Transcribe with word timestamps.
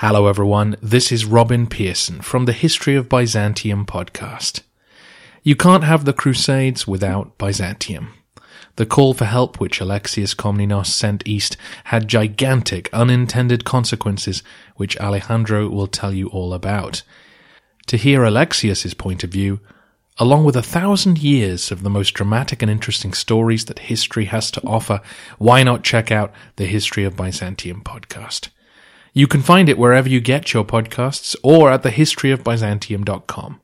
Hello, 0.00 0.28
everyone. 0.28 0.76
This 0.80 1.10
is 1.10 1.24
Robin 1.24 1.66
Pearson 1.66 2.20
from 2.20 2.44
the 2.44 2.52
History 2.52 2.94
of 2.94 3.08
Byzantium 3.08 3.84
podcast. 3.84 4.60
You 5.42 5.56
can't 5.56 5.82
have 5.82 6.04
the 6.04 6.12
Crusades 6.12 6.86
without 6.86 7.36
Byzantium. 7.36 8.14
The 8.76 8.86
call 8.86 9.12
for 9.12 9.24
help 9.24 9.58
which 9.58 9.80
Alexius 9.80 10.36
Komnenos 10.36 10.86
sent 10.86 11.26
east 11.26 11.56
had 11.86 12.06
gigantic 12.06 12.88
unintended 12.92 13.64
consequences, 13.64 14.44
which 14.76 14.96
Alejandro 14.98 15.68
will 15.68 15.88
tell 15.88 16.12
you 16.12 16.28
all 16.28 16.54
about. 16.54 17.02
To 17.88 17.96
hear 17.96 18.22
Alexius's 18.22 18.94
point 18.94 19.24
of 19.24 19.30
view, 19.30 19.58
along 20.16 20.44
with 20.44 20.54
a 20.54 20.62
thousand 20.62 21.18
years 21.18 21.72
of 21.72 21.82
the 21.82 21.90
most 21.90 22.12
dramatic 22.12 22.62
and 22.62 22.70
interesting 22.70 23.12
stories 23.12 23.64
that 23.64 23.90
history 23.90 24.26
has 24.26 24.52
to 24.52 24.64
offer, 24.64 25.00
why 25.38 25.64
not 25.64 25.82
check 25.82 26.12
out 26.12 26.32
the 26.54 26.66
History 26.66 27.02
of 27.02 27.16
Byzantium 27.16 27.82
podcast? 27.82 28.50
You 29.12 29.26
can 29.26 29.42
find 29.42 29.68
it 29.68 29.78
wherever 29.78 30.08
you 30.08 30.20
get 30.20 30.52
your 30.52 30.64
podcasts 30.64 31.34
or 31.42 31.70
at 31.70 31.82
thehistoryofbyzantium.com. 31.82 33.60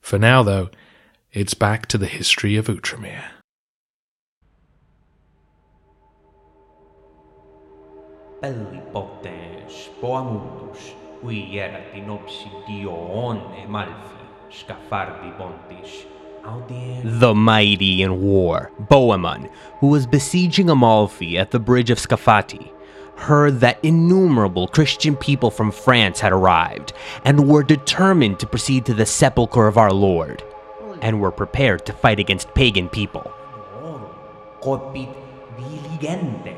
For 0.00 0.18
now, 0.18 0.42
though, 0.42 0.70
it's 1.32 1.54
back 1.54 1.86
to 1.86 1.98
the 1.98 2.06
history 2.06 2.56
of 2.56 2.66
Outremer. 2.66 3.24
Pellipotes 8.42 9.88
poamutus, 10.00 10.94
qui 11.20 11.58
erat 11.58 11.92
in 11.92 12.06
obsidione 12.06 13.68
malfi, 13.68 14.24
scafardi 14.50 15.36
pontis, 15.36 16.06
the 17.04 17.34
mighty 17.34 18.00
in 18.02 18.22
war, 18.22 18.70
Bohemond, 18.88 19.50
who 19.80 19.88
was 19.88 20.06
besieging 20.06 20.70
Amalfi 20.70 21.36
at 21.36 21.50
the 21.50 21.58
bridge 21.58 21.90
of 21.90 21.98
Scafati, 21.98 22.72
heard 23.18 23.60
that 23.60 23.78
innumerable 23.82 24.68
Christian 24.68 25.16
people 25.16 25.50
from 25.50 25.70
France 25.70 26.20
had 26.20 26.32
arrived 26.32 26.92
and 27.24 27.48
were 27.48 27.62
determined 27.62 28.38
to 28.40 28.46
proceed 28.46 28.86
to 28.86 28.94
the 28.94 29.06
sepulchre 29.06 29.66
of 29.66 29.76
our 29.76 29.92
Lord, 29.92 30.42
and 31.02 31.20
were 31.20 31.30
prepared 31.30 31.84
to 31.86 31.92
fight 31.92 32.18
against 32.18 32.54
pagan 32.54 32.88
people. 32.88 33.32
diligenter 36.00 36.56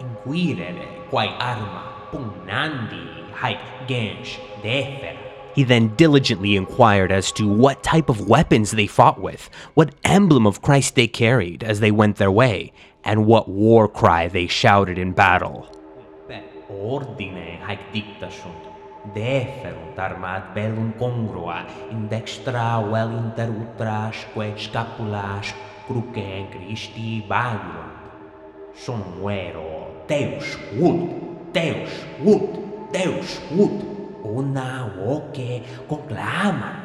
inquirere 0.00 1.08
quae 1.10 1.28
arma 1.38 1.82
pugnandi 2.10 3.30
haec 3.32 3.88
gens 3.88 4.38
defera. 4.62 5.16
He 5.54 5.64
then 5.64 5.96
diligently 5.96 6.54
inquired 6.54 7.10
as 7.10 7.32
to 7.32 7.48
what 7.48 7.82
type 7.82 8.10
of 8.10 8.28
weapons 8.28 8.72
they 8.72 8.86
fought 8.86 9.18
with, 9.18 9.48
what 9.74 9.94
emblem 10.04 10.46
of 10.46 10.60
Christ 10.60 10.94
they 10.94 11.06
carried 11.06 11.64
as 11.64 11.80
they 11.80 11.90
went 11.90 12.16
their 12.16 12.30
way, 12.30 12.72
and 13.02 13.24
what 13.24 13.48
war 13.48 13.88
cry 13.88 14.28
they 14.28 14.46
shouted 14.46 14.98
in 14.98 15.12
battle. 15.12 15.66
Ordine 16.68 17.60
haec 17.62 17.78
dicta 17.92 18.28
sunt, 18.30 18.62
deferunt 19.14 19.98
arma 19.98 20.34
ad 20.34 20.54
bellum 20.54 20.92
congrua, 20.98 21.64
in 21.90 22.08
dextra 22.08 22.82
vel 22.90 23.10
inter 23.16 23.50
scapulas 24.56 25.54
cruce 25.86 26.48
Christi 26.50 27.24
Deus 30.08 30.56
Deus 31.52 31.96
Deus 32.92 33.40
una 34.24 34.92
voce. 34.96 35.62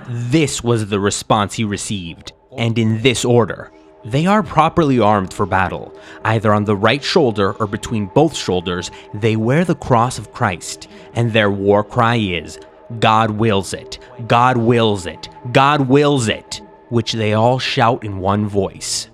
This 0.07 0.63
was 0.63 0.89
the 0.89 0.99
response 0.99 1.55
he 1.55 1.63
received, 1.63 2.33
and 2.55 2.77
in 2.77 3.01
this 3.01 3.25
order. 3.25 3.71
They 4.03 4.25
are 4.25 4.41
properly 4.41 4.99
armed 4.99 5.31
for 5.31 5.45
battle. 5.45 5.93
Either 6.23 6.53
on 6.53 6.65
the 6.65 6.75
right 6.75 7.03
shoulder 7.03 7.53
or 7.53 7.67
between 7.67 8.07
both 8.07 8.35
shoulders, 8.35 8.89
they 9.13 9.35
wear 9.35 9.63
the 9.63 9.75
cross 9.75 10.17
of 10.17 10.33
Christ, 10.33 10.87
and 11.13 11.31
their 11.31 11.51
war 11.51 11.83
cry 11.83 12.15
is, 12.15 12.59
God 12.99 13.31
wills 13.31 13.73
it, 13.73 13.99
God 14.27 14.57
wills 14.57 15.05
it, 15.05 15.29
God 15.51 15.87
wills 15.87 16.27
it, 16.27 16.61
which 16.89 17.13
they 17.13 17.33
all 17.33 17.59
shout 17.59 18.03
in 18.03 18.17
one 18.17 18.47
voice. 18.47 19.10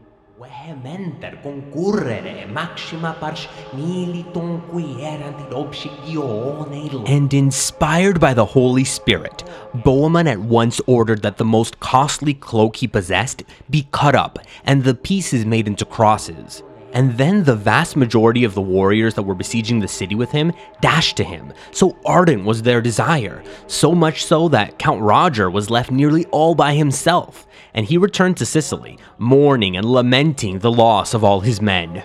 Concurrere 1.43 2.47
maxima 2.47 3.15
pars 3.19 3.47
militum 3.73 4.61
qui 4.69 5.01
erant 5.01 5.39
in 5.39 7.05
And 7.07 7.33
inspired 7.33 8.19
by 8.19 8.33
the 8.33 8.45
Holy 8.45 8.83
Spirit, 8.83 9.43
Bohemond 9.73 10.27
at 10.27 10.39
once 10.39 10.81
ordered 10.85 11.21
that 11.23 11.37
the 11.37 11.45
most 11.45 11.79
costly 11.79 12.33
cloak 12.33 12.77
he 12.77 12.87
possessed 12.87 13.43
be 13.69 13.87
cut 13.91 14.15
up 14.15 14.39
and 14.65 14.83
the 14.83 14.93
pieces 14.93 15.45
made 15.45 15.67
into 15.67 15.85
crosses. 15.85 16.63
And 16.93 17.17
then 17.17 17.43
the 17.43 17.55
vast 17.55 17.95
majority 17.95 18.43
of 18.43 18.53
the 18.53 18.61
warriors 18.61 19.13
that 19.15 19.23
were 19.23 19.35
besieging 19.35 19.79
the 19.79 19.87
city 19.87 20.15
with 20.15 20.31
him 20.31 20.51
dashed 20.81 21.17
to 21.17 21.23
him. 21.23 21.53
So 21.71 21.97
ardent 22.05 22.45
was 22.45 22.61
their 22.61 22.81
desire, 22.81 23.43
so 23.67 23.93
much 23.93 24.25
so 24.25 24.47
that 24.49 24.79
Count 24.79 25.01
Roger 25.01 25.49
was 25.49 25.69
left 25.69 25.91
nearly 25.91 26.25
all 26.27 26.55
by 26.55 26.73
himself, 26.73 27.45
and 27.73 27.85
he 27.85 27.97
returned 27.97 28.37
to 28.37 28.45
Sicily, 28.45 28.97
mourning 29.17 29.77
and 29.77 29.85
lamenting 29.85 30.59
the 30.59 30.71
loss 30.71 31.13
of 31.13 31.23
all 31.23 31.41
his 31.41 31.61
men. 31.61 32.03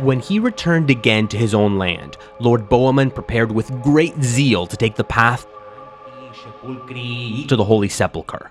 When 0.00 0.20
he 0.20 0.38
returned 0.38 0.88
again 0.88 1.28
to 1.28 1.36
his 1.36 1.54
own 1.54 1.78
land, 1.78 2.16
Lord 2.40 2.68
Bohemond 2.68 3.14
prepared 3.14 3.52
with 3.52 3.82
great 3.82 4.22
zeal 4.22 4.66
to 4.66 4.76
take 4.76 4.94
the 4.94 5.04
path 5.04 5.46
to 6.62 7.56
the 7.56 7.64
Holy 7.64 7.88
Sepulchre. 7.88 8.50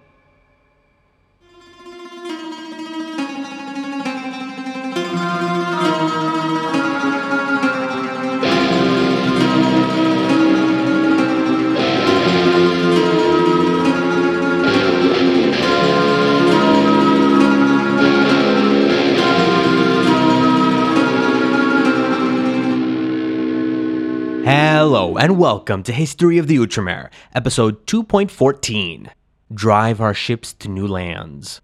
And 25.22 25.38
welcome 25.38 25.84
to 25.84 25.94
History 25.94 26.40
of 26.40 26.48
the 26.48 26.58
Outremer, 26.58 27.12
episode 27.36 27.86
2.14 27.86 29.08
Drive 29.54 30.02
Our 30.02 30.16
Ships 30.16 30.52
to 30.54 30.68
New 30.68 30.88
Lands. 30.88 31.62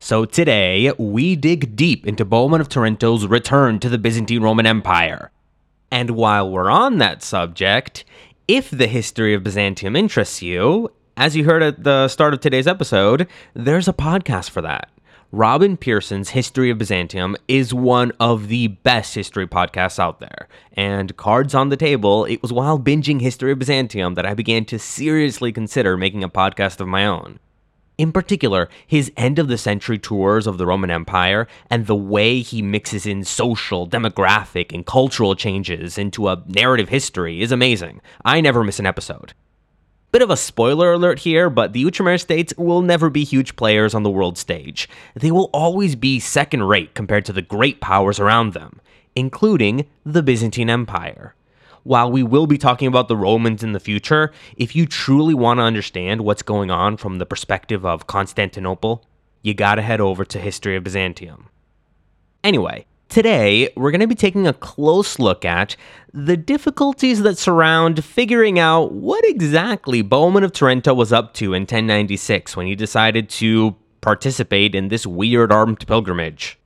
So 0.00 0.24
today, 0.24 0.90
we 0.98 1.36
dig 1.36 1.76
deep 1.76 2.08
into 2.08 2.24
Bohemond 2.24 2.60
of 2.60 2.68
Taranto's 2.68 3.24
return 3.28 3.78
to 3.78 3.88
the 3.88 3.98
Byzantine 3.98 4.42
Roman 4.42 4.66
Empire. 4.66 5.30
And 5.92 6.10
while 6.10 6.50
we're 6.50 6.72
on 6.72 6.98
that 6.98 7.22
subject, 7.22 8.04
if 8.48 8.68
the 8.68 8.88
history 8.88 9.32
of 9.32 9.44
Byzantium 9.44 9.94
interests 9.94 10.42
you, 10.42 10.90
as 11.16 11.36
you 11.36 11.44
heard 11.44 11.62
at 11.62 11.84
the 11.84 12.08
start 12.08 12.34
of 12.34 12.40
today's 12.40 12.66
episode, 12.66 13.28
there's 13.54 13.86
a 13.86 13.92
podcast 13.92 14.50
for 14.50 14.60
that. 14.60 14.90
Robin 15.34 15.78
Pearson's 15.78 16.28
History 16.28 16.68
of 16.68 16.76
Byzantium 16.76 17.38
is 17.48 17.72
one 17.72 18.12
of 18.20 18.48
the 18.48 18.68
best 18.68 19.14
history 19.14 19.46
podcasts 19.46 19.98
out 19.98 20.20
there. 20.20 20.46
And 20.74 21.16
cards 21.16 21.54
on 21.54 21.70
the 21.70 21.76
table, 21.78 22.26
it 22.26 22.42
was 22.42 22.52
while 22.52 22.78
binging 22.78 23.22
History 23.22 23.50
of 23.50 23.58
Byzantium 23.58 24.12
that 24.12 24.26
I 24.26 24.34
began 24.34 24.66
to 24.66 24.78
seriously 24.78 25.50
consider 25.50 25.96
making 25.96 26.22
a 26.22 26.28
podcast 26.28 26.82
of 26.82 26.88
my 26.88 27.06
own. 27.06 27.38
In 27.96 28.12
particular, 28.12 28.68
his 28.86 29.10
end 29.16 29.38
of 29.38 29.48
the 29.48 29.56
century 29.56 29.98
tours 29.98 30.46
of 30.46 30.58
the 30.58 30.66
Roman 30.66 30.90
Empire 30.90 31.48
and 31.70 31.86
the 31.86 31.96
way 31.96 32.40
he 32.40 32.60
mixes 32.60 33.06
in 33.06 33.24
social, 33.24 33.88
demographic, 33.88 34.70
and 34.74 34.84
cultural 34.84 35.34
changes 35.34 35.96
into 35.96 36.28
a 36.28 36.42
narrative 36.46 36.90
history 36.90 37.40
is 37.40 37.52
amazing. 37.52 38.02
I 38.22 38.42
never 38.42 38.62
miss 38.62 38.78
an 38.78 38.86
episode. 38.86 39.32
Bit 40.12 40.20
of 40.20 40.28
a 40.28 40.36
spoiler 40.36 40.92
alert 40.92 41.20
here, 41.20 41.48
but 41.48 41.72
the 41.72 41.84
Outremer 41.84 42.20
states 42.20 42.52
will 42.58 42.82
never 42.82 43.08
be 43.08 43.24
huge 43.24 43.56
players 43.56 43.94
on 43.94 44.02
the 44.02 44.10
world 44.10 44.36
stage. 44.36 44.86
They 45.14 45.30
will 45.30 45.48
always 45.54 45.96
be 45.96 46.20
second 46.20 46.64
rate 46.64 46.94
compared 46.94 47.24
to 47.24 47.32
the 47.32 47.40
great 47.40 47.80
powers 47.80 48.20
around 48.20 48.52
them, 48.52 48.78
including 49.16 49.86
the 50.04 50.22
Byzantine 50.22 50.68
Empire. 50.68 51.34
While 51.82 52.12
we 52.12 52.22
will 52.22 52.46
be 52.46 52.58
talking 52.58 52.88
about 52.88 53.08
the 53.08 53.16
Romans 53.16 53.62
in 53.62 53.72
the 53.72 53.80
future, 53.80 54.32
if 54.54 54.76
you 54.76 54.84
truly 54.84 55.32
want 55.32 55.58
to 55.58 55.64
understand 55.64 56.20
what's 56.20 56.42
going 56.42 56.70
on 56.70 56.98
from 56.98 57.16
the 57.16 57.24
perspective 57.24 57.86
of 57.86 58.06
Constantinople, 58.06 59.06
you 59.40 59.54
gotta 59.54 59.80
head 59.80 60.02
over 60.02 60.26
to 60.26 60.38
History 60.38 60.76
of 60.76 60.84
Byzantium. 60.84 61.48
Anyway, 62.44 62.84
Today, 63.12 63.70
we're 63.76 63.90
going 63.90 64.00
to 64.00 64.06
be 64.06 64.14
taking 64.14 64.46
a 64.46 64.54
close 64.54 65.18
look 65.18 65.44
at 65.44 65.76
the 66.14 66.34
difficulties 66.34 67.20
that 67.20 67.36
surround 67.36 68.02
figuring 68.02 68.58
out 68.58 68.92
what 68.92 69.22
exactly 69.26 70.02
Bohemond 70.02 70.44
of 70.44 70.52
Taranto 70.52 70.94
was 70.94 71.12
up 71.12 71.34
to 71.34 71.52
in 71.52 71.64
1096 71.64 72.56
when 72.56 72.66
he 72.66 72.74
decided 72.74 73.28
to 73.28 73.76
participate 74.00 74.74
in 74.74 74.88
this 74.88 75.06
weird 75.06 75.52
armed 75.52 75.86
pilgrimage. 75.86 76.58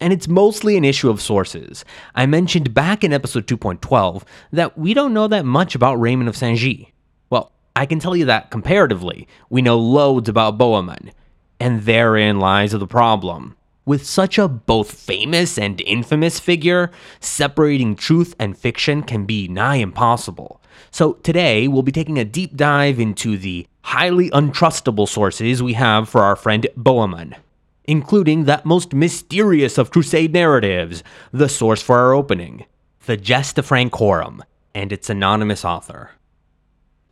And 0.00 0.14
it's 0.14 0.26
mostly 0.26 0.78
an 0.78 0.84
issue 0.86 1.10
of 1.10 1.20
sources. 1.20 1.84
I 2.14 2.24
mentioned 2.24 2.72
back 2.72 3.04
in 3.04 3.12
episode 3.12 3.46
2.12 3.46 4.22
that 4.52 4.78
we 4.78 4.94
don't 4.94 5.12
know 5.12 5.28
that 5.28 5.44
much 5.44 5.74
about 5.74 6.00
Raymond 6.00 6.30
of 6.30 6.38
Saint-Gilles. 6.38 6.86
Well, 7.28 7.52
I 7.76 7.84
can 7.84 7.98
tell 7.98 8.16
you 8.16 8.24
that 8.24 8.50
comparatively, 8.50 9.28
we 9.50 9.60
know 9.60 9.78
loads 9.78 10.30
about 10.30 10.56
Bohemond. 10.56 11.12
And 11.60 11.82
therein 11.82 12.38
lies 12.38 12.72
the 12.72 12.86
problem. 12.86 13.56
With 13.86 14.06
such 14.06 14.38
a 14.38 14.46
both 14.46 14.92
famous 14.92 15.56
and 15.58 15.80
infamous 15.80 16.38
figure, 16.38 16.90
separating 17.18 17.96
truth 17.96 18.34
and 18.38 18.56
fiction 18.56 19.02
can 19.02 19.24
be 19.24 19.48
nigh 19.48 19.76
impossible. 19.76 20.60
So 20.90 21.14
today 21.14 21.66
we'll 21.66 21.82
be 21.82 21.92
taking 21.92 22.18
a 22.18 22.24
deep 22.24 22.56
dive 22.56 23.00
into 23.00 23.38
the 23.38 23.66
highly 23.82 24.30
untrustable 24.30 25.08
sources 25.08 25.62
we 25.62 25.72
have 25.72 26.08
for 26.08 26.22
our 26.22 26.36
friend 26.36 26.66
Bohemund, 26.76 27.36
including 27.84 28.44
that 28.44 28.66
most 28.66 28.92
mysterious 28.92 29.78
of 29.78 29.90
crusade 29.90 30.32
narratives, 30.32 31.02
the 31.32 31.48
source 31.48 31.82
for 31.82 31.98
our 31.98 32.12
opening, 32.12 32.66
the 33.06 33.16
Gesta 33.16 33.62
Francorum, 33.62 34.42
and 34.74 34.92
its 34.92 35.08
anonymous 35.08 35.64
author. 35.64 36.10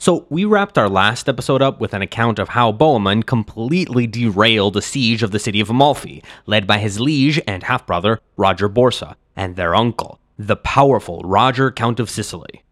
So, 0.01 0.27
we 0.31 0.45
wrapped 0.45 0.79
our 0.79 0.89
last 0.89 1.29
episode 1.29 1.61
up 1.61 1.81
with 1.81 1.93
an 1.93 2.03
account 2.03 2.39
of 2.39 2.51
how 2.51 2.71
Bohemund 2.71 3.27
completely 3.27 4.07
derailed 4.07 4.75
the 4.75 4.81
siege 4.81 5.25
of 5.25 5.33
the 5.33 5.41
city 5.41 5.59
of 5.61 5.71
Amalfi, 5.71 6.23
led 6.47 6.69
by 6.69 6.79
his 6.79 7.01
liege 7.01 7.41
and 7.49 7.65
half 7.65 7.85
brother, 7.85 8.21
Roger 8.37 8.69
Borsa, 8.69 9.17
and 9.35 9.57
their 9.57 9.75
uncle, 9.75 10.21
the 10.39 10.55
powerful 10.55 11.21
Roger, 11.25 11.73
Count 11.73 11.99
of 11.99 12.09
Sicily. 12.09 12.63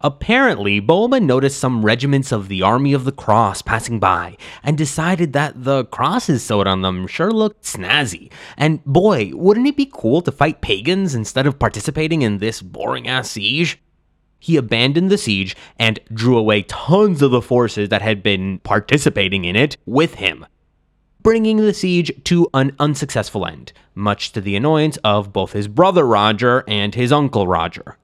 Apparently, 0.00 0.80
Bohemund 0.80 1.26
noticed 1.26 1.58
some 1.58 1.84
regiments 1.84 2.32
of 2.32 2.48
the 2.48 2.62
Army 2.62 2.94
of 2.94 3.04
the 3.04 3.12
Cross 3.12 3.60
passing 3.60 4.00
by 4.00 4.38
and 4.62 4.78
decided 4.78 5.34
that 5.34 5.62
the 5.64 5.84
crosses 5.84 6.42
sewed 6.42 6.66
on 6.66 6.80
them 6.80 7.06
sure 7.06 7.30
looked 7.30 7.64
snazzy. 7.64 8.32
And 8.56 8.82
boy, 8.86 9.32
wouldn't 9.34 9.66
it 9.66 9.76
be 9.76 9.90
cool 9.92 10.22
to 10.22 10.32
fight 10.32 10.62
pagans 10.62 11.14
instead 11.14 11.46
of 11.46 11.58
participating 11.58 12.22
in 12.22 12.38
this 12.38 12.62
boring 12.62 13.06
ass 13.06 13.32
siege? 13.32 13.78
He 14.40 14.56
abandoned 14.56 15.10
the 15.10 15.18
siege 15.18 15.54
and 15.78 16.00
drew 16.12 16.36
away 16.36 16.62
tons 16.62 17.20
of 17.20 17.30
the 17.30 17.42
forces 17.42 17.90
that 17.90 18.02
had 18.02 18.22
been 18.22 18.58
participating 18.60 19.44
in 19.44 19.54
it 19.54 19.76
with 19.84 20.14
him, 20.14 20.46
bringing 21.22 21.58
the 21.58 21.74
siege 21.74 22.10
to 22.24 22.48
an 22.54 22.74
unsuccessful 22.78 23.46
end, 23.46 23.72
much 23.94 24.32
to 24.32 24.40
the 24.40 24.56
annoyance 24.56 24.96
of 25.04 25.32
both 25.32 25.52
his 25.52 25.68
brother 25.68 26.06
Roger 26.06 26.64
and 26.66 26.94
his 26.94 27.12
uncle 27.12 27.46
Roger. 27.46 27.98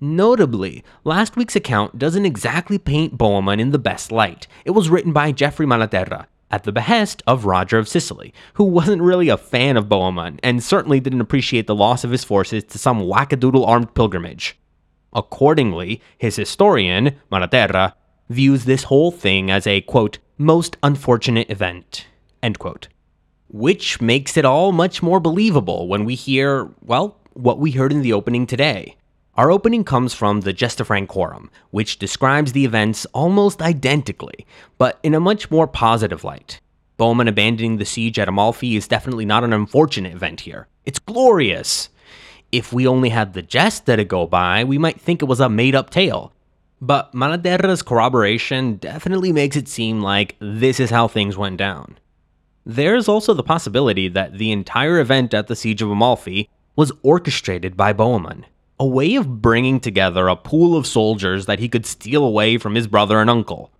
Notably, 0.00 0.84
last 1.04 1.36
week's 1.36 1.56
account 1.56 1.98
doesn't 1.98 2.26
exactly 2.26 2.78
paint 2.78 3.16
Bohemund 3.16 3.60
in 3.60 3.70
the 3.70 3.78
best 3.78 4.10
light. 4.12 4.48
It 4.64 4.72
was 4.72 4.90
written 4.90 5.12
by 5.12 5.32
Geoffrey 5.32 5.66
Malaterra, 5.66 6.26
at 6.50 6.64
the 6.64 6.72
behest 6.72 7.22
of 7.26 7.44
Roger 7.44 7.78
of 7.78 7.88
Sicily, 7.88 8.32
who 8.54 8.64
wasn't 8.64 9.02
really 9.02 9.28
a 9.28 9.36
fan 9.36 9.76
of 9.76 9.88
Bohemund 9.88 10.40
and 10.42 10.62
certainly 10.62 10.98
didn't 10.98 11.20
appreciate 11.20 11.66
the 11.66 11.74
loss 11.74 12.04
of 12.04 12.10
his 12.10 12.24
forces 12.24 12.64
to 12.64 12.78
some 12.78 13.00
wackadoodle 13.00 13.66
armed 13.66 13.94
pilgrimage. 13.94 14.58
Accordingly, 15.12 16.00
his 16.16 16.36
historian, 16.36 17.16
Malaterra, 17.32 17.94
views 18.28 18.64
this 18.64 18.84
whole 18.84 19.10
thing 19.10 19.50
as 19.50 19.66
a, 19.66 19.80
quote, 19.82 20.18
most 20.36 20.76
unfortunate 20.82 21.50
event, 21.50 22.06
end 22.42 22.58
quote. 22.58 22.88
Which 23.48 24.00
makes 24.00 24.36
it 24.36 24.44
all 24.44 24.72
much 24.72 25.02
more 25.02 25.20
believable 25.20 25.88
when 25.88 26.04
we 26.04 26.14
hear, 26.14 26.68
well, 26.82 27.16
what 27.32 27.58
we 27.58 27.70
heard 27.70 27.92
in 27.92 28.02
the 28.02 28.12
opening 28.12 28.46
today. 28.46 28.96
Our 29.36 29.50
opening 29.50 29.84
comes 29.84 30.14
from 30.14 30.40
the 30.40 30.52
Gesta 30.52 30.84
Francorum, 30.84 31.48
which 31.70 31.98
describes 31.98 32.52
the 32.52 32.64
events 32.64 33.06
almost 33.14 33.62
identically, 33.62 34.46
but 34.78 34.98
in 35.02 35.14
a 35.14 35.20
much 35.20 35.50
more 35.50 35.68
positive 35.68 36.24
light. 36.24 36.60
Bohemond 36.98 37.28
abandoning 37.28 37.76
the 37.76 37.84
siege 37.84 38.18
at 38.18 38.28
Amalfi 38.28 38.74
is 38.74 38.88
definitely 38.88 39.24
not 39.24 39.44
an 39.44 39.52
unfortunate 39.52 40.12
event 40.12 40.40
here. 40.40 40.66
It's 40.84 40.98
glorious. 40.98 41.88
If 42.50 42.72
we 42.72 42.86
only 42.86 43.10
had 43.10 43.34
the 43.34 43.42
Gesta 43.42 43.96
to 43.96 44.04
go 44.04 44.26
by, 44.26 44.64
we 44.64 44.78
might 44.78 45.00
think 45.00 45.22
it 45.22 45.26
was 45.26 45.40
a 45.40 45.48
made 45.48 45.74
up 45.74 45.90
tale. 45.90 46.32
But 46.80 47.12
Malaterra's 47.12 47.82
corroboration 47.82 48.76
definitely 48.76 49.32
makes 49.32 49.56
it 49.56 49.68
seem 49.68 50.00
like 50.00 50.36
this 50.40 50.80
is 50.80 50.90
how 50.90 51.08
things 51.08 51.36
went 51.36 51.56
down. 51.56 51.98
There's 52.64 53.08
also 53.08 53.34
the 53.34 53.42
possibility 53.42 54.08
that 54.08 54.38
the 54.38 54.52
entire 54.52 54.98
event 55.00 55.34
at 55.34 55.48
the 55.48 55.56
Siege 55.56 55.82
of 55.82 55.90
Amalfi 55.90 56.48
was 56.76 56.92
orchestrated 57.02 57.76
by 57.76 57.92
Bohemund 57.92 58.44
a 58.80 58.86
way 58.86 59.16
of 59.16 59.42
bringing 59.42 59.80
together 59.80 60.28
a 60.28 60.36
pool 60.36 60.76
of 60.76 60.86
soldiers 60.86 61.46
that 61.46 61.58
he 61.58 61.68
could 61.68 61.84
steal 61.84 62.24
away 62.24 62.58
from 62.58 62.74
his 62.74 62.86
brother 62.86 63.20
and 63.20 63.28
uncle. 63.28 63.72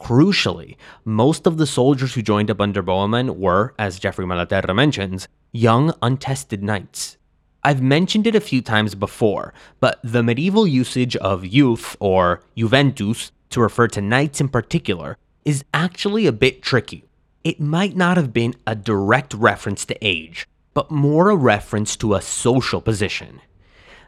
Crucially, 0.00 0.76
most 1.04 1.46
of 1.46 1.58
the 1.58 1.66
soldiers 1.66 2.14
who 2.14 2.22
joined 2.22 2.50
up 2.50 2.60
under 2.60 2.82
Bohemund 2.82 3.36
were, 3.36 3.72
as 3.78 4.00
Geoffrey 4.00 4.26
Malaterra 4.26 4.74
mentions, 4.74 5.28
young, 5.52 5.94
untested 6.02 6.62
knights. 6.62 7.18
I've 7.64 7.80
mentioned 7.80 8.26
it 8.26 8.34
a 8.34 8.40
few 8.40 8.60
times 8.60 8.96
before, 8.96 9.54
but 9.78 10.00
the 10.02 10.22
medieval 10.22 10.66
usage 10.66 11.14
of 11.16 11.46
youth, 11.46 11.96
or 12.00 12.40
juventus, 12.56 13.30
to 13.50 13.60
refer 13.60 13.86
to 13.88 14.00
knights 14.00 14.40
in 14.40 14.48
particular, 14.48 15.16
is 15.44 15.64
actually 15.72 16.26
a 16.26 16.32
bit 16.32 16.60
tricky. 16.60 17.04
It 17.44 17.60
might 17.60 17.96
not 17.96 18.16
have 18.16 18.32
been 18.32 18.54
a 18.66 18.74
direct 18.74 19.32
reference 19.34 19.84
to 19.86 19.98
age, 20.02 20.48
but 20.74 20.90
more 20.90 21.30
a 21.30 21.36
reference 21.36 21.96
to 21.98 22.14
a 22.14 22.22
social 22.22 22.80
position. 22.80 23.40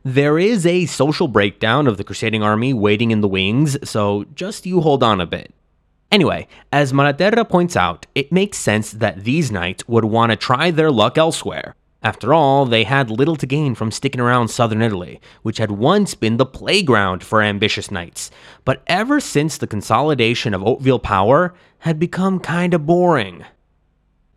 There 0.02 0.38
is 0.38 0.66
a 0.66 0.86
social 0.86 1.28
breakdown 1.28 1.86
of 1.86 1.96
the 1.96 2.04
Crusading 2.04 2.42
army 2.42 2.74
waiting 2.74 3.12
in 3.12 3.20
the 3.20 3.28
wings, 3.28 3.78
so 3.88 4.24
just 4.34 4.66
you 4.66 4.80
hold 4.80 5.02
on 5.04 5.20
a 5.20 5.26
bit. 5.26 5.54
Anyway, 6.10 6.48
as 6.72 6.92
Malaterra 6.92 7.48
points 7.48 7.76
out, 7.76 8.06
it 8.14 8.32
makes 8.32 8.58
sense 8.58 8.90
that 8.90 9.24
these 9.24 9.52
knights 9.52 9.86
would 9.88 10.04
want 10.04 10.30
to 10.30 10.36
try 10.36 10.70
their 10.70 10.90
luck 10.90 11.16
elsewhere. 11.16 11.74
After 12.04 12.34
all, 12.34 12.66
they 12.66 12.84
had 12.84 13.10
little 13.10 13.34
to 13.36 13.46
gain 13.46 13.74
from 13.74 13.90
sticking 13.90 14.20
around 14.20 14.48
southern 14.48 14.82
Italy, 14.82 15.22
which 15.40 15.56
had 15.56 15.70
once 15.70 16.14
been 16.14 16.36
the 16.36 16.44
playground 16.44 17.24
for 17.24 17.40
ambitious 17.40 17.90
knights. 17.90 18.30
But 18.66 18.82
ever 18.86 19.20
since 19.20 19.56
the 19.56 19.66
consolidation 19.66 20.52
of 20.52 20.60
Hauteville 20.60 21.02
power 21.02 21.54
had 21.78 21.98
become 21.98 22.40
kinda 22.40 22.78
boring. 22.78 23.46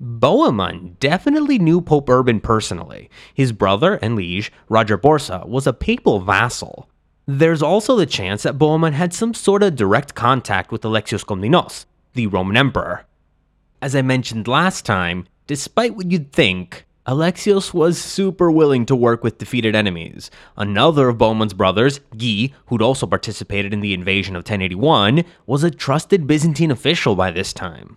Bohemund 0.02 0.98
definitely 1.00 1.60
knew 1.60 1.82
Pope 1.82 2.10
Urban 2.10 2.40
personally. 2.40 3.10
His 3.34 3.52
brother 3.52 3.96
and 3.96 4.16
liege, 4.16 4.50
Roger 4.70 4.98
Borsa, 4.98 5.46
was 5.46 5.68
a 5.68 5.74
papal 5.74 6.22
vassal. 6.22 6.88
There's 7.26 7.62
also 7.62 7.98
the 7.98 8.06
chance 8.06 8.44
that 8.44 8.58
Bohemund 8.58 8.94
had 8.94 9.14
some 9.14 9.34
sort 9.34 9.62
of 9.62 9.76
direct 9.76 10.16
contact 10.16 10.72
with 10.72 10.84
Alexios 10.84 11.26
Komnenos, 11.26 11.86
the 12.14 12.28
Roman 12.28 12.56
emperor. 12.56 13.06
As 13.82 13.94
I 13.94 14.02
mentioned 14.02 14.48
last 14.48 14.86
time, 14.86 15.26
despite 15.48 15.96
what 15.96 16.10
you'd 16.10 16.32
think, 16.32 16.87
Alexios 17.08 17.74
was 17.74 17.98
super 17.98 18.52
willing 18.52 18.86
to 18.86 18.94
work 18.94 19.24
with 19.24 19.38
defeated 19.38 19.74
enemies. 19.74 20.30
Another 20.58 21.08
of 21.08 21.18
Bohemund's 21.18 21.54
brothers, 21.54 22.02
Guy, 22.18 22.52
who'd 22.66 22.82
also 22.82 23.08
participated 23.08 23.74
in 23.74 23.80
the 23.80 23.94
invasion 23.94 24.36
of 24.36 24.42
1081, 24.42 25.24
was 25.46 25.64
a 25.64 25.72
trusted 25.72 26.28
Byzantine 26.28 26.70
official 26.70 27.16
by 27.16 27.32
this 27.32 27.54
time. 27.54 27.96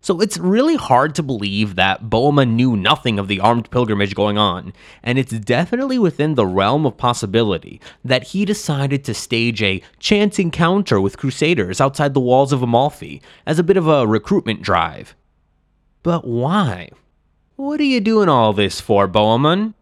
So 0.00 0.20
it's 0.20 0.38
really 0.38 0.76
hard 0.76 1.16
to 1.16 1.24
believe 1.24 1.74
that 1.74 2.08
Bohemund 2.08 2.54
knew 2.54 2.76
nothing 2.76 3.18
of 3.18 3.26
the 3.26 3.40
armed 3.40 3.68
pilgrimage 3.72 4.14
going 4.14 4.38
on, 4.38 4.72
and 5.02 5.18
it's 5.18 5.32
definitely 5.32 5.98
within 5.98 6.36
the 6.36 6.46
realm 6.46 6.86
of 6.86 6.96
possibility 6.96 7.80
that 8.04 8.28
he 8.28 8.44
decided 8.44 9.02
to 9.04 9.14
stage 9.14 9.60
a 9.60 9.82
chance 9.98 10.38
encounter 10.38 11.00
with 11.00 11.18
crusaders 11.18 11.80
outside 11.80 12.14
the 12.14 12.20
walls 12.20 12.52
of 12.52 12.62
Amalfi 12.62 13.22
as 13.44 13.58
a 13.58 13.64
bit 13.64 13.76
of 13.76 13.88
a 13.88 14.06
recruitment 14.06 14.62
drive. 14.62 15.16
But 16.04 16.24
why? 16.24 16.90
What 17.56 17.80
are 17.80 17.84
you 17.84 18.00
doing 18.00 18.28
all 18.28 18.52
this 18.52 18.80
for, 18.80 19.06
Bohemund? 19.06 19.74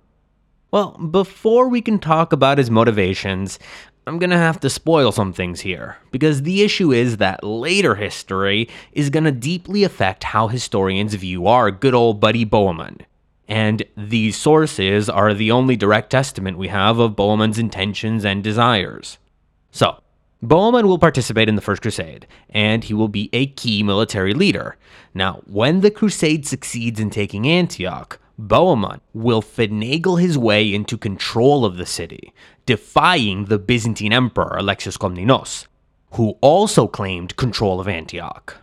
Well, 0.72 0.90
before 0.98 1.68
we 1.68 1.80
can 1.80 1.98
talk 1.98 2.32
about 2.32 2.58
his 2.58 2.70
motivations, 2.70 3.58
I'm 4.06 4.18
gonna 4.18 4.38
have 4.38 4.58
to 4.60 4.70
spoil 4.70 5.12
some 5.12 5.32
things 5.32 5.60
here, 5.60 5.98
because 6.10 6.42
the 6.42 6.62
issue 6.62 6.92
is 6.92 7.18
that 7.18 7.44
later 7.44 7.94
history 7.94 8.68
is 8.92 9.08
gonna 9.08 9.30
deeply 9.30 9.84
affect 9.84 10.24
how 10.24 10.48
historians 10.48 11.14
view 11.14 11.46
our 11.46 11.70
good 11.70 11.94
old 11.94 12.18
buddy 12.18 12.44
Bohemund. 12.44 13.02
And 13.46 13.84
these 13.96 14.36
sources 14.36 15.08
are 15.08 15.32
the 15.32 15.50
only 15.52 15.76
direct 15.76 16.10
testament 16.10 16.58
we 16.58 16.68
have 16.68 16.98
of 16.98 17.16
Bohemund's 17.16 17.58
intentions 17.58 18.24
and 18.24 18.42
desires. 18.42 19.18
So, 19.70 20.00
Bohemund 20.42 20.84
will 20.84 20.98
participate 20.98 21.48
in 21.48 21.56
the 21.56 21.60
First 21.60 21.82
Crusade, 21.82 22.26
and 22.48 22.84
he 22.84 22.94
will 22.94 23.08
be 23.08 23.28
a 23.32 23.46
key 23.46 23.82
military 23.82 24.32
leader. 24.32 24.76
Now, 25.12 25.42
when 25.46 25.80
the 25.80 25.90
crusade 25.90 26.46
succeeds 26.46 26.98
in 26.98 27.10
taking 27.10 27.46
Antioch, 27.46 28.18
Bohemund 28.38 29.00
will 29.12 29.42
finagle 29.42 30.18
his 30.18 30.38
way 30.38 30.72
into 30.72 30.96
control 30.96 31.66
of 31.66 31.76
the 31.76 31.84
city, 31.84 32.32
defying 32.64 33.46
the 33.46 33.58
Byzantine 33.58 34.14
Emperor 34.14 34.56
Alexios 34.58 34.96
Komnenos, 34.96 35.66
who 36.12 36.38
also 36.40 36.86
claimed 36.86 37.36
control 37.36 37.78
of 37.78 37.86
Antioch. 37.86 38.56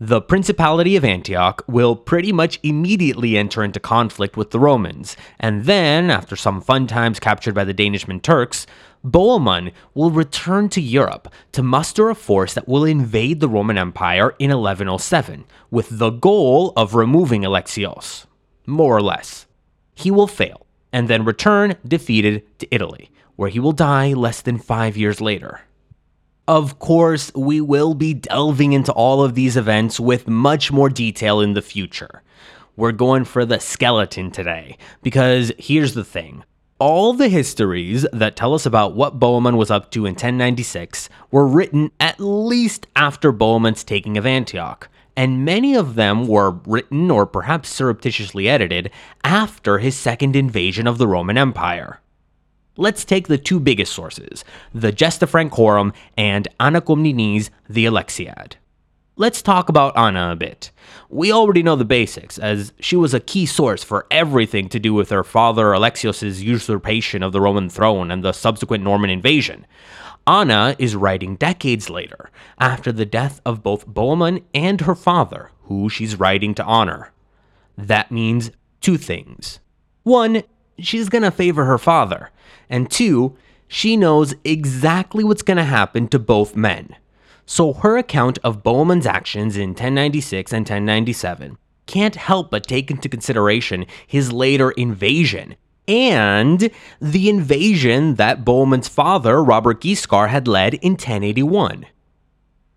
The 0.00 0.20
Principality 0.20 0.96
of 0.96 1.04
Antioch 1.04 1.62
will 1.68 1.94
pretty 1.94 2.32
much 2.32 2.58
immediately 2.64 3.38
enter 3.38 3.62
into 3.62 3.78
conflict 3.78 4.36
with 4.36 4.50
the 4.50 4.58
Romans, 4.58 5.16
and 5.38 5.64
then, 5.64 6.10
after 6.10 6.34
some 6.34 6.60
fun 6.60 6.88
times 6.88 7.20
captured 7.20 7.54
by 7.54 7.62
the 7.62 7.72
Danishmend 7.72 8.22
Turks, 8.22 8.66
Bohemund 9.04 9.72
will 9.92 10.10
return 10.10 10.68
to 10.70 10.80
Europe 10.80 11.32
to 11.52 11.62
muster 11.62 12.08
a 12.08 12.14
force 12.14 12.54
that 12.54 12.66
will 12.66 12.84
invade 12.84 13.40
the 13.40 13.48
Roman 13.48 13.76
Empire 13.76 14.34
in 14.38 14.50
1107, 14.50 15.44
with 15.70 15.98
the 15.98 16.10
goal 16.10 16.72
of 16.76 16.94
removing 16.94 17.42
Alexios 17.42 18.26
more 18.66 18.96
or 18.96 19.02
less. 19.02 19.46
He 19.94 20.10
will 20.10 20.26
fail, 20.26 20.66
and 20.92 21.08
then 21.08 21.24
return 21.24 21.76
defeated 21.86 22.58
to 22.60 22.74
Italy, 22.74 23.10
where 23.36 23.50
he 23.50 23.60
will 23.60 23.72
die 23.72 24.12
less 24.12 24.40
than 24.40 24.58
five 24.58 24.96
years 24.96 25.20
later. 25.20 25.60
Of 26.46 26.78
course, 26.78 27.32
we 27.34 27.60
will 27.60 27.94
be 27.94 28.14
delving 28.14 28.72
into 28.72 28.92
all 28.92 29.22
of 29.22 29.34
these 29.34 29.56
events 29.56 29.98
with 29.98 30.28
much 30.28 30.70
more 30.70 30.90
detail 30.90 31.40
in 31.40 31.54
the 31.54 31.62
future. 31.62 32.22
We're 32.76 32.92
going 32.92 33.24
for 33.24 33.44
the 33.44 33.60
skeleton 33.60 34.30
today, 34.30 34.76
because 35.02 35.52
here's 35.58 35.94
the 35.94 36.04
thing 36.04 36.44
all 36.84 37.14
the 37.14 37.30
histories 37.30 38.04
that 38.12 38.36
tell 38.36 38.52
us 38.52 38.66
about 38.66 38.94
what 38.94 39.18
Bohemund 39.18 39.56
was 39.56 39.70
up 39.70 39.90
to 39.90 40.04
in 40.04 40.12
1096 40.12 41.08
were 41.30 41.46
written 41.46 41.90
at 41.98 42.20
least 42.20 42.86
after 42.94 43.32
Bohemund's 43.32 43.82
taking 43.82 44.18
of 44.18 44.26
Antioch, 44.26 44.90
and 45.16 45.46
many 45.46 45.74
of 45.74 45.94
them 45.94 46.28
were 46.28 46.50
written 46.66 47.10
or 47.10 47.24
perhaps 47.24 47.70
surreptitiously 47.70 48.50
edited 48.50 48.90
after 49.24 49.78
his 49.78 49.96
second 49.96 50.36
invasion 50.36 50.86
of 50.86 50.98
the 50.98 51.08
Roman 51.08 51.38
Empire. 51.38 52.00
Let's 52.76 53.06
take 53.06 53.28
the 53.28 53.38
two 53.38 53.60
biggest 53.60 53.94
sources, 53.94 54.44
the 54.74 54.92
Gesta 54.92 55.26
Francorum 55.26 55.94
and 56.18 56.46
Anna 56.60 56.82
Komnene's 56.82 57.50
The 57.66 57.86
Alexiad. 57.86 58.56
Let's 59.16 59.42
talk 59.42 59.68
about 59.68 59.96
Anna 59.96 60.32
a 60.32 60.36
bit. 60.36 60.72
We 61.08 61.30
already 61.30 61.62
know 61.62 61.76
the 61.76 61.84
basics, 61.84 62.36
as 62.36 62.72
she 62.80 62.96
was 62.96 63.14
a 63.14 63.20
key 63.20 63.46
source 63.46 63.84
for 63.84 64.08
everything 64.10 64.68
to 64.70 64.80
do 64.80 64.92
with 64.92 65.10
her 65.10 65.22
father 65.22 65.66
Alexios' 65.66 66.42
usurpation 66.42 67.22
of 67.22 67.30
the 67.30 67.40
Roman 67.40 67.68
throne 67.68 68.10
and 68.10 68.24
the 68.24 68.32
subsequent 68.32 68.82
Norman 68.82 69.10
invasion. 69.10 69.66
Anna 70.26 70.74
is 70.80 70.96
writing 70.96 71.36
decades 71.36 71.88
later, 71.88 72.28
after 72.58 72.90
the 72.90 73.06
death 73.06 73.40
of 73.46 73.62
both 73.62 73.86
Bohemund 73.86 74.42
and 74.52 74.80
her 74.80 74.96
father, 74.96 75.52
who 75.66 75.88
she's 75.88 76.18
writing 76.18 76.52
to 76.56 76.64
honor. 76.64 77.12
That 77.78 78.10
means 78.10 78.50
two 78.80 78.96
things. 78.96 79.60
One, 80.02 80.42
she's 80.80 81.08
gonna 81.08 81.30
favor 81.30 81.66
her 81.66 81.78
father, 81.78 82.32
and 82.68 82.90
two, 82.90 83.36
she 83.68 83.96
knows 83.96 84.34
exactly 84.42 85.22
what's 85.22 85.42
gonna 85.42 85.64
happen 85.64 86.08
to 86.08 86.18
both 86.18 86.56
men 86.56 86.96
so 87.46 87.72
her 87.72 87.96
account 87.96 88.38
of 88.42 88.62
Bohemund's 88.62 89.06
actions 89.06 89.56
in 89.56 89.70
1096 89.70 90.52
and 90.52 90.60
1097 90.60 91.58
can't 91.86 92.16
help 92.16 92.50
but 92.50 92.66
take 92.66 92.90
into 92.90 93.08
consideration 93.08 93.86
his 94.06 94.32
later 94.32 94.70
invasion 94.72 95.56
and 95.86 96.70
the 97.00 97.28
invasion 97.28 98.14
that 98.14 98.44
Bohemund's 98.44 98.88
father, 98.88 99.42
Robert 99.42 99.80
Guiscard, 99.80 100.30
had 100.30 100.48
led 100.48 100.74
in 100.74 100.92
1081. 100.92 101.86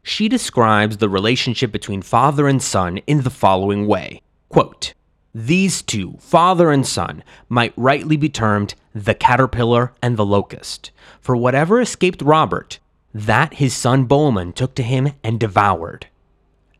She 0.03 0.29
describes 0.29 0.97
the 0.97 1.09
relationship 1.09 1.71
between 1.71 2.01
father 2.01 2.47
and 2.47 2.61
son 2.61 2.97
in 3.07 3.21
the 3.21 3.29
following 3.29 3.87
way 3.87 4.21
quote, 4.49 4.93
These 5.33 5.81
two, 5.81 6.17
father 6.19 6.71
and 6.71 6.85
son, 6.85 7.23
might 7.49 7.73
rightly 7.75 8.17
be 8.17 8.29
termed 8.29 8.75
the 8.93 9.13
caterpillar 9.13 9.93
and 10.01 10.17
the 10.17 10.25
locust, 10.25 10.91
for 11.19 11.35
whatever 11.35 11.79
escaped 11.79 12.21
Robert, 12.21 12.79
that 13.17 13.55
his 13.55 13.75
son 13.75 14.05
Bohemund 14.05 14.55
took 14.55 14.75
to 14.75 14.83
him 14.83 15.13
and 15.23 15.39
devoured. 15.39 16.07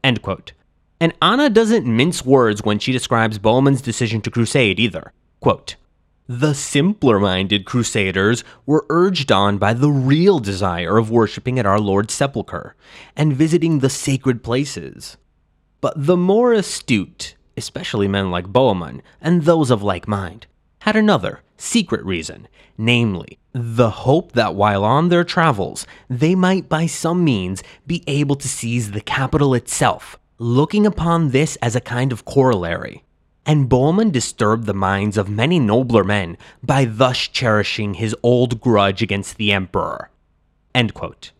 End 0.04 0.22
quote. 0.22 0.54
And 1.00 1.14
Anna 1.22 1.50
doesn't 1.50 1.86
mince 1.86 2.24
words 2.24 2.64
when 2.64 2.80
she 2.80 2.92
describes 2.92 3.40
Bohemund's 3.40 3.82
decision 3.82 4.22
to 4.22 4.32
crusade 4.32 4.80
either. 4.80 5.14
Quote, 5.40 5.76
the 6.28 6.54
simpler 6.54 7.20
minded 7.20 7.66
crusaders 7.66 8.44
were 8.66 8.86
urged 8.90 9.32
on 9.32 9.58
by 9.58 9.74
the 9.74 9.90
real 9.90 10.40
desire 10.40 10.98
of 10.98 11.10
worshipping 11.10 11.58
at 11.58 11.66
our 11.66 11.80
Lord's 11.80 12.14
sepulchre 12.14 12.76
and 13.16 13.34
visiting 13.34 13.80
the 13.80 13.90
sacred 13.90 14.44
places. 14.44 15.16
But 15.80 15.94
the 15.96 16.18
more 16.18 16.52
astute, 16.52 17.36
especially 17.56 18.10
men 18.10 18.30
like 18.30 18.48
Bohemund 18.48 19.02
and 19.22 19.44
those 19.44 19.72
of 19.72 19.82
like 19.82 20.08
mind, 20.08 20.48
had 20.82 20.98
another, 20.98 21.42
secret 21.58 22.04
reason, 22.06 22.48
namely, 22.78 23.40
the 23.54 23.90
hope 23.90 24.34
that 24.34 24.56
while 24.56 24.84
on 24.84 25.10
their 25.10 25.24
travels, 25.24 25.86
they 26.10 26.36
might 26.36 26.70
by 26.70 26.86
some 26.86 27.24
means 27.24 27.64
be 27.86 28.04
able 28.08 28.36
to 28.36 28.48
seize 28.48 28.92
the 28.92 29.02
capital 29.02 29.54
itself, 29.54 30.18
looking 30.38 30.86
upon 30.86 31.32
this 31.32 31.56
as 31.58 31.76
a 31.76 31.82
kind 31.82 32.12
of 32.12 32.26
corollary. 32.26 33.04
And 33.46 33.70
Bohemund 33.70 34.12
disturbed 34.12 34.66
the 34.66 34.74
minds 34.74 35.18
of 35.18 35.30
many 35.30 35.58
nobler 35.58 36.04
men 36.04 36.38
by 36.62 36.86
thus 36.86 37.18
cherishing 37.18 37.96
his 37.96 38.16
old 38.22 38.60
grudge 38.60 39.02
against 39.02 39.38
the 39.38 39.52
emperor. 39.52 40.10
End 40.76 40.94
quote. 40.94 41.32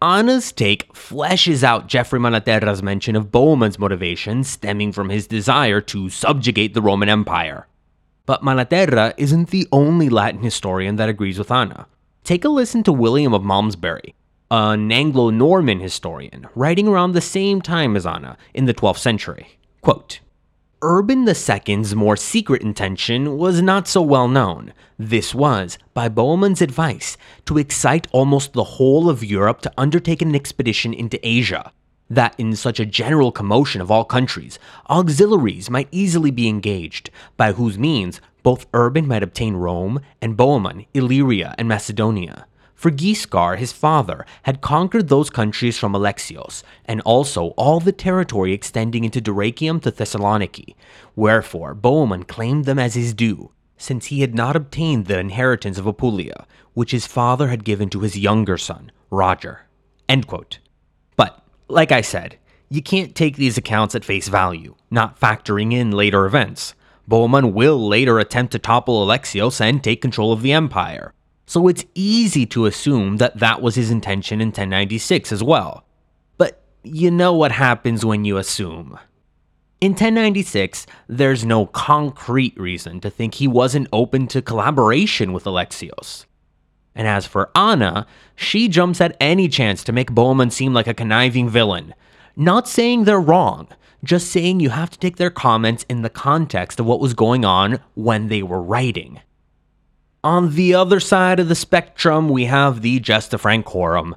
Anna's 0.00 0.52
take 0.52 0.92
fleshes 0.92 1.62
out 1.62 1.88
Geoffrey 1.88 2.20
Malaterra's 2.20 2.82
mention 2.82 3.16
of 3.16 3.32
Bohemund's 3.32 3.78
motivation 3.78 4.44
stemming 4.44 4.92
from 4.92 5.08
his 5.08 5.26
desire 5.26 5.80
to 5.80 6.08
subjugate 6.08 6.74
the 6.74 6.82
Roman 6.82 7.08
Empire. 7.08 7.66
But 8.26 8.42
Malaterra 8.42 9.12
isn't 9.18 9.50
the 9.50 9.68
only 9.70 10.08
Latin 10.08 10.42
historian 10.42 10.96
that 10.96 11.10
agrees 11.10 11.38
with 11.38 11.50
Anna. 11.50 11.86
Take 12.22 12.44
a 12.44 12.48
listen 12.48 12.82
to 12.84 12.92
William 12.92 13.34
of 13.34 13.44
Malmesbury, 13.44 14.14
an 14.50 14.90
Anglo 14.90 15.28
Norman 15.28 15.80
historian, 15.80 16.46
writing 16.54 16.88
around 16.88 17.12
the 17.12 17.20
same 17.20 17.60
time 17.60 17.96
as 17.96 18.06
Anna 18.06 18.38
in 18.54 18.64
the 18.64 18.72
12th 18.72 18.96
century. 18.96 19.58
Quote, 19.82 20.20
Urban 20.80 21.28
II's 21.28 21.94
more 21.94 22.16
secret 22.16 22.62
intention 22.62 23.36
was 23.36 23.60
not 23.60 23.86
so 23.86 24.00
well 24.00 24.28
known. 24.28 24.72
This 24.98 25.34
was, 25.34 25.76
by 25.92 26.08
Bohemund's 26.08 26.62
advice, 26.62 27.18
to 27.44 27.58
excite 27.58 28.06
almost 28.10 28.54
the 28.54 28.64
whole 28.64 29.10
of 29.10 29.22
Europe 29.22 29.60
to 29.62 29.72
undertake 29.76 30.22
an 30.22 30.34
expedition 30.34 30.94
into 30.94 31.18
Asia, 31.26 31.72
that 32.10 32.34
in 32.38 32.54
such 32.54 32.78
a 32.78 32.86
general 32.86 33.32
commotion 33.32 33.80
of 33.80 33.90
all 33.90 34.04
countries, 34.04 34.58
auxiliaries 34.88 35.70
might 35.70 35.88
easily 35.90 36.30
be 36.30 36.48
engaged, 36.48 37.10
by 37.36 37.52
whose 37.52 37.78
means 37.78 38.20
both 38.42 38.66
Urban 38.74 39.06
might 39.06 39.22
obtain 39.22 39.54
Rome 39.54 40.00
and 40.20 40.36
Bohemund, 40.36 40.86
Illyria, 40.94 41.54
and 41.56 41.66
Macedonia. 41.66 42.46
For 42.74 42.90
Guiscard, 42.90 43.58
his 43.58 43.72
father, 43.72 44.26
had 44.42 44.60
conquered 44.60 45.08
those 45.08 45.30
countries 45.30 45.78
from 45.78 45.94
Alexios, 45.94 46.62
and 46.84 47.00
also 47.02 47.48
all 47.56 47.80
the 47.80 47.92
territory 47.92 48.52
extending 48.52 49.04
into 49.04 49.22
Dyrrhachium 49.22 49.80
to 49.82 49.90
Thessaloniki. 49.90 50.74
Wherefore, 51.16 51.74
Bohemund 51.74 52.28
claimed 52.28 52.66
them 52.66 52.78
as 52.78 52.94
his 52.94 53.14
due, 53.14 53.52
since 53.78 54.06
he 54.06 54.20
had 54.20 54.34
not 54.34 54.56
obtained 54.56 55.06
the 55.06 55.18
inheritance 55.18 55.78
of 55.78 55.86
Apulia, 55.86 56.46
which 56.74 56.90
his 56.90 57.06
father 57.06 57.48
had 57.48 57.64
given 57.64 57.88
to 57.90 58.00
his 58.00 58.18
younger 58.18 58.58
son, 58.58 58.92
Roger. 59.10 59.66
Like 61.68 61.92
I 61.92 62.02
said, 62.02 62.38
you 62.68 62.82
can't 62.82 63.14
take 63.14 63.36
these 63.36 63.56
accounts 63.56 63.94
at 63.94 64.04
face 64.04 64.28
value, 64.28 64.74
not 64.90 65.18
factoring 65.18 65.72
in 65.72 65.92
later 65.92 66.26
events. 66.26 66.74
Bohemund 67.08 67.52
will 67.52 67.88
later 67.88 68.18
attempt 68.18 68.52
to 68.52 68.58
topple 68.58 69.06
Alexios 69.06 69.60
and 69.60 69.82
take 69.82 70.02
control 70.02 70.32
of 70.32 70.42
the 70.42 70.52
empire. 70.52 71.12
So 71.46 71.68
it's 71.68 71.84
easy 71.94 72.46
to 72.46 72.66
assume 72.66 73.18
that 73.18 73.38
that 73.38 73.62
was 73.62 73.74
his 73.74 73.90
intention 73.90 74.40
in 74.40 74.48
1096 74.48 75.32
as 75.32 75.42
well. 75.42 75.84
But 76.38 76.62
you 76.82 77.10
know 77.10 77.32
what 77.32 77.52
happens 77.52 78.04
when 78.04 78.24
you 78.24 78.38
assume. 78.38 78.98
In 79.80 79.92
1096, 79.92 80.86
there's 81.08 81.44
no 81.44 81.66
concrete 81.66 82.58
reason 82.58 83.00
to 83.00 83.10
think 83.10 83.34
he 83.34 83.48
wasn't 83.48 83.88
open 83.92 84.26
to 84.28 84.40
collaboration 84.40 85.32
with 85.34 85.44
Alexios. 85.44 86.24
And 86.94 87.08
as 87.08 87.26
for 87.26 87.50
Anna, 87.54 88.06
she 88.36 88.68
jumps 88.68 89.00
at 89.00 89.16
any 89.20 89.48
chance 89.48 89.82
to 89.84 89.92
make 89.92 90.10
Bohemond 90.10 90.52
seem 90.52 90.72
like 90.72 90.86
a 90.86 90.94
conniving 90.94 91.48
villain. 91.48 91.94
Not 92.36 92.68
saying 92.68 93.04
they're 93.04 93.20
wrong, 93.20 93.68
just 94.02 94.30
saying 94.30 94.60
you 94.60 94.70
have 94.70 94.90
to 94.90 94.98
take 94.98 95.16
their 95.16 95.30
comments 95.30 95.84
in 95.88 96.02
the 96.02 96.10
context 96.10 96.78
of 96.78 96.86
what 96.86 97.00
was 97.00 97.14
going 97.14 97.44
on 97.44 97.80
when 97.94 98.28
they 98.28 98.42
were 98.42 98.62
writing. 98.62 99.20
On 100.22 100.54
the 100.54 100.74
other 100.74 101.00
side 101.00 101.38
of 101.40 101.48
the 101.48 101.54
spectrum, 101.54 102.28
we 102.28 102.46
have 102.46 102.80
the 102.80 102.98
Gesta 102.98 103.38
Francorum. 103.38 104.14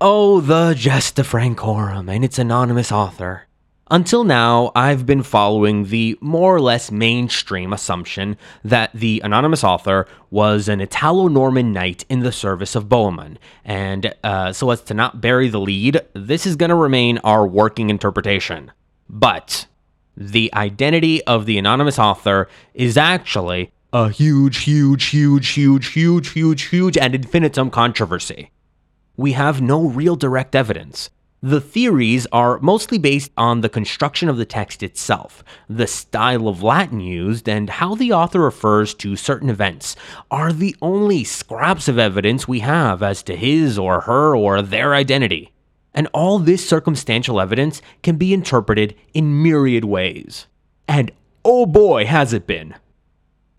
Oh, 0.00 0.40
the 0.40 0.74
Gesta 0.74 1.22
Francorum 1.22 2.08
and 2.08 2.24
its 2.24 2.38
anonymous 2.38 2.90
author. 2.90 3.46
Until 3.94 4.24
now, 4.24 4.72
I've 4.74 5.06
been 5.06 5.22
following 5.22 5.84
the 5.84 6.18
more 6.20 6.52
or 6.52 6.60
less 6.60 6.90
mainstream 6.90 7.72
assumption 7.72 8.36
that 8.64 8.90
the 8.92 9.20
anonymous 9.22 9.62
author 9.62 10.08
was 10.32 10.66
an 10.68 10.80
Italo 10.80 11.28
Norman 11.28 11.72
knight 11.72 12.04
in 12.08 12.18
the 12.18 12.32
service 12.32 12.74
of 12.74 12.88
Bohemund, 12.88 13.36
and 13.64 14.12
uh, 14.24 14.52
so 14.52 14.70
as 14.70 14.80
to 14.80 14.94
not 14.94 15.20
bury 15.20 15.48
the 15.48 15.60
lead, 15.60 16.00
this 16.12 16.44
is 16.44 16.56
going 16.56 16.70
to 16.70 16.74
remain 16.74 17.18
our 17.18 17.46
working 17.46 17.88
interpretation. 17.88 18.72
But 19.08 19.66
the 20.16 20.52
identity 20.54 21.22
of 21.22 21.46
the 21.46 21.56
anonymous 21.56 21.96
author 21.96 22.48
is 22.74 22.96
actually 22.96 23.70
a 23.92 24.08
huge, 24.08 24.64
huge, 24.64 25.04
huge, 25.04 25.50
huge, 25.50 25.92
huge, 25.92 26.30
huge, 26.30 26.62
huge, 26.62 26.98
and 26.98 27.14
infinitum 27.14 27.70
controversy. 27.70 28.50
We 29.16 29.34
have 29.34 29.62
no 29.62 29.86
real 29.86 30.16
direct 30.16 30.56
evidence. 30.56 31.10
The 31.44 31.60
theories 31.60 32.26
are 32.32 32.58
mostly 32.60 32.96
based 32.96 33.30
on 33.36 33.60
the 33.60 33.68
construction 33.68 34.30
of 34.30 34.38
the 34.38 34.46
text 34.46 34.82
itself, 34.82 35.44
the 35.68 35.86
style 35.86 36.48
of 36.48 36.62
Latin 36.62 37.00
used, 37.00 37.50
and 37.50 37.68
how 37.68 37.94
the 37.94 38.12
author 38.14 38.40
refers 38.40 38.94
to 38.94 39.14
certain 39.14 39.50
events 39.50 39.94
are 40.30 40.54
the 40.54 40.74
only 40.80 41.22
scraps 41.22 41.86
of 41.86 41.98
evidence 41.98 42.48
we 42.48 42.60
have 42.60 43.02
as 43.02 43.22
to 43.24 43.36
his 43.36 43.78
or 43.78 44.00
her 44.00 44.34
or 44.34 44.62
their 44.62 44.94
identity. 44.94 45.52
And 45.92 46.08
all 46.14 46.38
this 46.38 46.66
circumstantial 46.66 47.38
evidence 47.38 47.82
can 48.02 48.16
be 48.16 48.32
interpreted 48.32 48.94
in 49.12 49.42
myriad 49.42 49.84
ways. 49.84 50.46
And 50.88 51.12
oh 51.44 51.66
boy, 51.66 52.06
has 52.06 52.32
it 52.32 52.46
been! 52.46 52.74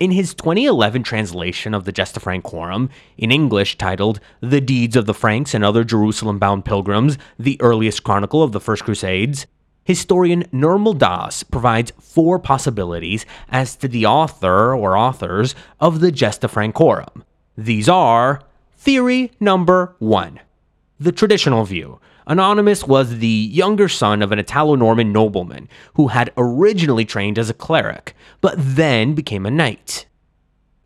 In 0.06 0.12
his 0.12 0.36
2011 0.36 1.02
translation 1.02 1.74
of 1.74 1.86
the 1.86 1.92
Gesta 1.92 2.20
Francorum, 2.20 2.92
in 3.18 3.32
English 3.32 3.76
titled 3.80 4.20
The 4.40 4.62
Deeds 4.62 4.96
of 4.96 5.08
the 5.08 5.16
Franks 5.16 5.56
and 5.56 5.66
Other 5.66 5.84
Jerusalem 5.84 6.38
Bound 6.38 6.64
Pilgrims, 6.64 7.18
the 7.40 7.60
earliest 7.60 8.04
chronicle 8.04 8.44
of 8.44 8.52
the 8.52 8.60
First 8.60 8.84
Crusades, 8.84 9.48
historian 9.84 10.44
Nirmal 10.54 10.96
Dass 10.96 11.42
provides 11.42 11.92
four 12.00 12.38
possibilities 12.38 13.26
as 13.50 13.76
to 13.78 13.88
the 13.88 14.06
author 14.06 14.76
or 14.76 14.96
authors 14.96 15.56
of 15.80 16.02
the 16.02 16.12
Gesta 16.12 16.48
Francorum. 16.48 17.24
These 17.58 17.90
are 17.90 18.44
theory 18.78 19.32
number 19.40 19.96
one 19.98 20.40
the 21.00 21.12
traditional 21.12 21.66
view. 21.66 22.00
Anonymous 22.28 22.86
was 22.86 23.20
the 23.20 23.28
younger 23.28 23.88
son 23.88 24.22
of 24.22 24.32
an 24.32 24.40
Italo 24.40 24.76
Norman 24.76 25.12
nobleman 25.12 25.70
who 25.94 26.08
had 26.08 26.34
originally 26.38 27.06
trained 27.06 27.38
as 27.38 27.50
a 27.50 27.54
cleric, 27.54 28.16
but 28.42 28.56
then 28.58 29.14
became 29.14 29.46
a 29.46 29.52
knight. 29.52 30.08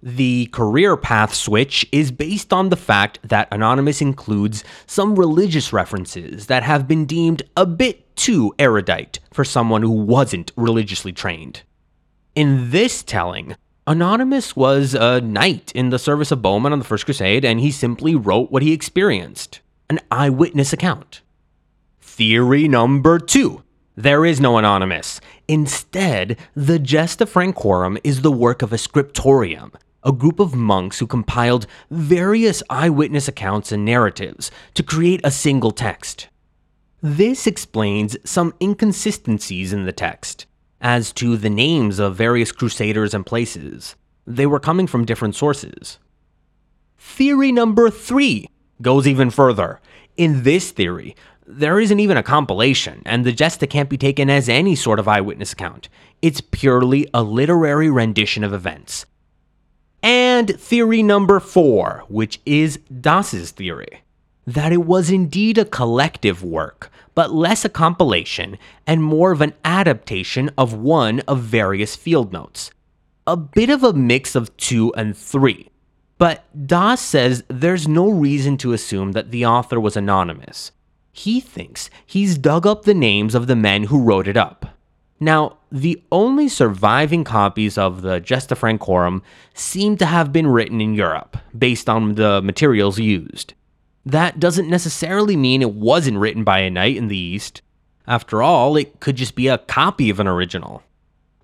The 0.02 0.48
career 0.48 0.96
path 0.96 1.34
switch 1.34 1.86
is 1.92 2.12
based 2.12 2.54
on 2.54 2.70
the 2.70 2.78
fact 2.78 3.20
that 3.24 3.50
Anonymous 3.52 4.02
includes 4.02 4.64
some 4.86 5.16
religious 5.16 5.74
references 5.74 6.48
that 6.48 6.64
have 6.64 6.88
been 6.88 7.06
deemed 7.06 7.44
a 7.56 7.66
bit 7.66 8.16
too 8.16 8.54
erudite 8.58 9.20
for 9.34 9.44
someone 9.44 9.82
who 9.82 9.92
wasn't 9.92 10.52
religiously 10.56 11.12
trained. 11.12 11.64
In 12.36 12.72
this 12.72 13.04
telling, 13.04 13.56
Anonymous 13.88 14.56
was 14.56 14.94
a 14.94 15.20
knight 15.20 15.72
in 15.74 15.90
the 15.90 16.00
service 16.00 16.32
of 16.32 16.42
Bohemond 16.42 16.72
on 16.72 16.80
the 16.80 16.86
First 16.86 17.06
Crusade, 17.06 17.44
and 17.44 17.60
he 17.60 17.72
simply 17.72 18.16
wrote 18.16 18.52
what 18.52 18.62
he 18.62 18.72
experienced 18.72 19.60
an 19.90 20.00
eyewitness 20.12 20.74
account. 20.74 21.22
Theory 22.02 22.68
number 22.68 23.20
two 23.20 23.64
there 24.00 24.26
is 24.26 24.40
no 24.40 24.58
Anonymous. 24.58 25.20
Instead, 25.50 26.38
the 26.56 26.80
Gesta 26.80 27.26
Francorum 27.26 27.98
is 28.02 28.22
the 28.22 28.32
work 28.32 28.62
of 28.62 28.72
a 28.72 28.78
scriptorium, 28.78 29.74
a 30.04 30.14
group 30.14 30.40
of 30.40 30.56
monks 30.56 31.00
who 31.00 31.06
compiled 31.06 31.68
various 31.92 32.64
eyewitness 32.70 33.28
accounts 33.28 33.74
and 33.74 33.84
narratives 33.84 34.52
to 34.76 34.84
create 34.84 35.20
a 35.26 35.32
single 35.32 35.72
text. 35.72 36.30
This 37.02 37.46
explains 37.46 38.16
some 38.24 38.54
inconsistencies 38.62 39.74
in 39.74 39.84
the 39.84 39.92
text 39.92 40.46
as 40.80 41.12
to 41.14 41.36
the 41.36 41.50
names 41.50 42.00
of 42.00 42.16
various 42.16 42.54
crusaders 42.54 43.14
and 43.14 43.26
places. 43.26 43.98
They 44.26 44.46
were 44.46 44.62
coming 44.62 44.88
from 44.88 45.04
different 45.04 45.36
sources. 45.36 46.00
Theory 46.98 47.52
number 47.52 47.90
three 47.90 48.48
goes 48.82 49.08
even 49.08 49.30
further. 49.30 49.80
In 50.18 50.44
this 50.44 50.72
theory, 50.72 51.16
there 51.46 51.80
isn't 51.80 52.00
even 52.00 52.18
a 52.18 52.24
compilation, 52.24 53.02
and 53.06 53.26
the 53.26 53.32
Gesta 53.32 53.68
can't 53.68 53.90
be 53.90 53.98
taken 53.98 54.30
as 54.30 54.48
any 54.48 54.76
sort 54.76 55.00
of 55.00 55.08
eyewitness 55.08 55.54
account. 55.54 55.90
It's 56.22 56.42
purely 56.42 57.08
a 57.14 57.24
literary 57.24 57.90
rendition 57.90 58.44
of 58.44 58.54
events. 58.54 59.06
And 60.04 60.60
theory 60.60 61.04
number 61.04 61.40
four, 61.40 62.04
which 62.08 62.40
is 62.46 62.78
Dass's 63.02 63.52
theory 63.52 64.02
that 64.50 64.72
it 64.72 64.84
was 64.84 65.12
indeed 65.12 65.60
a 65.60 65.66
collective 65.66 66.44
work, 66.44 66.92
but 67.14 67.32
less 67.32 67.64
a 67.64 67.70
compilation 67.70 68.58
and 68.88 69.04
more 69.04 69.32
of 69.32 69.42
an 69.42 69.54
adaptation 69.64 70.50
of 70.58 70.74
one 70.74 71.20
of 71.22 71.42
various 71.42 71.96
field 71.96 72.34
notes. 72.34 72.72
A 73.28 73.38
bit 73.38 73.70
of 73.70 73.84
a 73.84 73.94
mix 73.94 74.34
of 74.34 74.56
two 74.58 74.92
and 74.96 75.16
three. 75.16 75.69
But 76.20 76.44
Dass 76.68 77.02
says 77.02 77.44
there's 77.48 77.88
no 77.88 78.10
reason 78.10 78.58
to 78.58 78.74
assume 78.74 79.14
that 79.14 79.32
the 79.32 79.46
author 79.46 79.80
was 79.80 79.98
anonymous. 79.98 80.72
He 81.12 81.40
thinks 81.40 81.90
he's 82.06 82.38
dug 82.38 82.68
up 82.68 82.84
the 82.84 82.94
names 82.94 83.34
of 83.34 83.48
the 83.48 83.56
men 83.56 83.86
who 83.86 84.04
wrote 84.04 84.28
it 84.28 84.38
up. 84.38 84.78
Now, 85.20 85.58
the 85.72 86.02
only 86.12 86.48
surviving 86.48 87.24
copies 87.24 87.78
of 87.78 88.02
the 88.02 88.20
Gesta 88.20 88.56
Francorum 88.56 89.22
seem 89.54 89.98
to 89.98 90.06
have 90.06 90.32
been 90.32 90.48
written 90.48 90.80
in 90.82 90.94
Europe, 90.94 91.38
based 91.58 91.90
on 91.90 92.16
the 92.16 92.42
materials 92.42 93.00
used. 93.00 93.54
That 94.06 94.40
doesn't 94.40 94.70
necessarily 94.70 95.36
mean 95.36 95.62
it 95.62 95.74
wasn't 95.74 96.20
written 96.20 96.44
by 96.44 96.60
a 96.60 96.70
knight 96.70 96.98
in 96.98 97.08
the 97.08 97.18
East. 97.18 97.62
After 98.08 98.42
all, 98.42 98.76
it 98.76 99.00
could 99.00 99.16
just 99.16 99.36
be 99.36 99.48
a 99.48 99.58
copy 99.58 100.10
of 100.10 100.20
an 100.20 100.28
original. 100.28 100.84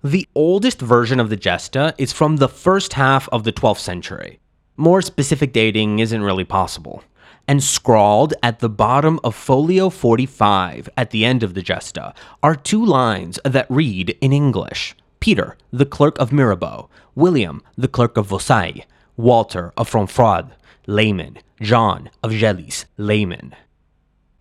The 0.02 0.28
oldest 0.34 0.80
version 0.80 1.20
of 1.20 1.30
the 1.30 1.36
Gesta 1.36 1.94
is 1.96 2.12
from 2.12 2.36
the 2.36 2.48
first 2.48 2.94
half 2.94 3.28
of 3.30 3.44
the 3.44 3.52
12th 3.52 3.78
century. 3.78 4.38
More 4.76 5.00
specific 5.00 5.52
dating 5.52 6.00
isn't 6.00 6.22
really 6.22 6.44
possible. 6.44 7.02
And 7.48 7.62
scrawled 7.62 8.34
at 8.42 8.58
the 8.58 8.68
bottom 8.68 9.18
of 9.24 9.34
folio 9.34 9.88
45 9.88 10.88
at 10.96 11.10
the 11.10 11.24
end 11.24 11.42
of 11.42 11.54
the 11.54 11.62
Gesta 11.62 12.12
are 12.42 12.54
two 12.54 12.84
lines 12.84 13.38
that 13.44 13.70
read 13.70 14.18
in 14.20 14.32
English. 14.32 14.94
Peter, 15.20 15.56
the 15.70 15.86
clerk 15.86 16.18
of 16.18 16.32
Mirabeau, 16.32 16.90
William, 17.14 17.62
the 17.76 17.88
clerk 17.88 18.16
of 18.16 18.26
Vausailles, 18.26 18.82
Walter 19.16 19.72
of 19.76 19.90
Fromfraude, 19.90 20.50
layman, 20.86 21.38
John 21.60 22.10
of 22.22 22.32
Gelis, 22.32 22.84
layman. 22.98 23.54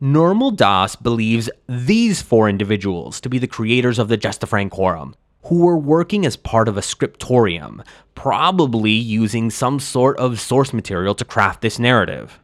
Nirmal 0.02 0.56
Dass 0.56 0.98
believes 0.98 1.50
these 1.70 2.22
four 2.22 2.50
individuals 2.50 3.22
to 3.22 3.30
be 3.30 3.40
the 3.40 3.48
creators 3.48 3.98
of 3.98 4.10
the 4.10 4.18
Gesta 4.18 4.46
Francorum, 4.46 5.14
who 5.46 5.60
were 5.60 5.78
working 5.78 6.26
as 6.26 6.36
part 6.36 6.68
of 6.68 6.78
a 6.78 6.82
scriptorium, 6.82 7.84
probably 8.16 8.92
using 8.92 9.50
some 9.50 9.80
sort 9.80 10.18
of 10.18 10.40
source 10.40 10.74
material 10.74 11.14
to 11.16 11.26
craft 11.26 11.62
this 11.62 11.78
narrative. 11.78 12.40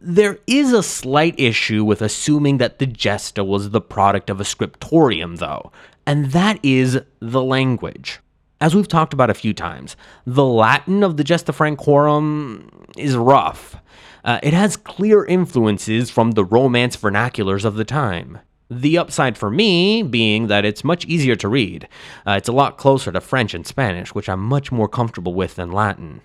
There 0.00 0.38
is 0.46 0.72
a 0.72 0.82
slight 0.82 1.38
issue 1.38 1.84
with 1.84 2.02
assuming 2.02 2.58
that 2.58 2.78
the 2.78 2.86
Gesta 2.86 3.44
was 3.44 3.70
the 3.70 3.80
product 3.80 4.28
of 4.28 4.40
a 4.40 4.44
scriptorium, 4.44 5.36
though, 5.36 5.70
and 6.06 6.32
that 6.32 6.58
is 6.62 7.00
the 7.20 7.42
language. 7.42 8.20
As 8.60 8.74
we've 8.74 8.88
talked 8.88 9.12
about 9.12 9.30
a 9.30 9.34
few 9.34 9.54
times, 9.54 9.96
the 10.26 10.44
Latin 10.44 11.02
of 11.02 11.16
the 11.16 11.24
Gesta 11.24 11.52
Francorum 11.52 12.70
is 12.96 13.16
rough. 13.16 13.76
Uh, 14.24 14.40
it 14.42 14.52
has 14.52 14.76
clear 14.76 15.24
influences 15.24 16.10
from 16.10 16.32
the 16.32 16.44
Romance 16.44 16.96
vernaculars 16.96 17.64
of 17.64 17.76
the 17.76 17.84
time. 17.84 18.40
The 18.70 18.96
upside 18.98 19.36
for 19.36 19.50
me 19.50 20.02
being 20.02 20.46
that 20.46 20.64
it's 20.64 20.84
much 20.84 21.04
easier 21.04 21.36
to 21.36 21.48
read. 21.48 21.86
Uh, 22.26 22.32
it's 22.32 22.48
a 22.48 22.52
lot 22.52 22.78
closer 22.78 23.12
to 23.12 23.20
French 23.20 23.52
and 23.54 23.66
Spanish, 23.66 24.14
which 24.14 24.28
I'm 24.28 24.40
much 24.40 24.72
more 24.72 24.88
comfortable 24.88 25.34
with 25.34 25.56
than 25.56 25.70
Latin. 25.70 26.22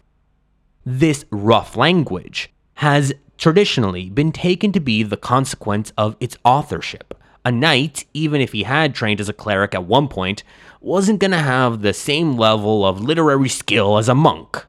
This 0.86 1.26
rough 1.32 1.76
language 1.76 2.50
has 2.76 3.14
traditionally 3.38 4.10
been 4.10 4.32
taken 4.32 4.72
to 4.72 4.80
be 4.80 5.04
the 5.04 5.18
consequence 5.18 5.92
of 5.98 6.16
its 6.20 6.38
authorship. 6.46 7.14
A 7.44 7.52
knight, 7.52 8.06
even 8.14 8.42
if 8.42 8.52
he 8.52 8.64
had 8.64 8.96
trained 8.96 9.20
as 9.20 9.30
a 9.30 9.34
cleric 9.34 9.76
at 9.76 9.86
one 9.86 10.08
point, 10.08 10.44
wasn't 10.82 11.20
going 11.20 11.32
to 11.32 11.38
have 11.38 11.82
the 11.82 11.94
same 11.94 12.38
level 12.38 12.86
of 12.86 13.02
literary 13.02 13.50
skill 13.50 13.98
as 13.98 14.10
a 14.10 14.16
monk. 14.16 14.66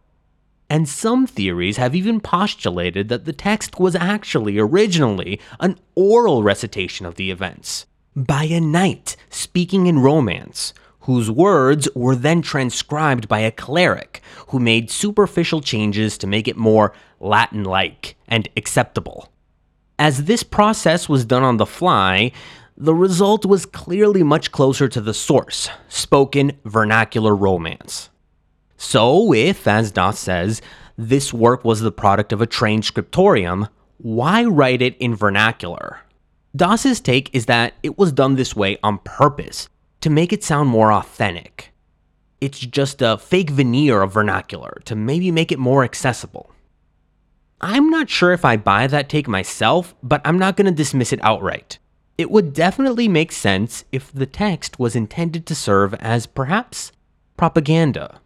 And 0.70 0.88
some 0.88 1.26
theories 1.26 1.78
have 1.78 1.96
even 1.96 2.20
postulated 2.20 3.08
that 3.08 3.24
the 3.24 3.32
text 3.32 3.80
was 3.80 3.96
actually 3.96 4.56
originally 4.56 5.40
an 5.58 5.76
oral 5.96 6.44
recitation 6.44 7.04
of 7.04 7.16
the 7.16 7.32
events 7.32 7.86
by 8.14 8.44
a 8.44 8.60
knight 8.60 9.16
speaking 9.30 9.88
in 9.88 9.98
Romance, 9.98 10.72
whose 11.00 11.28
words 11.28 11.88
were 11.96 12.14
then 12.14 12.40
transcribed 12.40 13.26
by 13.26 13.40
a 13.40 13.50
cleric 13.50 14.22
who 14.48 14.60
made 14.60 14.92
superficial 14.92 15.60
changes 15.60 16.16
to 16.18 16.28
make 16.28 16.46
it 16.46 16.56
more 16.56 16.92
Latin 17.18 17.64
like 17.64 18.16
and 18.28 18.48
acceptable. 18.56 19.28
As 19.98 20.24
this 20.24 20.44
process 20.44 21.08
was 21.08 21.24
done 21.24 21.42
on 21.42 21.56
the 21.56 21.66
fly, 21.66 22.30
the 22.76 22.94
result 22.94 23.44
was 23.44 23.66
clearly 23.66 24.22
much 24.22 24.52
closer 24.52 24.88
to 24.88 25.00
the 25.00 25.14
source, 25.14 25.68
spoken 25.88 26.52
vernacular 26.64 27.34
Romance. 27.34 28.09
So, 28.82 29.34
if, 29.34 29.68
as 29.68 29.92
Dass 29.92 30.18
says, 30.18 30.62
this 30.96 31.34
work 31.34 31.66
was 31.66 31.80
the 31.80 31.92
product 31.92 32.32
of 32.32 32.40
a 32.40 32.46
trained 32.46 32.86
scriptorium, 32.86 33.68
why 33.98 34.42
write 34.44 34.80
it 34.80 34.96
in 34.96 35.14
vernacular? 35.14 36.00
Dass's 36.56 36.98
take 36.98 37.28
is 37.34 37.44
that 37.44 37.74
it 37.82 37.98
was 37.98 38.10
done 38.10 38.36
this 38.36 38.56
way 38.56 38.78
on 38.82 38.96
purpose 39.04 39.68
to 40.00 40.08
make 40.08 40.32
it 40.32 40.42
sound 40.42 40.70
more 40.70 40.94
authentic. 40.94 41.72
It's 42.40 42.58
just 42.58 43.02
a 43.02 43.18
fake 43.18 43.50
veneer 43.50 44.00
of 44.00 44.14
vernacular 44.14 44.80
to 44.86 44.96
maybe 44.96 45.30
make 45.30 45.52
it 45.52 45.58
more 45.58 45.84
accessible. 45.84 46.50
I'm 47.60 47.90
not 47.90 48.08
sure 48.08 48.32
if 48.32 48.46
I 48.46 48.56
buy 48.56 48.86
that 48.86 49.10
take 49.10 49.28
myself, 49.28 49.94
but 50.02 50.22
I'm 50.24 50.38
not 50.38 50.56
going 50.56 50.64
to 50.64 50.72
dismiss 50.72 51.12
it 51.12 51.20
outright. 51.22 51.78
It 52.16 52.30
would 52.30 52.54
definitely 52.54 53.08
make 53.08 53.30
sense 53.30 53.84
if 53.92 54.10
the 54.10 54.24
text 54.24 54.78
was 54.78 54.96
intended 54.96 55.44
to 55.46 55.54
serve 55.54 55.92
as 56.00 56.24
perhaps 56.24 56.92
propaganda. 57.36 58.20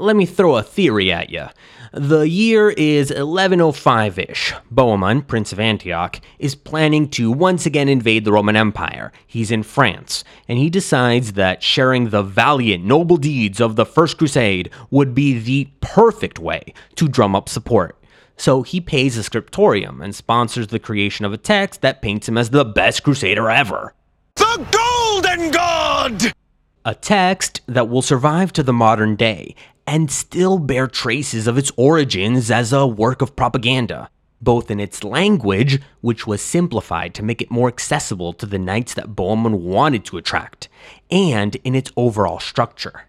Let 0.00 0.14
me 0.14 0.26
throw 0.26 0.56
a 0.56 0.62
theory 0.62 1.10
at 1.10 1.30
you. 1.30 1.46
The 1.92 2.20
year 2.20 2.70
is 2.70 3.10
1105 3.10 4.18
ish. 4.20 4.54
Bohemond, 4.72 5.26
Prince 5.26 5.52
of 5.52 5.58
Antioch, 5.58 6.20
is 6.38 6.54
planning 6.54 7.08
to 7.10 7.32
once 7.32 7.66
again 7.66 7.88
invade 7.88 8.24
the 8.24 8.30
Roman 8.30 8.54
Empire. 8.54 9.10
He's 9.26 9.50
in 9.50 9.64
France, 9.64 10.22
and 10.46 10.56
he 10.56 10.70
decides 10.70 11.32
that 11.32 11.64
sharing 11.64 12.10
the 12.10 12.22
valiant, 12.22 12.84
noble 12.84 13.16
deeds 13.16 13.60
of 13.60 13.74
the 13.74 13.84
First 13.84 14.18
Crusade 14.18 14.70
would 14.92 15.16
be 15.16 15.36
the 15.36 15.68
perfect 15.80 16.38
way 16.38 16.72
to 16.94 17.08
drum 17.08 17.34
up 17.34 17.48
support. 17.48 18.00
So 18.36 18.62
he 18.62 18.80
pays 18.80 19.16
a 19.16 19.24
scriptorium 19.24 20.00
and 20.00 20.14
sponsors 20.14 20.68
the 20.68 20.78
creation 20.78 21.24
of 21.24 21.32
a 21.32 21.38
text 21.38 21.80
that 21.80 22.02
paints 22.02 22.28
him 22.28 22.38
as 22.38 22.50
the 22.50 22.64
best 22.64 23.02
crusader 23.02 23.50
ever. 23.50 23.94
The 24.36 24.64
Golden 24.70 25.50
God! 25.50 26.32
A 26.84 26.94
text 26.94 27.60
that 27.66 27.88
will 27.88 28.00
survive 28.00 28.52
to 28.52 28.62
the 28.62 28.72
modern 28.72 29.16
day 29.16 29.54
and 29.88 30.10
still 30.10 30.58
bear 30.58 30.86
traces 30.86 31.46
of 31.46 31.56
its 31.56 31.72
origins 31.78 32.50
as 32.50 32.74
a 32.74 32.86
work 32.86 33.22
of 33.22 33.34
propaganda. 33.34 34.10
both 34.40 34.70
in 34.70 34.80
its 34.80 35.04
language, 35.04 35.80
which 36.00 36.26
was 36.26 36.40
simplified 36.40 37.14
to 37.14 37.22
make 37.22 37.42
it 37.42 37.50
more 37.50 37.68
accessible 37.68 38.32
to 38.34 38.46
the 38.46 38.58
knights 38.58 38.94
that 38.94 39.14
Bohemund 39.14 39.60
wanted 39.60 40.04
to 40.06 40.16
attract, 40.16 40.68
and 41.10 41.56
in 41.64 41.74
its 41.74 41.90
overall 41.96 42.38
structure. 42.38 43.02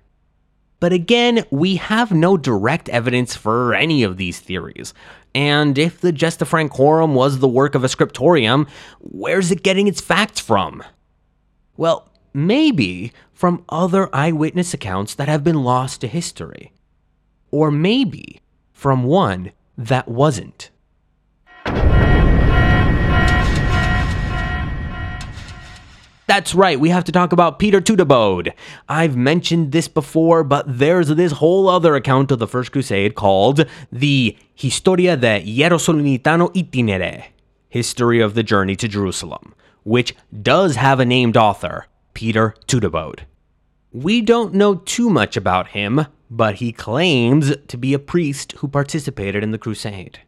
But 0.79 0.93
again, 0.93 1.43
we 1.51 1.75
have 1.75 2.11
no 2.11 2.37
direct 2.37 2.87
evidence 2.89 3.35
for 3.35 3.73
any 3.73 4.01
of 4.01 4.17
these 4.17 4.39
theories. 4.39 4.93
And 5.35 5.77
if 5.77 5.99
the 5.99 6.13
Gesta 6.13 6.45
Francorum 6.45 7.13
was 7.13 7.39
the 7.39 7.47
work 7.47 7.75
of 7.75 7.83
a 7.83 7.89
scriptorium, 7.89 8.65
where's 8.99 9.51
it 9.51 9.61
getting 9.61 9.87
its 9.87 10.01
facts 10.01 10.39
from? 10.39 10.81
Well, 11.75 12.08
maybe 12.33 13.11
from 13.33 13.63
other 13.69 14.13
eyewitness 14.13 14.73
accounts 14.73 15.15
that 15.15 15.27
have 15.27 15.43
been 15.43 15.63
lost 15.63 16.01
to 16.01 16.07
history. 16.07 16.73
Or 17.51 17.71
maybe 17.71 18.41
from 18.73 19.03
one 19.03 19.51
that 19.77 20.07
wasn't. 20.07 20.69
That's 26.29 26.53
right, 26.53 26.79
we 26.79 26.89
have 26.89 27.05
to 27.05 27.11
talk 27.11 27.31
about 27.31 27.57
Peter 27.57 27.81
Tudebode. 27.81 28.53
I've 28.87 29.17
mentioned 29.17 29.71
this 29.71 29.87
before, 29.87 30.43
but 30.43 30.63
there's 30.67 31.07
this 31.07 31.31
whole 31.31 31.67
other 31.67 31.95
account 31.95 32.29
of 32.31 32.37
the 32.37 32.45
First 32.45 32.71
Crusade 32.71 33.15
called 33.15 33.65
the 33.91 34.37
Historia 34.53 35.17
de 35.17 35.43
Hierosolimitano 35.43 36.53
Itinere, 36.53 37.23
History 37.67 38.19
of 38.19 38.35
the 38.35 38.43
Journey 38.43 38.75
to 38.75 38.87
Jerusalem, 38.87 39.55
which 39.81 40.15
does 40.39 40.75
have 40.75 40.99
a 40.99 41.05
named 41.05 41.35
author, 41.35 41.87
Peter 42.13 42.55
Tudebode. 42.67 43.21
We 43.91 44.21
don't 44.21 44.53
know 44.53 44.75
too 44.75 45.09
much 45.09 45.35
about 45.35 45.69
him, 45.69 46.05
but 46.29 46.55
he 46.55 46.71
claims 46.71 47.55
to 47.67 47.77
be 47.77 47.93
a 47.93 47.99
priest 47.99 48.51
who 48.57 48.67
participated 48.67 49.43
in 49.43 49.51
the 49.51 49.57
crusade. 49.57 50.19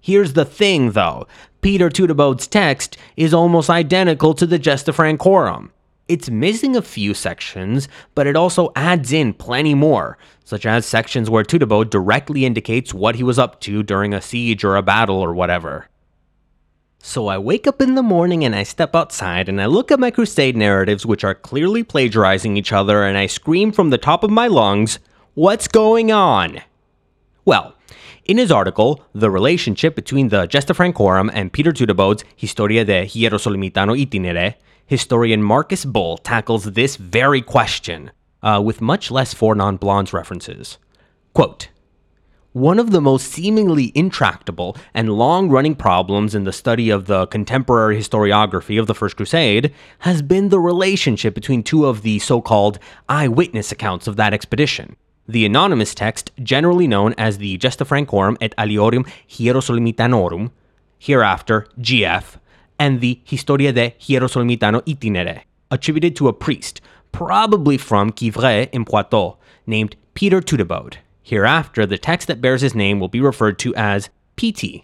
Here's 0.00 0.32
the 0.32 0.44
thing, 0.44 0.92
though 0.92 1.26
Peter 1.60 1.90
Tudebode's 1.90 2.46
text 2.46 2.96
is 3.16 3.34
almost 3.34 3.68
identical 3.68 4.32
to 4.34 4.46
the 4.46 4.58
Gesta 4.58 4.92
Francorum. 4.92 5.70
It's 6.08 6.30
missing 6.30 6.74
a 6.74 6.82
few 6.82 7.14
sections, 7.14 7.88
but 8.14 8.26
it 8.26 8.34
also 8.34 8.72
adds 8.74 9.12
in 9.12 9.32
plenty 9.32 9.74
more, 9.74 10.18
such 10.44 10.66
as 10.66 10.86
sections 10.86 11.30
where 11.30 11.44
Tudebode 11.44 11.90
directly 11.90 12.44
indicates 12.44 12.94
what 12.94 13.14
he 13.14 13.22
was 13.22 13.38
up 13.38 13.60
to 13.60 13.82
during 13.82 14.12
a 14.12 14.20
siege 14.20 14.64
or 14.64 14.76
a 14.76 14.82
battle 14.82 15.20
or 15.20 15.32
whatever. 15.34 15.86
So 17.02 17.28
I 17.28 17.38
wake 17.38 17.66
up 17.66 17.80
in 17.80 17.94
the 17.94 18.02
morning 18.02 18.44
and 18.44 18.54
I 18.54 18.62
step 18.62 18.94
outside 18.94 19.48
and 19.48 19.60
I 19.60 19.66
look 19.66 19.90
at 19.90 19.98
my 19.98 20.10
crusade 20.10 20.56
narratives, 20.56 21.06
which 21.06 21.24
are 21.24 21.34
clearly 21.34 21.82
plagiarizing 21.82 22.58
each 22.58 22.72
other, 22.72 23.04
and 23.04 23.16
I 23.16 23.26
scream 23.26 23.72
from 23.72 23.88
the 23.88 23.98
top 23.98 24.22
of 24.22 24.30
my 24.30 24.46
lungs, 24.46 24.98
What's 25.34 25.66
going 25.66 26.12
on? 26.12 26.60
Well, 27.46 27.74
in 28.26 28.36
his 28.36 28.52
article, 28.52 29.02
The 29.14 29.30
Relationship 29.30 29.96
Between 29.96 30.28
the 30.28 30.46
Gesta 30.46 30.74
Francorum 30.74 31.30
and 31.32 31.52
Peter 31.52 31.72
Tudebode's 31.72 32.22
Historia 32.36 32.84
de 32.84 33.06
Hierosolimitano 33.06 33.98
Itinere, 33.98 34.56
historian 34.86 35.42
Marcus 35.42 35.84
Bull 35.86 36.18
tackles 36.18 36.64
this 36.64 36.96
very 36.96 37.40
question, 37.40 38.10
uh, 38.42 38.60
with 38.62 38.82
much 38.82 39.10
less 39.10 39.32
four 39.32 39.54
non 39.54 39.78
blondes 39.78 40.12
references. 40.12 40.76
Quote, 41.32 41.70
one 42.52 42.80
of 42.80 42.90
the 42.90 43.00
most 43.00 43.30
seemingly 43.30 43.92
intractable 43.94 44.76
and 44.92 45.12
long 45.12 45.48
running 45.48 45.76
problems 45.76 46.34
in 46.34 46.42
the 46.42 46.52
study 46.52 46.90
of 46.90 47.06
the 47.06 47.26
contemporary 47.28 47.96
historiography 47.96 48.78
of 48.80 48.88
the 48.88 48.94
First 48.94 49.16
Crusade 49.16 49.72
has 50.00 50.20
been 50.20 50.48
the 50.48 50.58
relationship 50.58 51.32
between 51.32 51.62
two 51.62 51.86
of 51.86 52.02
the 52.02 52.18
so 52.18 52.40
called 52.40 52.80
eyewitness 53.08 53.70
accounts 53.70 54.06
of 54.06 54.16
that 54.16 54.34
expedition 54.34 54.96
the 55.28 55.46
anonymous 55.46 55.94
text, 55.94 56.32
generally 56.42 56.88
known 56.88 57.14
as 57.16 57.38
the 57.38 57.56
Gesta 57.58 57.84
Francorum 57.84 58.36
et 58.40 58.52
Aliorum 58.58 59.06
Hierosolimitanorum, 59.28 60.50
hereafter 60.98 61.68
GF, 61.78 62.36
and 62.80 63.00
the 63.00 63.20
Historia 63.22 63.72
de 63.72 63.94
Hierosolimitano 64.00 64.82
Itinere, 64.86 65.42
attributed 65.70 66.16
to 66.16 66.26
a 66.26 66.32
priest, 66.32 66.80
probably 67.12 67.78
from 67.78 68.10
Quivré 68.10 68.68
in 68.72 68.84
Poitou, 68.84 69.36
named 69.68 69.94
Peter 70.14 70.40
Tudebode. 70.40 70.96
Hereafter, 71.30 71.86
the 71.86 71.96
text 71.96 72.26
that 72.26 72.40
bears 72.40 72.60
his 72.60 72.74
name 72.74 72.98
will 72.98 73.06
be 73.06 73.20
referred 73.20 73.56
to 73.60 73.72
as 73.76 74.10
PT. 74.36 74.82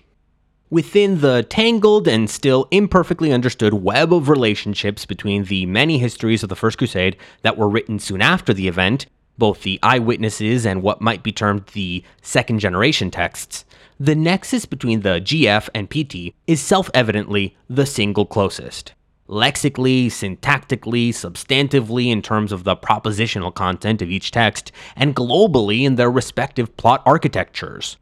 Within 0.71 1.21
the 1.21 1.43
tangled 1.43 2.07
and 2.07 2.31
still 2.31 2.69
imperfectly 2.71 3.33
understood 3.33 3.75
web 3.75 4.15
of 4.15 4.29
relationships 4.29 5.07
between 5.07 5.47
the 5.47 5.67
many 5.67 5.99
histories 5.99 6.45
of 6.45 6.49
the 6.49 6.55
First 6.55 6.79
Crusade 6.79 7.17
that 7.43 7.57
were 7.57 7.69
written 7.69 7.99
soon 7.99 8.23
after 8.23 8.55
the 8.55 8.69
event, 8.69 9.07
both 9.37 9.65
the 9.65 9.81
eyewitnesses 9.83 10.65
and 10.65 10.83
what 10.83 11.01
might 11.01 11.25
be 11.25 11.33
termed 11.33 11.67
the 11.73 12.05
second 12.23 12.61
generation 12.61 13.11
texts, 13.11 13.65
the 13.99 14.15
nexus 14.15 14.67
between 14.67 15.01
the 15.01 15.21
GF 15.21 15.69
and 15.75 15.91
PT 15.91 16.33
is 16.47 16.61
self 16.61 16.89
evidently 16.95 17.57
the 17.69 17.87
single 17.87 18.25
closest. 18.25 18.95
Lexically, 19.29 20.09
syntactically, 20.09 21.09
substantively 21.09 22.11
in 22.13 22.23
terms 22.23 22.53
of 22.53 22.65
the 22.65 22.77
propositional 22.77 23.53
content 23.53 24.01
of 24.01 24.11
each 24.11 24.31
text, 24.31 24.71
and 24.95 25.17
globally 25.17 25.83
in 25.83 25.97
their 25.97 26.11
respective 26.11 26.77
plot 26.77 27.03
architectures. 27.05 27.97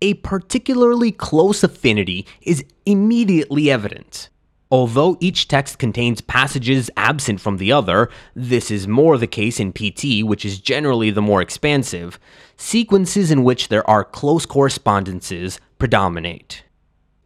A 0.00 0.14
particularly 0.14 1.10
close 1.10 1.64
affinity 1.64 2.26
is 2.40 2.64
immediately 2.86 3.70
evident. 3.70 4.28
Although 4.70 5.18
each 5.20 5.48
text 5.48 5.78
contains 5.78 6.22
passages 6.22 6.90
absent 6.96 7.40
from 7.40 7.58
the 7.58 7.70
other, 7.70 8.08
this 8.34 8.70
is 8.70 8.88
more 8.88 9.18
the 9.18 9.26
case 9.26 9.60
in 9.60 9.72
PT, 9.72 10.24
which 10.24 10.44
is 10.44 10.60
generally 10.60 11.10
the 11.10 11.20
more 11.20 11.42
expansive, 11.42 12.18
sequences 12.56 13.30
in 13.30 13.44
which 13.44 13.68
there 13.68 13.88
are 13.88 14.02
close 14.02 14.46
correspondences 14.46 15.60
predominate. 15.78 16.64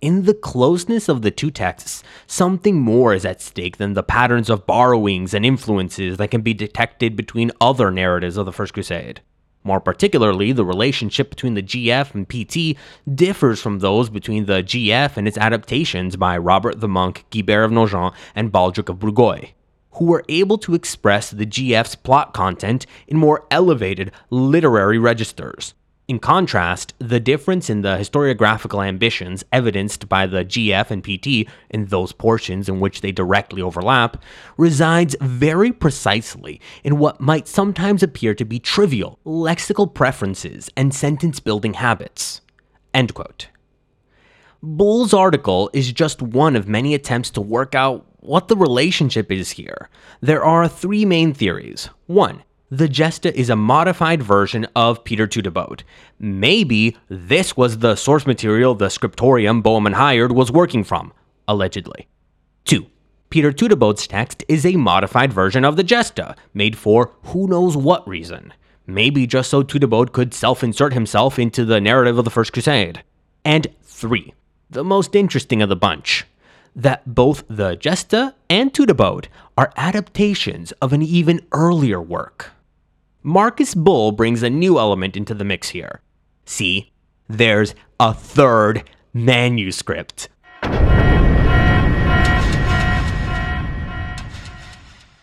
In 0.06 0.22
the 0.22 0.34
closeness 0.34 1.08
of 1.08 1.22
the 1.22 1.32
two 1.32 1.50
texts, 1.50 2.04
something 2.28 2.80
more 2.80 3.12
is 3.12 3.24
at 3.24 3.42
stake 3.42 3.78
than 3.78 3.94
the 3.94 4.04
patterns 4.04 4.48
of 4.48 4.64
borrowings 4.64 5.34
and 5.34 5.44
influences 5.44 6.16
that 6.18 6.30
can 6.30 6.42
be 6.42 6.54
detected 6.54 7.16
between 7.16 7.50
other 7.60 7.90
narratives 7.90 8.36
of 8.36 8.46
the 8.46 8.52
First 8.52 8.72
Crusade. 8.72 9.20
More 9.64 9.80
particularly, 9.80 10.52
the 10.52 10.64
relationship 10.64 11.28
between 11.28 11.54
the 11.54 11.62
GF 11.64 12.14
and 12.14 12.28
PT 12.28 12.78
differs 13.12 13.60
from 13.60 13.80
those 13.80 14.08
between 14.08 14.46
the 14.46 14.62
GF 14.62 15.16
and 15.16 15.26
its 15.26 15.38
adaptations 15.38 16.14
by 16.14 16.38
Robert 16.38 16.78
the 16.78 16.86
Monk, 16.86 17.24
Guibert 17.32 17.64
of 17.64 17.72
Nogent, 17.72 18.14
and 18.36 18.52
Baldric 18.52 18.88
of 18.88 19.00
Bourgueil, 19.00 19.48
who 19.94 20.04
were 20.04 20.24
able 20.28 20.58
to 20.58 20.76
express 20.76 21.32
the 21.32 21.46
GF's 21.46 21.96
plot 21.96 22.32
content 22.32 22.86
in 23.08 23.16
more 23.16 23.44
elevated 23.50 24.12
literary 24.30 25.00
registers. 25.00 25.74
In 26.08 26.20
contrast, 26.20 26.94
the 27.00 27.18
difference 27.18 27.68
in 27.68 27.82
the 27.82 27.96
historiographical 27.96 28.86
ambitions 28.86 29.44
evidenced 29.50 30.08
by 30.08 30.28
the 30.28 30.44
GF 30.44 30.88
and 30.92 31.02
PT 31.02 31.50
in 31.68 31.86
those 31.86 32.12
portions 32.12 32.68
in 32.68 32.78
which 32.78 33.00
they 33.00 33.10
directly 33.10 33.60
overlap 33.60 34.22
resides 34.56 35.16
very 35.20 35.72
precisely 35.72 36.60
in 36.84 36.98
what 36.98 37.20
might 37.20 37.48
sometimes 37.48 38.04
appear 38.04 38.34
to 38.34 38.44
be 38.44 38.60
trivial 38.60 39.18
lexical 39.26 39.92
preferences 39.92 40.70
and 40.76 40.94
sentence 40.94 41.40
building 41.40 41.74
habits. 41.74 42.40
End 42.94 43.12
quote. 43.12 43.48
Bull's 44.62 45.12
article 45.12 45.70
is 45.72 45.90
just 45.90 46.22
one 46.22 46.54
of 46.54 46.68
many 46.68 46.94
attempts 46.94 47.30
to 47.30 47.40
work 47.40 47.74
out 47.74 48.06
what 48.20 48.46
the 48.46 48.56
relationship 48.56 49.32
is 49.32 49.50
here. 49.50 49.88
There 50.20 50.44
are 50.44 50.68
three 50.68 51.04
main 51.04 51.34
theories. 51.34 51.88
One, 52.06 52.44
the 52.70 52.88
Gesta 52.88 53.32
is 53.38 53.48
a 53.48 53.54
modified 53.56 54.22
version 54.22 54.66
of 54.74 55.04
Peter 55.04 55.28
Tudebode. 55.28 55.82
Maybe 56.18 56.96
this 57.08 57.56
was 57.56 57.78
the 57.78 57.94
source 57.94 58.26
material 58.26 58.74
the 58.74 58.88
scriptorium 58.88 59.62
Bohemund 59.62 59.94
hired 59.94 60.32
was 60.32 60.50
working 60.50 60.82
from, 60.82 61.12
allegedly. 61.46 62.08
2. 62.64 62.86
Peter 63.30 63.52
Tudebode's 63.52 64.08
text 64.08 64.44
is 64.48 64.66
a 64.66 64.76
modified 64.76 65.32
version 65.32 65.64
of 65.64 65.76
the 65.76 65.84
Gesta, 65.84 66.34
made 66.54 66.76
for 66.76 67.12
who 67.26 67.46
knows 67.46 67.76
what 67.76 68.06
reason. 68.08 68.52
Maybe 68.84 69.26
just 69.28 69.50
so 69.50 69.62
Tudebode 69.62 70.12
could 70.12 70.34
self 70.34 70.64
insert 70.64 70.92
himself 70.92 71.38
into 71.38 71.64
the 71.64 71.80
narrative 71.80 72.18
of 72.18 72.24
the 72.24 72.30
First 72.30 72.52
Crusade. 72.52 73.04
And 73.44 73.68
3. 73.82 74.34
The 74.70 74.84
most 74.84 75.14
interesting 75.14 75.62
of 75.62 75.68
the 75.68 75.76
bunch 75.76 76.24
that 76.74 77.14
both 77.14 77.44
the 77.48 77.76
Gesta 77.76 78.34
and 78.50 78.72
Tudebode 78.72 79.26
are 79.56 79.72
adaptations 79.76 80.72
of 80.72 80.92
an 80.92 81.02
even 81.02 81.46
earlier 81.52 82.02
work. 82.02 82.55
Marcus 83.28 83.74
Bull 83.74 84.12
brings 84.12 84.44
a 84.44 84.48
new 84.48 84.78
element 84.78 85.16
into 85.16 85.34
the 85.34 85.42
mix 85.44 85.70
here. 85.70 86.00
See, 86.44 86.92
there's 87.26 87.74
a 87.98 88.14
third 88.14 88.88
manuscript. 89.12 90.28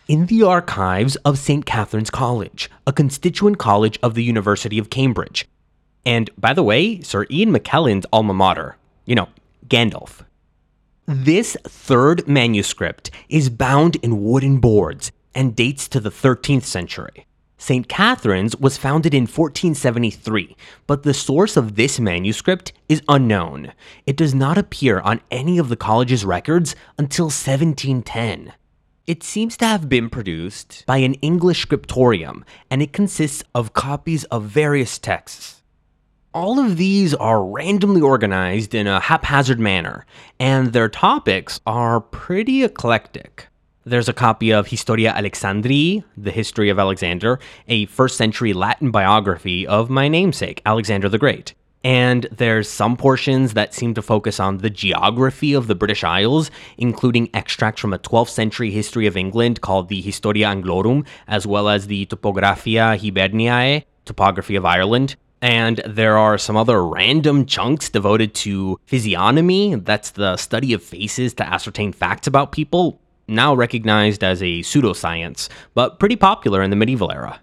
In 0.06 0.26
the 0.26 0.42
archives 0.42 1.16
of 1.24 1.38
St. 1.38 1.64
Catherine's 1.64 2.10
College, 2.10 2.70
a 2.86 2.92
constituent 2.92 3.56
college 3.56 3.98
of 4.02 4.12
the 4.12 4.22
University 4.22 4.78
of 4.78 4.90
Cambridge. 4.90 5.48
And 6.04 6.28
by 6.36 6.52
the 6.52 6.62
way, 6.62 7.00
Sir 7.00 7.24
Ian 7.30 7.54
McKellen's 7.54 8.04
alma 8.12 8.34
mater, 8.34 8.76
you 9.06 9.14
know, 9.14 9.30
Gandalf. 9.66 10.26
This 11.06 11.56
third 11.64 12.28
manuscript 12.28 13.10
is 13.30 13.48
bound 13.48 13.96
in 13.96 14.22
wooden 14.22 14.58
boards 14.58 15.10
and 15.34 15.56
dates 15.56 15.88
to 15.88 16.00
the 16.00 16.10
13th 16.10 16.64
century. 16.64 17.24
St. 17.64 17.88
Catherine's 17.88 18.54
was 18.56 18.76
founded 18.76 19.14
in 19.14 19.22
1473, 19.22 20.54
but 20.86 21.02
the 21.02 21.14
source 21.14 21.56
of 21.56 21.76
this 21.76 21.98
manuscript 21.98 22.74
is 22.90 23.00
unknown. 23.08 23.72
It 24.04 24.18
does 24.18 24.34
not 24.34 24.58
appear 24.58 25.00
on 25.00 25.22
any 25.30 25.56
of 25.56 25.70
the 25.70 25.76
college's 25.76 26.26
records 26.26 26.76
until 26.98 27.26
1710. 27.28 28.52
It 29.06 29.22
seems 29.22 29.56
to 29.56 29.66
have 29.66 29.88
been 29.88 30.10
produced 30.10 30.84
by 30.86 30.98
an 30.98 31.14
English 31.22 31.62
scriptorium, 31.62 32.44
and 32.70 32.82
it 32.82 32.92
consists 32.92 33.42
of 33.54 33.72
copies 33.72 34.24
of 34.24 34.44
various 34.44 34.98
texts. 34.98 35.62
All 36.34 36.58
of 36.58 36.76
these 36.76 37.14
are 37.14 37.42
randomly 37.42 38.02
organized 38.02 38.74
in 38.74 38.86
a 38.86 39.00
haphazard 39.00 39.58
manner, 39.58 40.04
and 40.38 40.74
their 40.74 40.90
topics 40.90 41.60
are 41.64 42.02
pretty 42.02 42.62
eclectic. 42.62 43.48
There's 43.86 44.08
a 44.08 44.14
copy 44.14 44.50
of 44.50 44.68
Historia 44.68 45.12
Alexandri, 45.12 46.02
the 46.16 46.30
history 46.30 46.70
of 46.70 46.78
Alexander, 46.78 47.38
a 47.68 47.84
first 47.84 48.16
century 48.16 48.54
Latin 48.54 48.90
biography 48.90 49.66
of 49.66 49.90
my 49.90 50.08
namesake, 50.08 50.62
Alexander 50.64 51.10
the 51.10 51.18
Great. 51.18 51.52
And 51.84 52.26
there's 52.32 52.66
some 52.66 52.96
portions 52.96 53.52
that 53.52 53.74
seem 53.74 53.92
to 53.92 54.00
focus 54.00 54.40
on 54.40 54.56
the 54.56 54.70
geography 54.70 55.52
of 55.52 55.66
the 55.66 55.74
British 55.74 56.02
Isles, 56.02 56.50
including 56.78 57.28
extracts 57.34 57.78
from 57.78 57.92
a 57.92 57.98
12th 57.98 58.30
century 58.30 58.70
history 58.70 59.06
of 59.06 59.18
England 59.18 59.60
called 59.60 59.90
the 59.90 60.00
Historia 60.00 60.46
Anglorum, 60.46 61.06
as 61.28 61.46
well 61.46 61.68
as 61.68 61.86
the 61.86 62.06
Topographia 62.06 62.96
Hiberniae, 62.98 63.84
topography 64.06 64.56
of 64.56 64.64
Ireland. 64.64 65.16
And 65.42 65.82
there 65.86 66.16
are 66.16 66.38
some 66.38 66.56
other 66.56 66.82
random 66.82 67.44
chunks 67.44 67.90
devoted 67.90 68.34
to 68.36 68.80
physiognomy, 68.86 69.74
that's 69.74 70.12
the 70.12 70.38
study 70.38 70.72
of 70.72 70.82
faces 70.82 71.34
to 71.34 71.46
ascertain 71.46 71.92
facts 71.92 72.26
about 72.26 72.50
people, 72.50 72.98
now 73.26 73.54
recognized 73.54 74.22
as 74.22 74.42
a 74.42 74.60
pseudoscience, 74.60 75.48
but 75.74 75.98
pretty 75.98 76.16
popular 76.16 76.62
in 76.62 76.70
the 76.70 76.76
medieval 76.76 77.10
era. 77.10 77.40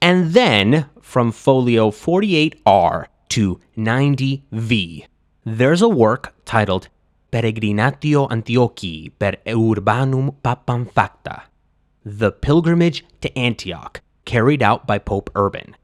And 0.00 0.32
then, 0.32 0.90
from 1.00 1.32
folio 1.32 1.90
48R 1.90 3.06
to 3.30 3.60
90V, 3.76 5.06
there's 5.44 5.82
a 5.82 5.88
work 5.88 6.34
titled 6.44 6.88
Peregrinatio 7.32 8.28
Antiochii 8.30 9.12
per 9.18 9.32
Urbanum 9.46 10.32
Papam 10.44 10.90
Facta, 10.90 11.44
The 12.04 12.30
Pilgrimage 12.30 13.04
to 13.22 13.36
Antioch, 13.36 14.00
carried 14.24 14.62
out 14.62 14.86
by 14.86 14.98
Pope 14.98 15.30
Urban. 15.34 15.74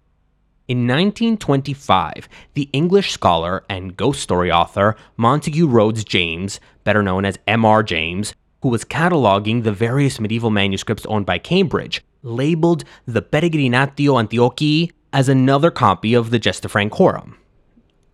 In 0.68 0.86
1925, 0.86 2.28
the 2.54 2.68
English 2.72 3.10
scholar 3.10 3.64
and 3.68 3.96
ghost 3.96 4.20
story 4.20 4.52
author 4.52 4.94
Montague 5.16 5.66
Rhodes 5.66 6.04
James, 6.04 6.60
better 6.84 7.02
known 7.02 7.24
as 7.24 7.40
M.R. 7.48 7.82
James, 7.82 8.34
who 8.62 8.68
was 8.68 8.84
cataloging 8.84 9.62
the 9.62 9.72
various 9.72 10.20
medieval 10.20 10.50
manuscripts 10.50 11.06
owned 11.06 11.26
by 11.26 11.38
Cambridge, 11.38 12.02
labeled 12.22 12.84
the 13.06 13.22
Peregrinatio 13.22 14.22
Antiochii 14.22 14.92
as 15.12 15.28
another 15.28 15.70
copy 15.70 16.14
of 16.14 16.30
the 16.30 16.38
Gesta 16.38 16.68
Francorum. 16.68 17.36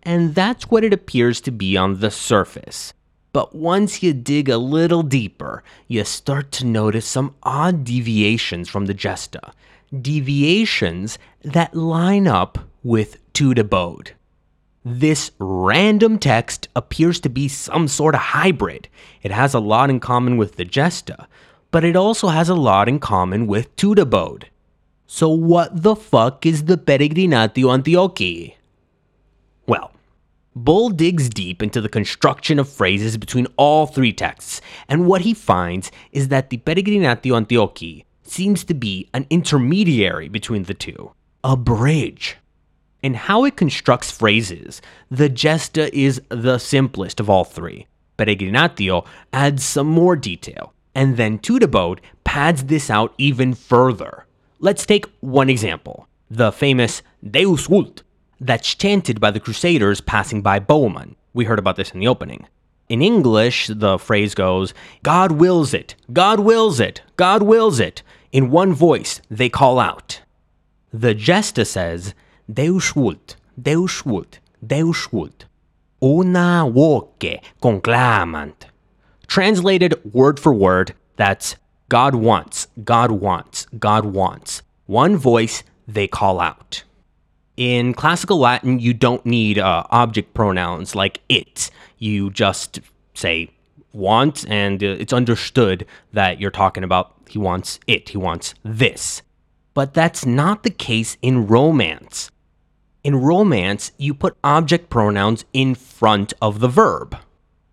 And 0.03 0.33
that's 0.33 0.71
what 0.71 0.83
it 0.83 0.93
appears 0.93 1.41
to 1.41 1.51
be 1.51 1.75
on 1.75 1.99
the 1.99 2.11
surface. 2.11 2.93
But 3.33 3.53
once 3.53 4.01
you 4.01 4.13
dig 4.13 4.49
a 4.49 4.57
little 4.57 5.03
deeper, 5.03 5.63
you 5.87 6.03
start 6.05 6.51
to 6.53 6.65
notice 6.65 7.05
some 7.05 7.35
odd 7.43 7.83
deviations 7.83 8.69
from 8.69 8.85
the 8.85 8.93
Gesta. 8.93 9.53
Deviations 9.93 11.19
that 11.43 11.75
line 11.75 12.27
up 12.27 12.57
with 12.83 13.17
Tudebode. 13.33 14.11
This 14.89 15.31
random 15.37 16.17
text 16.17 16.69
appears 16.73 17.19
to 17.19 17.27
be 17.27 17.49
some 17.49 17.89
sort 17.89 18.15
of 18.15 18.21
hybrid. 18.21 18.87
It 19.21 19.31
has 19.31 19.53
a 19.53 19.59
lot 19.59 19.89
in 19.89 19.99
common 19.99 20.37
with 20.37 20.55
the 20.55 20.63
Gesta, 20.63 21.27
but 21.71 21.83
it 21.83 21.97
also 21.97 22.29
has 22.29 22.47
a 22.47 22.55
lot 22.55 22.87
in 22.87 22.99
common 22.99 23.47
with 23.47 23.75
Tudebode. 23.75 24.45
So 25.05 25.27
what 25.27 25.83
the 25.83 25.93
fuck 25.93 26.45
is 26.45 26.63
the 26.63 26.77
Peregrinatio 26.77 27.67
Antiochi? 27.77 28.55
Well, 29.67 29.91
Bull 30.55 30.87
digs 30.87 31.27
deep 31.27 31.61
into 31.61 31.81
the 31.81 31.89
construction 31.89 32.57
of 32.57 32.69
phrases 32.69 33.17
between 33.17 33.47
all 33.57 33.87
three 33.87 34.13
texts, 34.13 34.61
and 34.87 35.05
what 35.05 35.19
he 35.19 35.33
finds 35.33 35.91
is 36.13 36.29
that 36.29 36.49
the 36.49 36.59
Peregrinatio 36.59 37.45
Antiochi 37.45 38.05
seems 38.23 38.63
to 38.63 38.73
be 38.73 39.09
an 39.13 39.27
intermediary 39.29 40.29
between 40.29 40.63
the 40.63 40.73
two, 40.73 41.11
a 41.43 41.57
bridge. 41.57 42.37
In 43.07 43.13
how 43.13 43.45
it 43.45 43.55
constructs 43.55 44.11
phrases, 44.11 44.81
the 45.09 45.29
gesta 45.29 45.97
is 45.97 46.21
the 46.27 46.57
simplest 46.57 47.21
of 47.21 47.29
all 47.29 47.45
three. 47.45 47.87
Peregrinatio 48.17 49.05
adds 49.31 49.63
some 49.63 49.87
more 49.87 50.17
detail, 50.17 50.73
and 50.93 51.15
then 51.15 51.39
Tudebode 51.39 51.99
pads 52.25 52.65
this 52.65 52.89
out 52.89 53.13
even 53.17 53.53
further. 53.53 54.25
Let's 54.59 54.85
take 54.85 55.05
one 55.21 55.49
example 55.49 56.09
the 56.29 56.51
famous 56.51 57.01
Deus 57.23 57.67
Vult, 57.67 58.03
that's 58.41 58.75
chanted 58.75 59.21
by 59.21 59.31
the 59.31 59.39
Crusaders 59.39 60.01
passing 60.01 60.41
by 60.41 60.59
Bohemond. 60.59 61.15
We 61.33 61.45
heard 61.45 61.59
about 61.59 61.77
this 61.77 61.91
in 61.91 62.01
the 62.01 62.09
opening. 62.09 62.45
In 62.89 63.01
English, 63.01 63.67
the 63.67 63.97
phrase 63.97 64.35
goes, 64.35 64.73
God 65.03 65.31
wills 65.31 65.73
it, 65.73 65.95
God 66.11 66.41
wills 66.41 66.81
it, 66.81 67.01
God 67.15 67.41
wills 67.41 67.79
it. 67.79 68.03
In 68.33 68.51
one 68.51 68.73
voice, 68.73 69.21
they 69.31 69.47
call 69.47 69.79
out. 69.79 70.19
The 70.91 71.13
Gesta 71.13 71.63
says, 71.63 72.13
Deus 72.51 72.91
vult, 72.91 73.35
Deus 73.61 74.01
vult, 74.01 74.39
Deus 74.65 75.07
vult. 75.07 75.45
Una 76.01 76.69
voce 76.69 77.39
conclamant. 77.61 78.67
Translated 79.27 79.95
word 80.13 80.39
for 80.39 80.53
word, 80.53 80.93
that's 81.15 81.55
God 81.89 82.15
wants, 82.15 82.67
God 82.83 83.11
wants, 83.11 83.65
God 83.77 84.05
wants. 84.05 84.61
One 84.85 85.17
voice, 85.17 85.63
they 85.87 86.07
call 86.07 86.39
out. 86.39 86.83
In 87.57 87.93
classical 87.93 88.37
Latin, 88.39 88.79
you 88.79 88.93
don't 88.93 89.25
need 89.25 89.57
uh, 89.57 89.83
object 89.89 90.33
pronouns 90.33 90.95
like 90.95 91.21
it. 91.27 91.71
You 91.97 92.29
just 92.29 92.79
say 93.13 93.49
want, 93.93 94.45
and 94.47 94.83
uh, 94.83 94.97
it's 94.99 95.13
understood 95.13 95.85
that 96.13 96.39
you're 96.39 96.51
talking 96.51 96.83
about 96.83 97.15
he 97.27 97.39
wants 97.39 97.79
it, 97.87 98.09
he 98.09 98.17
wants 98.17 98.53
this. 98.63 99.21
But 99.73 99.93
that's 99.93 100.25
not 100.25 100.63
the 100.63 100.69
case 100.69 101.17
in 101.21 101.47
Romance. 101.47 102.31
In 103.07 103.15
Romance, 103.15 103.93
you 103.97 104.13
put 104.13 104.35
object 104.43 104.89
pronouns 104.89 105.45
in 105.53 105.75
front 105.75 106.33
of 106.41 106.59
the 106.59 106.67
verb. 106.67 107.15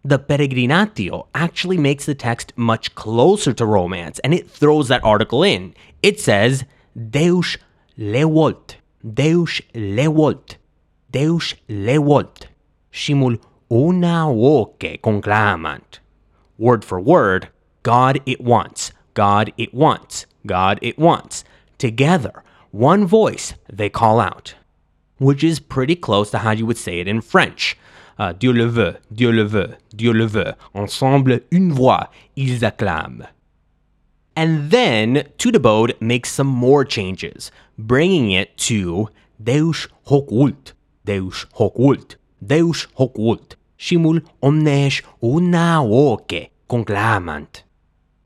The 0.05 0.21
peregrinatio 0.21 1.27
actually 1.35 1.77
makes 1.77 2.07
the 2.07 2.15
text 2.15 2.53
much 2.55 2.95
closer 2.95 3.53
to 3.55 3.67
Romance, 3.67 4.21
and 4.21 4.33
it 4.33 4.49
throws 4.49 4.87
that 4.87 5.03
article 5.03 5.43
in. 5.43 5.75
It 6.05 6.21
says, 6.21 6.63
Deus 6.95 7.57
levolt, 7.99 8.77
Deus 9.03 9.61
levolt, 9.75 10.55
Deus 11.11 11.55
levolt, 11.69 12.45
simul 12.93 13.37
una 13.73 14.33
voce 14.33 15.01
conclamant. 15.03 15.99
Word 16.59 16.85
for 16.85 17.01
word, 17.01 17.49
God 17.83 18.21
it 18.25 18.41
wants, 18.41 18.93
God 19.15 19.53
it 19.57 19.75
wants, 19.75 20.27
God 20.47 20.79
it 20.81 20.97
wants. 20.97 21.43
Together, 21.77 22.45
one 22.71 23.05
voice, 23.05 23.55
they 23.69 23.91
call 23.91 24.21
out 24.21 24.55
which 25.19 25.45
is 25.45 25.61
pretty 25.61 25.97
close 25.97 26.31
to 26.31 26.39
how 26.39 26.51
you 26.51 26.67
would 26.67 26.79
say 26.79 27.01
it 27.01 27.09
in 27.09 27.21
French. 27.21 27.77
Uh, 28.19 28.33
Dieu 28.33 28.53
le 28.53 28.67
veut, 28.67 28.99
Dieu 29.13 29.33
le 29.33 29.45
veut, 29.45 29.77
Dieu 29.95 30.13
le 30.13 30.27
veut. 30.27 30.55
Ensemble, 30.75 31.41
une 31.51 31.73
voix, 31.73 32.09
ils 32.37 32.63
acclament. 32.65 33.27
And 34.37 34.71
then 34.71 35.29
Tudebode 35.39 36.01
makes 36.01 36.31
some 36.31 36.49
more 36.49 36.85
changes, 36.85 37.53
bringing 37.79 38.33
it 38.33 38.57
to 38.59 39.09
Deus 39.43 39.87
hoc 40.07 40.29
vult, 40.31 40.73
Deus 41.05 41.47
hoc 41.55 41.77
vult, 41.77 42.17
Deus 42.45 42.87
hoc 42.97 43.17
vult. 43.17 43.57
Simul 43.79 44.21
omnes 44.43 45.03
una 45.23 45.83
voce 45.83 46.49
conclamant. 46.69 47.63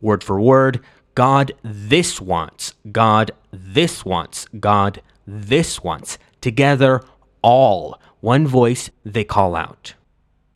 Word 0.00 0.22
for 0.22 0.40
word, 0.40 0.80
God 1.14 1.52
this 1.62 2.20
wants, 2.20 2.74
God 2.92 3.32
this 3.50 4.04
wants, 4.04 4.46
God 4.60 5.02
this 5.26 5.82
wants. 5.82 6.16
Together, 6.40 7.02
all, 7.42 8.00
one 8.20 8.46
voice, 8.46 8.90
they 9.04 9.24
call 9.24 9.56
out. 9.56 9.94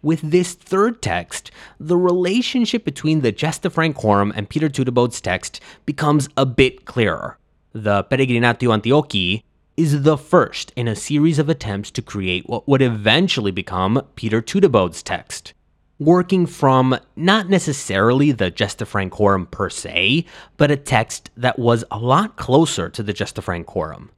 With 0.02 0.20
this 0.20 0.54
third 0.54 1.00
text, 1.00 1.52
the 1.78 1.96
relationship 1.96 2.84
between 2.84 3.20
the 3.20 3.30
Gesta 3.30 3.70
Francorum 3.70 4.32
and 4.34 4.48
Peter 4.48 4.68
Tudebode's 4.68 5.20
text 5.20 5.60
becomes 5.86 6.28
a 6.36 6.44
bit 6.44 6.84
clearer. 6.84 7.38
The 7.72 8.04
Peregrinatio 8.04 8.76
Antiochii 8.76 9.42
is 9.76 10.02
the 10.02 10.18
first 10.18 10.72
in 10.76 10.88
a 10.88 10.96
series 10.96 11.38
of 11.38 11.48
attempts 11.48 11.90
to 11.92 12.02
create 12.02 12.48
what 12.48 12.68
would 12.68 12.82
eventually 12.82 13.52
become 13.52 14.02
Peter 14.16 14.42
Tudebode's 14.42 15.02
text. 15.02 15.54
Working 15.98 16.46
from 16.46 16.98
not 17.14 17.48
necessarily 17.48 18.32
the 18.32 18.50
Gesta 18.50 18.84
Francorum 18.84 19.46
per 19.46 19.70
se, 19.70 20.24
but 20.56 20.70
a 20.72 20.76
text 20.76 21.30
that 21.36 21.60
was 21.60 21.84
a 21.92 21.98
lot 21.98 22.36
closer 22.36 22.88
to 22.88 23.02
the 23.04 23.12
Gesta 23.12 23.40
Francorum. 23.40 24.10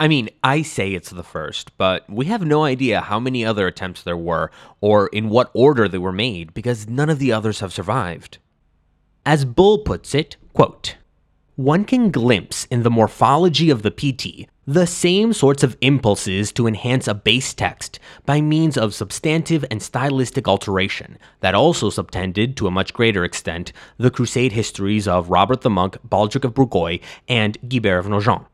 I 0.00 0.08
mean, 0.08 0.28
I 0.42 0.62
say 0.62 0.92
it's 0.92 1.10
the 1.10 1.22
first, 1.22 1.76
but 1.78 2.08
we 2.10 2.26
have 2.26 2.44
no 2.44 2.64
idea 2.64 3.00
how 3.00 3.20
many 3.20 3.44
other 3.44 3.66
attempts 3.66 4.02
there 4.02 4.16
were 4.16 4.50
or 4.80 5.06
in 5.08 5.28
what 5.28 5.50
order 5.54 5.88
they 5.88 5.98
were 5.98 6.12
made 6.12 6.52
because 6.52 6.88
none 6.88 7.10
of 7.10 7.20
the 7.20 7.32
others 7.32 7.60
have 7.60 7.72
survived. 7.72 8.38
As 9.24 9.44
Bull 9.44 9.78
puts 9.78 10.14
it, 10.14 10.36
quote, 10.52 10.96
one 11.56 11.84
can 11.84 12.10
glimpse 12.10 12.64
in 12.64 12.82
the 12.82 12.90
morphology 12.90 13.70
of 13.70 13.82
the 13.82 13.90
PT 13.92 14.48
the 14.66 14.86
same 14.86 15.32
sorts 15.32 15.62
of 15.62 15.76
impulses 15.80 16.50
to 16.52 16.66
enhance 16.66 17.06
a 17.06 17.14
base 17.14 17.52
text 17.52 18.00
by 18.24 18.40
means 18.40 18.76
of 18.76 18.94
substantive 18.94 19.64
and 19.70 19.82
stylistic 19.82 20.48
alteration 20.48 21.18
that 21.40 21.54
also 21.54 21.90
subtended, 21.90 22.56
to 22.56 22.66
a 22.66 22.70
much 22.70 22.94
greater 22.94 23.24
extent, 23.24 23.72
the 23.98 24.10
crusade 24.10 24.52
histories 24.52 25.06
of 25.06 25.28
Robert 25.28 25.60
the 25.60 25.70
Monk, 25.70 25.98
Baldric 26.08 26.44
of 26.44 26.54
Bourgogne, 26.54 27.00
and 27.28 27.58
Guibert 27.68 28.00
of 28.00 28.08
Nogent. 28.08 28.46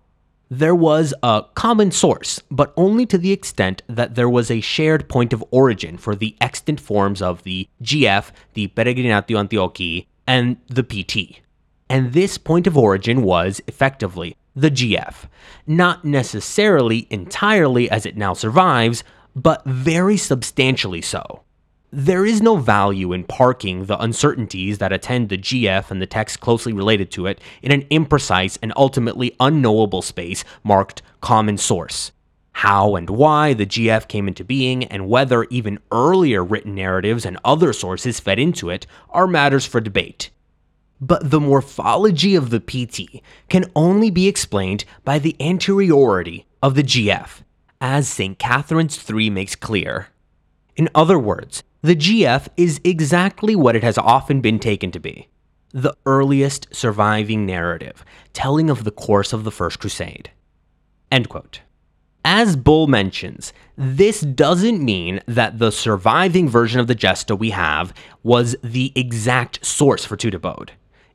There 0.52 0.74
was 0.74 1.14
a 1.22 1.44
common 1.54 1.92
source, 1.92 2.42
but 2.50 2.72
only 2.76 3.06
to 3.06 3.16
the 3.16 3.30
extent 3.30 3.82
that 3.88 4.16
there 4.16 4.28
was 4.28 4.50
a 4.50 4.60
shared 4.60 5.08
point 5.08 5.32
of 5.32 5.44
origin 5.52 5.96
for 5.96 6.16
the 6.16 6.36
extant 6.40 6.80
forms 6.80 7.22
of 7.22 7.44
the 7.44 7.68
GF, 7.84 8.32
the 8.54 8.66
Peregrinatio 8.66 9.36
Antiochii, 9.46 10.06
and 10.26 10.56
the 10.66 10.82
PT. 10.82 11.40
And 11.88 12.14
this 12.14 12.36
point 12.36 12.66
of 12.66 12.76
origin 12.76 13.22
was, 13.22 13.60
effectively, 13.68 14.36
the 14.56 14.72
GF. 14.72 15.28
Not 15.68 16.04
necessarily 16.04 17.06
entirely 17.10 17.88
as 17.88 18.04
it 18.04 18.16
now 18.16 18.34
survives, 18.34 19.04
but 19.36 19.64
very 19.64 20.16
substantially 20.16 21.00
so. 21.00 21.44
There 21.92 22.24
is 22.24 22.40
no 22.40 22.56
value 22.56 23.12
in 23.12 23.24
parking 23.24 23.86
the 23.86 24.00
uncertainties 24.00 24.78
that 24.78 24.92
attend 24.92 25.28
the 25.28 25.36
GF 25.36 25.90
and 25.90 26.00
the 26.00 26.06
text 26.06 26.38
closely 26.38 26.72
related 26.72 27.10
to 27.12 27.26
it 27.26 27.40
in 27.62 27.72
an 27.72 27.82
imprecise 27.90 28.56
and 28.62 28.72
ultimately 28.76 29.34
unknowable 29.40 30.00
space 30.00 30.44
marked 30.62 31.02
common 31.20 31.58
source. 31.58 32.12
How 32.52 32.94
and 32.94 33.10
why 33.10 33.54
the 33.54 33.66
GF 33.66 34.06
came 34.06 34.28
into 34.28 34.44
being, 34.44 34.84
and 34.84 35.08
whether 35.08 35.44
even 35.50 35.80
earlier 35.90 36.44
written 36.44 36.76
narratives 36.76 37.24
and 37.24 37.38
other 37.44 37.72
sources 37.72 38.20
fed 38.20 38.38
into 38.38 38.70
it, 38.70 38.86
are 39.08 39.26
matters 39.26 39.66
for 39.66 39.80
debate. 39.80 40.30
But 41.00 41.30
the 41.30 41.40
morphology 41.40 42.36
of 42.36 42.50
the 42.50 42.60
PT 42.60 43.20
can 43.48 43.64
only 43.74 44.10
be 44.10 44.28
explained 44.28 44.84
by 45.04 45.18
the 45.18 45.34
anteriority 45.40 46.46
of 46.62 46.76
the 46.76 46.84
GF, 46.84 47.42
as 47.80 48.06
St. 48.06 48.38
Catherine's 48.38 48.96
3 48.96 49.28
makes 49.28 49.56
clear. 49.56 50.08
In 50.76 50.88
other 50.94 51.18
words, 51.18 51.64
the 51.82 51.96
GF 51.96 52.48
is 52.56 52.80
exactly 52.84 53.56
what 53.56 53.76
it 53.76 53.82
has 53.82 53.96
often 53.96 54.40
been 54.40 54.58
taken 54.58 54.90
to 54.90 55.00
be 55.00 55.28
the 55.72 55.94
earliest 56.04 56.66
surviving 56.74 57.46
narrative, 57.46 58.04
telling 58.32 58.68
of 58.68 58.82
the 58.82 58.90
course 58.90 59.32
of 59.32 59.44
the 59.44 59.52
First 59.52 59.78
Crusade. 59.78 60.30
End 61.12 61.28
quote. 61.28 61.60
As 62.24 62.56
Bull 62.56 62.86
mentions, 62.86 63.52
this 63.76 64.20
doesn't 64.20 64.84
mean 64.84 65.20
that 65.26 65.58
the 65.58 65.70
surviving 65.70 66.48
version 66.48 66.80
of 66.80 66.86
the 66.86 66.94
Gesta 66.94 67.36
we 67.36 67.50
have 67.50 67.94
was 68.22 68.56
the 68.62 68.92
exact 68.94 69.64
source 69.64 70.04
for 70.04 70.16
Tudebode. 70.16 70.70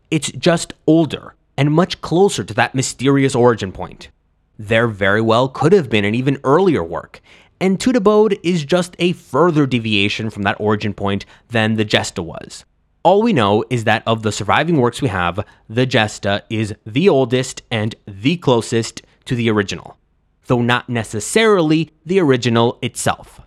It's 0.10 0.32
just 0.32 0.74
older 0.88 1.36
and 1.58 1.72
much 1.72 2.02
closer 2.02 2.44
to 2.44 2.54
that 2.56 2.76
mysterious 2.76 3.36
origin 3.36 3.72
point. 3.72 4.10
There 4.58 4.88
very 4.88 5.22
well 5.22 5.50
could 5.50 5.74
have 5.74 5.90
been 5.90 6.06
an 6.06 6.16
even 6.16 6.40
earlier 6.44 6.84
work, 6.84 7.22
and 7.60 7.80
Tudebode 7.80 8.40
is 8.44 8.66
just 8.66 8.96
a 9.00 9.14
further 9.14 9.66
deviation 9.66 10.30
from 10.30 10.44
that 10.44 10.60
origin 10.60 10.94
point 10.94 11.26
than 11.50 11.76
the 11.76 11.86
Gesta 11.86 12.22
was. 12.22 12.66
All 13.04 13.22
we 13.22 13.34
know 13.34 13.64
is 13.70 13.84
that 13.84 14.04
of 14.08 14.24
the 14.24 14.32
surviving 14.32 14.78
works 14.78 15.02
we 15.02 15.10
have, 15.10 15.46
the 15.70 15.86
Gesta 15.86 16.44
is 16.50 16.74
the 16.86 17.08
oldest 17.08 17.62
and 17.70 17.96
the 18.08 18.38
closest 18.38 19.04
to 19.26 19.36
the 19.36 19.50
original, 19.50 19.98
though 20.48 20.62
not 20.62 20.90
necessarily 20.90 21.92
the 22.06 22.20
original 22.20 22.80
itself. 22.82 23.42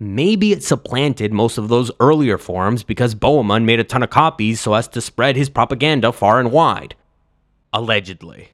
Maybe 0.00 0.52
it 0.52 0.64
supplanted 0.64 1.32
most 1.32 1.56
of 1.56 1.68
those 1.68 1.90
earlier 2.00 2.38
forms 2.38 2.82
because 2.82 3.14
Bohemond 3.14 3.64
made 3.64 3.78
a 3.78 3.84
ton 3.84 4.02
of 4.02 4.10
copies 4.10 4.60
so 4.60 4.74
as 4.74 4.88
to 4.88 5.00
spread 5.00 5.36
his 5.36 5.48
propaganda 5.48 6.10
far 6.12 6.40
and 6.40 6.50
wide. 6.50 6.94
Allegedly. 7.72 8.50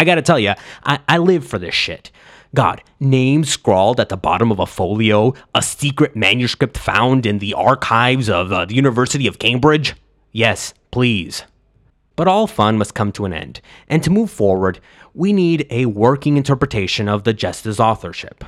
I 0.00 0.04
gotta 0.04 0.22
tell 0.22 0.38
you, 0.38 0.54
I, 0.84 1.00
I 1.08 1.18
live 1.18 1.46
for 1.46 1.58
this 1.58 1.74
shit. 1.74 2.10
God, 2.54 2.82
names 2.98 3.50
scrawled 3.50 4.00
at 4.00 4.08
the 4.08 4.16
bottom 4.16 4.50
of 4.50 4.58
a 4.58 4.66
folio, 4.66 5.34
a 5.54 5.62
secret 5.62 6.16
manuscript 6.16 6.78
found 6.78 7.26
in 7.26 7.38
the 7.38 7.54
archives 7.54 8.30
of 8.30 8.52
uh, 8.52 8.64
the 8.64 8.74
University 8.74 9.26
of 9.26 9.38
Cambridge? 9.38 9.94
Yes, 10.32 10.72
please. 10.90 11.44
But 12.16 12.26
all 12.26 12.46
fun 12.46 12.78
must 12.78 12.94
come 12.94 13.12
to 13.12 13.26
an 13.26 13.32
end, 13.32 13.60
and 13.88 14.02
to 14.02 14.10
move 14.10 14.30
forward, 14.30 14.80
we 15.14 15.32
need 15.32 15.66
a 15.70 15.86
working 15.86 16.36
interpretation 16.36 17.08
of 17.08 17.24
the 17.24 17.34
Gesta's 17.34 17.78
authorship. 17.78 18.44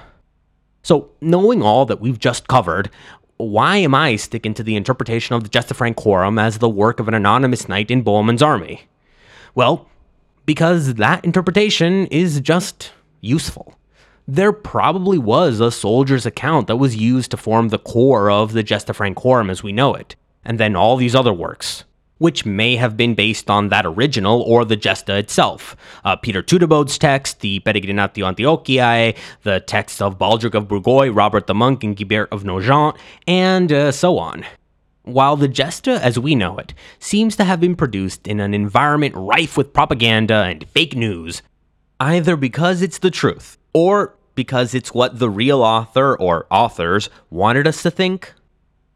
So, 0.83 1.11
knowing 1.21 1.63
all 1.63 1.85
that 1.87 2.01
we've 2.01 2.19
just 2.19 2.49
covered, 2.49 2.91
why 3.37 3.77
am 3.77 3.95
I 3.95 4.17
sticking 4.17 4.55
to 4.55 4.63
the 4.63 4.77
interpretation 4.77 5.35
of 5.35 5.43
the 5.43 5.51
Gesta 5.51 5.75
Francorum 5.75 6.41
as 6.41 6.59
the 6.59 6.69
work 6.69 7.01
of 7.01 7.09
an 7.09 7.15
anonymous 7.15 7.69
knight 7.69 7.91
in 7.91 8.03
Bohemond's 8.03 8.43
army? 8.43 8.89
Well, 9.55 9.89
because 10.47 10.95
that 10.95 11.25
interpretation 11.25 12.07
is 12.07 12.41
just 12.41 12.93
useful. 13.21 13.75
There 14.33 14.53
probably 14.53 15.19
was 15.19 15.59
a 15.59 15.73
soldier's 15.73 16.25
account 16.25 16.69
that 16.69 16.77
was 16.77 16.95
used 16.95 17.33
to 17.33 17.37
form 17.37 17.71
the 17.71 17.81
core 17.81 18.31
of 18.31 18.53
the 18.53 18.62
Gesta 18.62 18.95
Francorum 18.95 19.51
as 19.51 19.64
we 19.64 19.73
know 19.73 19.93
it, 19.95 20.14
and 20.45 20.57
then 20.57 20.77
all 20.77 20.97
these 20.97 21.16
other 21.16 21.33
works 21.33 21.83
which 22.19 22.45
may 22.45 22.77
have 22.77 22.99
been 22.99 23.14
based 23.14 23.49
on 23.49 23.71
that 23.71 23.87
original 23.87 24.43
or 24.43 24.66
the 24.66 24.77
Gesta 24.77 25.16
itself. 25.16 25.75
Uh, 26.05 26.14
Peter 26.16 26.43
Tudebode's 26.43 26.99
text, 26.99 27.40
the 27.40 27.61
Peregrinatio 27.61 28.31
Antiochiae, 28.31 29.16
the 29.43 29.61
text 29.61 30.03
of 30.03 30.19
Baldric 30.19 30.55
of 30.55 30.69
Bourgueil, 30.69 31.16
Robert 31.16 31.47
the 31.47 31.55
Monk, 31.55 31.83
and 31.83 31.97
Guibert 31.97 32.29
of 32.31 32.45
Nogent, 32.45 32.99
and 33.27 33.73
uh, 33.73 33.90
so 33.90 34.19
on. 34.19 34.45
While 35.05 35.37
the 35.37 35.49
Gesta 35.49 35.93
as 36.05 36.19
we 36.19 36.35
know 36.35 36.59
it 36.59 36.75
seems 36.99 37.37
to 37.37 37.45
have 37.45 37.59
been 37.59 37.75
produced 37.75 38.29
in 38.29 38.38
an 38.38 38.53
environment 38.53 39.14
rife 39.16 39.57
with 39.57 39.73
propaganda 39.73 40.43
and 40.43 40.69
fake 40.69 40.95
news, 40.95 41.40
either 41.99 42.37
because 42.37 42.83
it's 42.83 42.99
the 42.99 43.11
truth 43.11 43.57
or 43.73 44.14
because 44.35 44.75
it's 44.75 44.95
what 44.95 45.19
the 45.19 45.31
real 45.31 45.62
author 45.62 46.16
or 46.16 46.47
authors 46.51 47.09
wanted 47.31 47.66
us 47.66 47.83
to 47.83 47.90
think, 47.90 48.33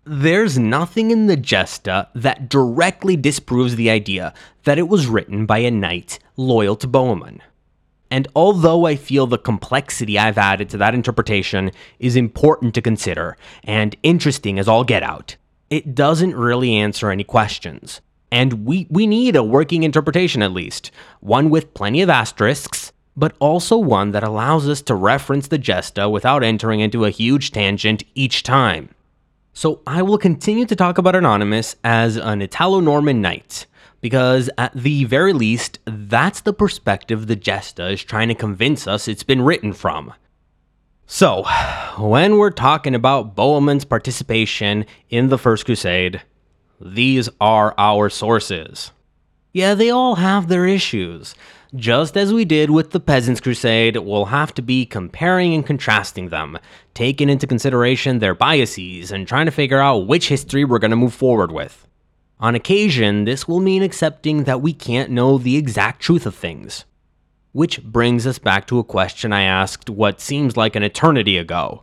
there's 0.05 0.59
nothing 0.59 1.11
in 1.11 1.27
the 1.27 1.37
Gesta 1.37 2.09
that 2.15 2.49
directly 2.49 3.17
disproves 3.17 3.77
the 3.77 3.91
idea 3.91 4.35
that 4.65 4.79
it 4.79 4.89
was 4.89 5.07
written 5.07 5.47
by 5.47 5.59
a 5.59 5.71
knight 5.71 6.19
loyal 6.37 6.77
to 6.77 6.87
Bohemond. 6.87 7.41
And 8.11 8.29
although 8.37 8.87
I 8.87 8.97
feel 8.97 9.27
the 9.27 9.39
complexity 9.39 10.19
I've 10.19 10.39
added 10.39 10.69
to 10.71 10.77
that 10.77 10.95
interpretation 10.95 11.73
is 11.99 12.17
important 12.17 12.75
to 12.75 12.83
consider 12.83 13.37
and 13.65 13.97
interesting 14.03 14.59
as 14.59 14.69
all 14.69 14.85
get 14.85 15.03
out, 15.03 15.37
it 15.71 15.95
doesn't 15.95 16.37
really 16.37 16.77
answer 16.77 17.11
any 17.11 17.25
questions. 17.25 18.01
And 18.31 18.65
we, 18.65 18.87
we 18.91 19.07
need 19.07 19.37
a 19.37 19.43
working 19.43 19.83
interpretation 19.83 20.43
at 20.43 20.53
least, 20.53 20.91
one 21.21 21.51
with 21.51 21.75
plenty 21.75 22.03
of 22.03 22.11
asterisks, 22.11 22.93
but 23.17 23.35
also 23.39 23.77
one 23.77 24.13
that 24.13 24.25
allows 24.25 24.69
us 24.69 24.83
to 24.83 24.95
reference 24.95 25.49
the 25.49 25.59
Gesta 25.59 26.09
without 26.09 26.43
entering 26.43 26.81
into 26.81 27.05
a 27.05 27.11
huge 27.11 27.53
tangent 27.53 28.03
each 28.15 28.43
time. 28.43 28.89
So 29.53 29.81
I 29.87 30.03
will 30.03 30.19
continue 30.19 30.67
to 30.67 30.77
talk 30.77 30.99
about 30.99 31.15
Anonymous 31.15 31.77
as 31.85 32.17
an 32.17 32.43
Italo 32.43 32.81
Norman 32.81 33.21
knight, 33.23 33.67
because 34.01 34.51
at 34.59 34.75
the 34.75 35.05
very 35.05 35.33
least, 35.33 35.79
that's 35.85 36.41
the 36.41 36.53
perspective 36.53 37.27
the 37.27 37.37
Gesta 37.37 37.89
is 37.91 38.03
trying 38.03 38.29
to 38.29 38.35
convince 38.35 38.89
us 38.89 39.07
it's 39.07 39.23
been 39.23 39.43
written 39.43 39.73
from. 39.73 40.13
So, 41.07 41.45
when 41.99 42.39
we're 42.39 42.51
talking 42.51 42.95
about 42.95 43.37
Bohemond's 43.37 43.85
participation 43.85 44.87
in 45.09 45.29
the 45.29 45.39
First 45.39 45.67
Crusade, 45.67 46.23
these 46.81 47.29
are 47.41 47.75
our 47.79 48.11
sources. 48.11 48.91
Yeah, 49.53 49.75
they 49.75 49.91
all 49.91 50.17
have 50.17 50.49
their 50.49 50.67
issues. 50.67 51.37
Just 51.77 52.17
as 52.17 52.33
we 52.33 52.45
did 52.45 52.71
with 52.71 52.93
the 52.93 53.01
Peasants' 53.01 53.41
Crusade, 53.41 53.97
we'll 53.97 54.27
have 54.27 54.55
to 54.55 54.63
be 54.63 54.87
comparing 54.87 55.55
and 55.55 55.67
contrasting 55.67 56.29
them, 56.29 56.57
taking 56.95 57.29
into 57.29 57.49
consideration 57.49 58.21
their 58.21 58.35
biases, 58.35 59.11
and 59.11 59.27
trying 59.27 59.47
to 59.47 59.51
figure 59.51 59.81
out 59.81 60.07
which 60.07 60.29
history 60.29 60.65
we're 60.65 60.79
going 60.79 60.93
to 60.93 60.97
move 60.97 61.15
forward 61.15 61.51
with. 61.51 61.89
On 62.39 62.55
occasion, 62.55 63.25
this 63.25 63.49
will 63.49 63.59
mean 63.59 63.83
accepting 63.83 64.45
that 64.45 64.63
we 64.63 64.73
can't 64.73 65.11
know 65.11 65.37
the 65.37 65.57
exact 65.57 66.01
truth 66.01 66.27
of 66.27 66.37
things. 66.37 66.85
Which 67.51 67.83
brings 67.83 68.25
us 68.25 68.39
back 68.39 68.69
to 68.69 68.79
a 68.79 68.85
question 68.85 69.33
I 69.33 69.43
asked 69.43 69.91
what 69.91 70.21
seems 70.21 70.57
like 70.57 70.77
an 70.77 70.85
eternity 70.85 71.39
ago. 71.39 71.83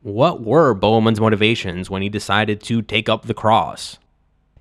What 0.00 0.42
were 0.42 0.72
Bohemond's 0.72 1.20
motivations 1.20 1.90
when 1.90 2.00
he 2.00 2.08
decided 2.08 2.62
to 2.62 2.80
take 2.80 3.10
up 3.10 3.26
the 3.26 3.34
cross? 3.34 3.98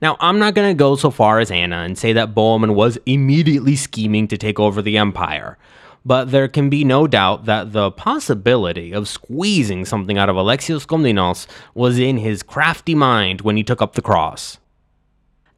Now, 0.01 0.15
I'm 0.19 0.37
not 0.37 0.53
going 0.53 0.69
to 0.69 0.77
go 0.77 0.95
so 0.95 1.09
far 1.09 1.39
as 1.39 1.49
Anna 1.49 1.77
and 1.77 1.97
say 1.97 2.13
that 2.13 2.35
Bohemond 2.35 2.75
was 2.75 2.99
immediately 3.05 3.75
scheming 3.75 4.27
to 4.27 4.37
take 4.37 4.59
over 4.59 4.81
the 4.81 4.97
empire, 4.97 5.57
but 6.05 6.31
there 6.31 6.47
can 6.47 6.69
be 6.69 6.83
no 6.83 7.07
doubt 7.07 7.45
that 7.45 7.73
the 7.73 7.91
possibility 7.91 8.93
of 8.93 9.07
squeezing 9.07 9.85
something 9.85 10.17
out 10.17 10.29
of 10.29 10.35
Alexios 10.35 10.85
Komnenos 10.85 11.47
was 11.73 11.97
in 11.97 12.17
his 12.17 12.43
crafty 12.43 12.93
mind 12.93 13.41
when 13.41 13.57
he 13.57 13.63
took 13.63 13.81
up 13.81 13.95
the 13.95 14.01
cross. 14.01 14.59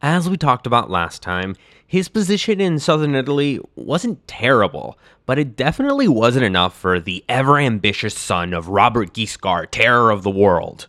As 0.01 0.30
we 0.30 0.38
talked 0.38 0.66
about 0.66 0.89
last 0.89 1.22
time, 1.22 1.57
his 1.86 2.07
position 2.07 2.61
in 2.61 2.80
southern 2.80 3.16
Italy 3.16 3.59
wasn't 3.76 4.26
terrible, 4.26 4.97
but 5.26 5.38
it 5.38 5.57
definitely 5.57 6.07
wasn't 6.07 6.45
enough 6.45 6.74
for 6.74 7.01
the 7.01 7.26
ever 7.28 7.57
ambitious 7.57 8.18
son 8.18 8.53
of 8.53 8.70
Robert 8.70 9.13
Guiscard, 9.13 9.72
terror 9.72 10.09
of 10.09 10.24
the 10.24 10.30
world. 10.30 10.88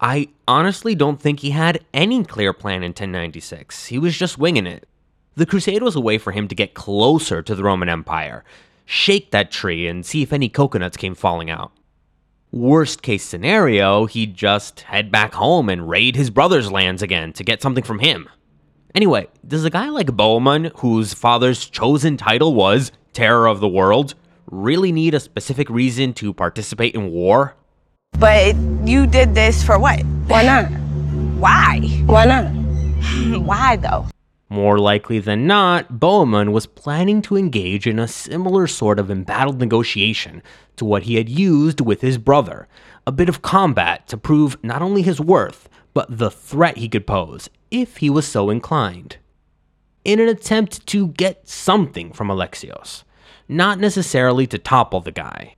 I 0.00 0.28
honestly 0.46 0.94
don't 0.94 1.20
think 1.20 1.40
he 1.40 1.50
had 1.50 1.84
any 1.92 2.24
clear 2.24 2.52
plan 2.52 2.82
in 2.82 2.90
1096. 2.90 3.86
He 3.86 3.98
was 3.98 4.16
just 4.16 4.38
winging 4.38 4.66
it. 4.66 4.88
The 5.34 5.46
crusade 5.46 5.82
was 5.82 5.96
a 5.96 6.00
way 6.00 6.18
for 6.18 6.32
him 6.32 6.46
to 6.48 6.54
get 6.54 6.74
closer 6.74 7.42
to 7.42 7.54
the 7.54 7.64
Roman 7.64 7.88
Empire, 7.88 8.44
shake 8.84 9.32
that 9.32 9.50
tree, 9.50 9.88
and 9.88 10.06
see 10.06 10.22
if 10.22 10.32
any 10.32 10.48
coconuts 10.48 10.96
came 10.96 11.14
falling 11.14 11.50
out. 11.50 11.72
Worst 12.50 13.02
case 13.02 13.24
scenario, 13.24 14.06
he'd 14.06 14.34
just 14.34 14.80
head 14.82 15.10
back 15.10 15.34
home 15.34 15.68
and 15.68 15.88
raid 15.88 16.16
his 16.16 16.30
brother's 16.30 16.72
lands 16.72 17.02
again 17.02 17.32
to 17.34 17.44
get 17.44 17.60
something 17.60 17.84
from 17.84 17.98
him. 17.98 18.28
Anyway, 18.94 19.28
does 19.46 19.64
a 19.64 19.70
guy 19.70 19.88
like 19.90 20.08
Bohemond, 20.08 20.72
whose 20.78 21.12
father's 21.12 21.68
chosen 21.68 22.16
title 22.16 22.54
was 22.54 22.90
Terror 23.12 23.46
of 23.46 23.60
the 23.60 23.68
World, 23.68 24.14
really 24.50 24.92
need 24.92 25.12
a 25.12 25.20
specific 25.20 25.68
reason 25.68 26.14
to 26.14 26.32
participate 26.32 26.94
in 26.94 27.10
war? 27.10 27.54
But 28.18 28.56
you 28.84 29.06
did 29.06 29.36
this 29.36 29.62
for 29.62 29.78
what? 29.78 30.00
Why 30.26 30.42
not? 30.42 30.66
Why? 31.38 31.78
Why 32.06 32.24
not? 32.24 32.46
Why 33.40 33.76
though? 33.76 34.06
More 34.50 34.78
likely 34.78 35.20
than 35.20 35.46
not, 35.46 36.00
Bohemond 36.00 36.50
was 36.50 36.66
planning 36.66 37.22
to 37.22 37.36
engage 37.36 37.86
in 37.86 38.00
a 38.00 38.08
similar 38.08 38.66
sort 38.66 38.98
of 38.98 39.08
embattled 39.08 39.60
negotiation 39.60 40.42
to 40.76 40.84
what 40.84 41.04
he 41.04 41.14
had 41.14 41.28
used 41.28 41.80
with 41.80 42.00
his 42.00 42.18
brother, 42.18 42.66
a 43.06 43.12
bit 43.12 43.28
of 43.28 43.42
combat 43.42 44.08
to 44.08 44.16
prove 44.16 44.56
not 44.64 44.82
only 44.82 45.02
his 45.02 45.20
worth, 45.20 45.68
but 45.94 46.18
the 46.18 46.30
threat 46.30 46.78
he 46.78 46.88
could 46.88 47.06
pose 47.06 47.48
if 47.70 47.98
he 47.98 48.10
was 48.10 48.26
so 48.26 48.50
inclined. 48.50 49.18
In 50.04 50.18
an 50.18 50.28
attempt 50.28 50.86
to 50.88 51.08
get 51.08 51.46
something 51.46 52.12
from 52.12 52.28
Alexios, 52.28 53.04
not 53.46 53.78
necessarily 53.78 54.46
to 54.48 54.58
topple 54.58 55.00
the 55.00 55.12
guy. 55.12 55.54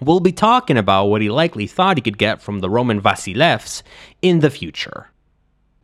We'll 0.00 0.20
be 0.20 0.32
talking 0.32 0.76
about 0.76 1.06
what 1.06 1.22
he 1.22 1.30
likely 1.30 1.66
thought 1.66 1.96
he 1.96 2.02
could 2.02 2.18
get 2.18 2.42
from 2.42 2.60
the 2.60 2.68
Roman 2.68 3.00
Vasilevs 3.00 3.82
in 4.20 4.40
the 4.40 4.50
future. 4.50 5.10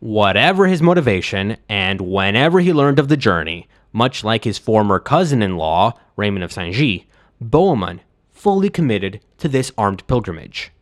Whatever 0.01 0.67
his 0.67 0.83
motivation, 0.83 1.57
and 1.69 2.01
whenever 2.01 2.61
he 2.61 2.73
learned 2.73 2.99
of 2.99 3.09
the 3.09 3.17
journey, 3.17 3.69
much 3.93 4.25
like 4.25 4.45
his 4.45 4.59
former 4.59 4.99
cousin 4.99 5.43
in 5.43 5.57
law, 5.57 5.93
Raymond 6.17 6.43
of 6.43 6.53
Saint 6.53 6.75
Gy, 6.75 7.07
Bohemond 7.43 8.01
fully 8.31 8.71
committed 8.71 9.21
to 9.39 9.49
this 9.49 9.73
armed 9.77 10.07
pilgrimage. 10.07 10.73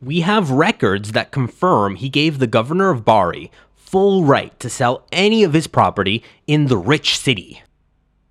We 0.00 0.20
have 0.22 0.50
records 0.50 1.12
that 1.12 1.30
confirm 1.30 1.94
he 1.94 2.08
gave 2.08 2.38
the 2.38 2.46
governor 2.46 2.90
of 2.90 3.04
Bari 3.04 3.50
full 3.76 4.24
right 4.24 4.58
to 4.58 4.68
sell 4.68 5.06
any 5.12 5.44
of 5.44 5.52
his 5.52 5.66
property 5.68 6.24
in 6.46 6.66
the 6.66 6.76
rich 6.76 7.16
city. 7.16 7.62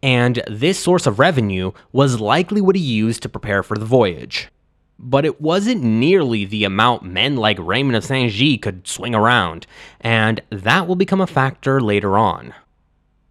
And 0.03 0.41
this 0.47 0.79
source 0.79 1.05
of 1.05 1.19
revenue 1.19 1.71
was 1.91 2.19
likely 2.19 2.61
what 2.61 2.75
he 2.75 2.81
used 2.81 3.21
to 3.23 3.29
prepare 3.29 3.63
for 3.63 3.77
the 3.77 3.85
voyage. 3.85 4.49
But 4.97 5.25
it 5.25 5.41
wasn't 5.41 5.83
nearly 5.83 6.45
the 6.45 6.63
amount 6.63 7.03
men 7.03 7.35
like 7.35 7.57
Raymond 7.59 7.95
of 7.95 8.03
Saint-Gilles 8.03 8.59
could 8.59 8.87
swing 8.87 9.15
around, 9.15 9.65
and 9.99 10.41
that 10.49 10.87
will 10.87 10.95
become 10.95 11.21
a 11.21 11.27
factor 11.27 11.81
later 11.81 12.17
on. 12.17 12.53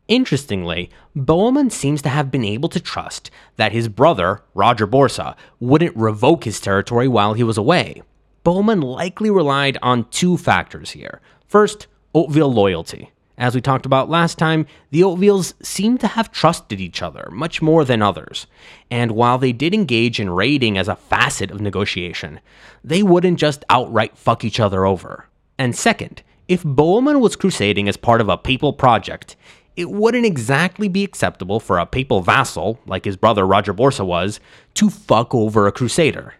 Interestingly, 0.08 0.90
Bohemond 1.14 1.70
seems 1.70 2.02
to 2.02 2.08
have 2.08 2.32
been 2.32 2.44
able 2.44 2.68
to 2.70 2.80
trust 2.80 3.30
that 3.56 3.70
his 3.70 3.86
brother, 3.88 4.42
Roger 4.54 4.86
Borsa, 4.86 5.36
wouldn't 5.60 5.96
revoke 5.96 6.42
his 6.42 6.58
territory 6.58 7.06
while 7.06 7.34
he 7.34 7.44
was 7.44 7.56
away. 7.56 8.02
Bohemond 8.44 8.82
likely 8.82 9.30
relied 9.30 9.78
on 9.82 10.08
two 10.10 10.36
factors 10.36 10.90
here. 10.90 11.20
First, 11.46 11.86
Hauteville 12.12 12.52
loyalty. 12.52 13.12
As 13.41 13.55
we 13.55 13.62
talked 13.62 13.86
about 13.86 14.11
last 14.11 14.36
time, 14.36 14.66
the 14.91 15.01
Hautevilles 15.01 15.55
seem 15.64 15.97
to 15.99 16.09
have 16.09 16.30
trusted 16.30 16.78
each 16.78 17.01
other 17.01 17.30
much 17.32 17.62
more 17.62 17.86
than 17.86 18.03
others, 18.03 18.47
and 18.91 19.12
while 19.12 19.38
they 19.38 19.51
did 19.51 19.72
engage 19.72 20.20
in 20.20 20.28
raiding 20.28 20.76
as 20.76 20.88
a 20.88 20.97
facet 20.97 21.51
of 21.51 21.59
negotiation, 21.59 22.41
they 22.84 23.03
wouldn't 23.03 23.38
just 23.38 23.64
outright 23.70 24.18
fuck 24.18 24.45
each 24.45 24.61
other 24.61 24.84
over. 24.84 25.26
And 25.59 25.74
second, 25.74 26.22
if 26.49 26.62
Bohemond 26.62 27.20
was 27.20 27.34
crusading 27.34 27.88
as 27.88 27.97
part 27.97 28.20
of 28.20 28.28
a 28.28 28.36
papal 28.36 28.74
project, 28.74 29.36
it 29.74 29.91
wouldn't 29.91 30.26
exactly 30.26 30.88
be 30.88 31.03
acceptable 31.03 31.61
for 31.61 31.78
a 31.78 31.86
papal 31.86 32.20
vassal, 32.20 32.78
like 32.84 33.07
his 33.07 33.16
brother 33.16 33.47
Roger 33.47 33.72
Borsa 33.72 34.05
was, 34.05 34.38
to 34.74 34.91
fuck 34.91 35.34
over 35.34 35.66
a 35.66 35.72
crusader. 35.72 36.34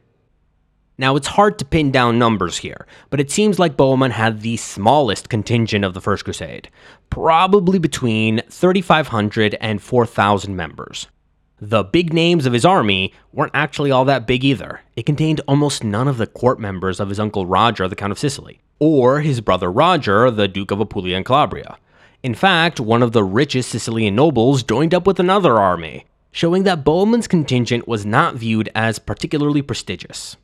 Now, 1.01 1.17
it's 1.17 1.29
hard 1.29 1.59
to 1.59 1.65
pin 1.65 1.91
down 1.91 2.19
numbers 2.19 2.59
here, 2.59 2.87
but 3.09 3.21
it 3.21 3.31
seems 3.31 3.59
like 3.59 3.75
Bohemond 3.75 4.13
had 4.13 4.43
the 4.43 4.59
smallest 4.59 5.31
contingent 5.31 5.83
of 5.83 5.95
the 5.95 6.01
First 6.03 6.25
Crusade, 6.25 6.69
probably 7.09 7.79
between 7.79 8.43
3,500 8.51 9.57
and 9.63 9.81
4,000 9.81 10.55
members. 10.55 11.07
The 11.59 11.85
big 11.85 12.13
names 12.13 12.45
of 12.45 12.53
his 12.53 12.67
army 12.67 13.15
weren't 13.33 13.55
actually 13.55 13.91
all 13.91 14.05
that 14.05 14.27
big 14.27 14.45
either. 14.45 14.83
It 14.95 15.07
contained 15.07 15.41
almost 15.49 15.83
none 15.83 16.07
of 16.07 16.19
the 16.19 16.27
court 16.27 16.61
members 16.61 17.01
of 17.01 17.09
his 17.09 17.19
uncle 17.19 17.47
Roger, 17.47 17.89
the 17.89 17.97
Count 17.97 18.13
of 18.13 18.19
Sicily, 18.19 18.61
or 18.79 19.21
his 19.21 19.41
brother 19.41 19.73
Roger, 19.73 20.31
the 20.31 20.49
Duke 20.49 20.71
of 20.71 20.81
Apulia 20.81 21.17
and 21.17 21.25
Calabria. 21.25 21.79
In 22.23 22.35
fact, 22.35 22.79
one 22.79 23.03
of 23.03 23.13
the 23.13 23.25
richest 23.25 23.71
Sicilian 23.71 24.15
nobles 24.15 24.63
joined 24.63 24.93
up 24.93 25.07
with 25.07 25.19
another 25.19 25.59
army, 25.59 26.05
showing 26.31 26.65
that 26.65 26.85
Bohemond's 26.85 27.27
contingent 27.27 27.89
was 27.89 28.05
not 28.05 28.35
viewed 28.35 28.69
as 28.75 28.99
particularly 28.99 29.63
prestigious. 29.63 30.37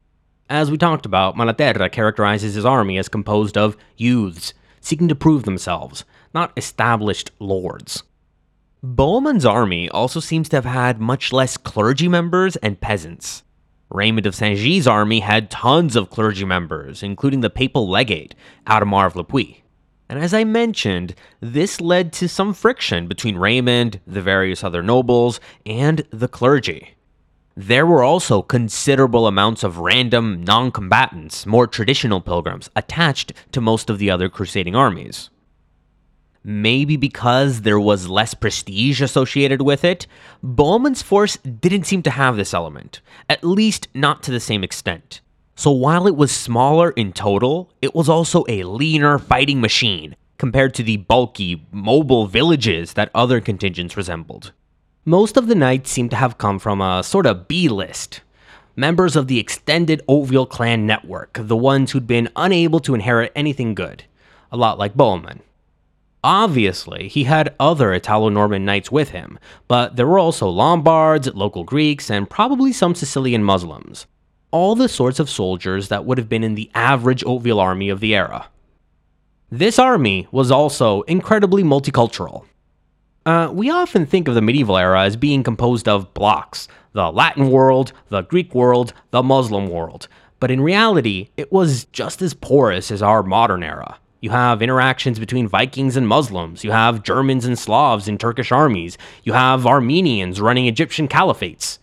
As 0.48 0.70
we 0.70 0.78
talked 0.78 1.06
about, 1.06 1.36
Malaterra 1.36 1.90
characterizes 1.90 2.54
his 2.54 2.64
army 2.64 2.98
as 2.98 3.08
composed 3.08 3.58
of 3.58 3.76
youths 3.96 4.54
seeking 4.80 5.08
to 5.08 5.14
prove 5.16 5.42
themselves, 5.42 6.04
not 6.32 6.52
established 6.56 7.32
lords. 7.40 8.04
Bohemond's 8.82 9.44
army 9.44 9.88
also 9.88 10.20
seems 10.20 10.48
to 10.48 10.56
have 10.56 10.64
had 10.64 11.00
much 11.00 11.32
less 11.32 11.56
clergy 11.56 12.06
members 12.06 12.54
and 12.56 12.80
peasants. 12.80 13.42
Raymond 13.90 14.26
of 14.26 14.34
Saint-Gilles's 14.34 14.86
army 14.86 15.20
had 15.20 15.50
tons 15.50 15.96
of 15.96 16.10
clergy 16.10 16.44
members, 16.44 17.02
including 17.02 17.40
the 17.40 17.50
papal 17.50 17.88
legate, 17.88 18.36
Adhemar 18.66 19.06
of 19.06 19.16
Le 19.16 19.24
Puy. 19.24 19.64
And 20.08 20.20
as 20.20 20.32
I 20.32 20.44
mentioned, 20.44 21.16
this 21.40 21.80
led 21.80 22.12
to 22.14 22.28
some 22.28 22.54
friction 22.54 23.08
between 23.08 23.36
Raymond, 23.36 24.00
the 24.06 24.22
various 24.22 24.62
other 24.62 24.82
nobles, 24.82 25.40
and 25.64 26.06
the 26.10 26.28
clergy. 26.28 26.95
There 27.58 27.86
were 27.86 28.04
also 28.04 28.42
considerable 28.42 29.26
amounts 29.26 29.64
of 29.64 29.78
random 29.78 30.44
non 30.44 30.70
combatants, 30.70 31.46
more 31.46 31.66
traditional 31.66 32.20
pilgrims, 32.20 32.68
attached 32.76 33.32
to 33.52 33.62
most 33.62 33.88
of 33.88 33.98
the 33.98 34.10
other 34.10 34.28
crusading 34.28 34.76
armies. 34.76 35.30
Maybe 36.44 36.98
because 36.98 37.62
there 37.62 37.80
was 37.80 38.10
less 38.10 38.34
prestige 38.34 39.00
associated 39.00 39.62
with 39.62 39.84
it, 39.84 40.06
Bohemond's 40.42 41.00
force 41.00 41.38
didn't 41.38 41.84
seem 41.84 42.02
to 42.02 42.10
have 42.10 42.36
this 42.36 42.52
element, 42.52 43.00
at 43.30 43.42
least 43.42 43.88
not 43.94 44.22
to 44.24 44.30
the 44.30 44.38
same 44.38 44.62
extent. 44.62 45.22
So 45.54 45.70
while 45.70 46.06
it 46.06 46.14
was 46.14 46.30
smaller 46.30 46.90
in 46.90 47.14
total, 47.14 47.72
it 47.80 47.94
was 47.94 48.10
also 48.10 48.44
a 48.48 48.64
leaner 48.64 49.18
fighting 49.18 49.62
machine 49.62 50.14
compared 50.36 50.74
to 50.74 50.82
the 50.82 50.98
bulky, 50.98 51.66
mobile 51.72 52.26
villages 52.26 52.92
that 52.92 53.10
other 53.14 53.40
contingents 53.40 53.96
resembled. 53.96 54.52
Most 55.08 55.36
of 55.36 55.46
the 55.46 55.54
knights 55.54 55.92
seem 55.92 56.08
to 56.08 56.16
have 56.16 56.36
come 56.36 56.58
from 56.58 56.80
a 56.80 57.04
sort 57.04 57.26
of 57.26 57.46
B 57.46 57.68
list. 57.68 58.22
Members 58.74 59.14
of 59.14 59.28
the 59.28 59.38
extended 59.38 60.02
Hauteville 60.08 60.48
clan 60.48 60.84
network, 60.84 61.38
the 61.40 61.56
ones 61.56 61.92
who'd 61.92 62.08
been 62.08 62.28
unable 62.34 62.80
to 62.80 62.92
inherit 62.92 63.30
anything 63.36 63.76
good. 63.76 64.02
A 64.50 64.56
lot 64.56 64.80
like 64.80 64.96
Bohemond. 64.96 65.42
Obviously, 66.24 67.06
he 67.06 67.22
had 67.22 67.54
other 67.60 67.94
Italo 67.94 68.30
Norman 68.30 68.64
knights 68.64 68.90
with 68.90 69.10
him, 69.10 69.38
but 69.68 69.94
there 69.94 70.08
were 70.08 70.18
also 70.18 70.48
Lombards, 70.48 71.32
local 71.34 71.62
Greeks, 71.62 72.10
and 72.10 72.28
probably 72.28 72.72
some 72.72 72.96
Sicilian 72.96 73.44
Muslims. 73.44 74.06
All 74.50 74.74
the 74.74 74.88
sorts 74.88 75.20
of 75.20 75.30
soldiers 75.30 75.86
that 75.86 76.04
would 76.04 76.18
have 76.18 76.28
been 76.28 76.42
in 76.42 76.56
the 76.56 76.68
average 76.74 77.22
Hauteville 77.22 77.62
army 77.62 77.90
of 77.90 78.00
the 78.00 78.16
era. 78.16 78.48
This 79.52 79.78
army 79.78 80.26
was 80.32 80.50
also 80.50 81.02
incredibly 81.02 81.62
multicultural. 81.62 82.46
Uh, 83.26 83.50
we 83.52 83.68
often 83.68 84.06
think 84.06 84.28
of 84.28 84.36
the 84.36 84.40
medieval 84.40 84.78
era 84.78 85.02
as 85.02 85.16
being 85.16 85.42
composed 85.42 85.88
of 85.88 86.14
blocks 86.14 86.68
the 86.92 87.10
Latin 87.10 87.50
world, 87.50 87.92
the 88.08 88.22
Greek 88.22 88.54
world, 88.54 88.94
the 89.10 89.22
Muslim 89.22 89.68
world. 89.68 90.08
But 90.40 90.50
in 90.50 90.62
reality, 90.62 91.28
it 91.36 91.52
was 91.52 91.84
just 91.86 92.22
as 92.22 92.32
porous 92.32 92.90
as 92.90 93.02
our 93.02 93.22
modern 93.22 93.62
era. 93.62 93.98
You 94.20 94.30
have 94.30 94.62
interactions 94.62 95.18
between 95.18 95.46
Vikings 95.46 95.96
and 95.96 96.08
Muslims. 96.08 96.64
You 96.64 96.70
have 96.70 97.02
Germans 97.02 97.44
and 97.44 97.58
Slavs 97.58 98.08
in 98.08 98.16
Turkish 98.16 98.50
armies. 98.50 98.96
You 99.24 99.34
have 99.34 99.66
Armenians 99.66 100.40
running 100.40 100.66
Egyptian 100.66 101.06
caliphates. 101.06 101.78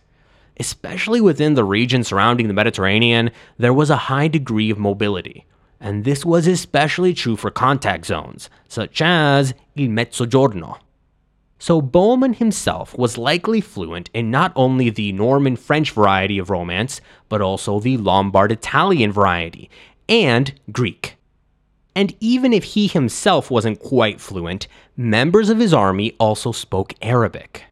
Especially 0.58 1.20
within 1.20 1.54
the 1.54 1.62
region 1.62 2.02
surrounding 2.02 2.48
the 2.48 2.54
Mediterranean, 2.54 3.30
there 3.56 3.72
was 3.72 3.90
a 3.90 4.08
high 4.08 4.28
degree 4.28 4.70
of 4.70 4.78
mobility. 4.78 5.46
And 5.78 6.04
this 6.04 6.24
was 6.24 6.48
especially 6.48 7.14
true 7.14 7.36
for 7.36 7.50
contact 7.50 8.06
zones, 8.06 8.50
such 8.68 9.00
as 9.00 9.54
Il 9.76 9.88
Mezzogiorno. 9.88 10.78
So 11.58 11.80
Bohemond 11.80 12.36
himself 12.36 12.96
was 12.98 13.16
likely 13.16 13.60
fluent 13.60 14.10
in 14.12 14.30
not 14.30 14.52
only 14.54 14.90
the 14.90 15.12
Norman 15.12 15.56
French 15.56 15.92
variety 15.92 16.38
of 16.38 16.50
Romance, 16.50 17.00
but 17.28 17.40
also 17.40 17.80
the 17.80 17.96
Lombard 17.96 18.52
Italian 18.52 19.12
variety, 19.12 19.70
and 20.08 20.52
Greek. 20.72 21.16
And 21.96 22.14
even 22.20 22.52
if 22.52 22.64
he 22.64 22.86
himself 22.86 23.50
wasn't 23.50 23.80
quite 23.80 24.20
fluent, 24.20 24.66
members 24.96 25.48
of 25.48 25.58
his 25.58 25.72
army 25.72 26.14
also 26.18 26.52
spoke 26.52 26.92
Arabic. 27.00 27.64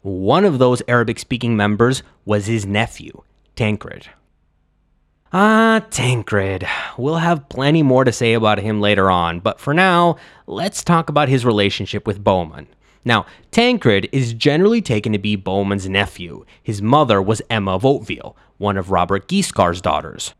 One 0.00 0.44
of 0.44 0.58
those 0.58 0.82
Arabic 0.88 1.18
speaking 1.18 1.56
members 1.56 2.02
was 2.24 2.46
his 2.46 2.66
nephew, 2.66 3.22
Tancred. 3.54 4.08
Ah, 5.32 5.86
Tancred. 5.90 6.66
We'll 6.98 7.16
have 7.16 7.48
plenty 7.48 7.82
more 7.82 8.04
to 8.04 8.12
say 8.12 8.32
about 8.32 8.58
him 8.58 8.80
later 8.80 9.10
on, 9.10 9.40
but 9.40 9.60
for 9.60 9.72
now, 9.72 10.16
let's 10.46 10.82
talk 10.82 11.08
about 11.08 11.28
his 11.28 11.46
relationship 11.46 12.06
with 12.06 12.22
Bohemond. 12.22 12.66
Now, 13.04 13.26
Tancred 13.50 14.08
is 14.12 14.32
generally 14.32 14.80
taken 14.80 15.12
to 15.12 15.18
be 15.18 15.36
Bohemond's 15.36 15.88
nephew. 15.88 16.44
His 16.62 16.80
mother 16.80 17.20
was 17.20 17.42
Emma 17.50 17.72
of 17.74 17.82
Hauteville, 17.82 18.36
one 18.58 18.76
of 18.76 18.90
Robert 18.90 19.26
Guiscard's 19.26 19.80
daughters. 19.80 20.34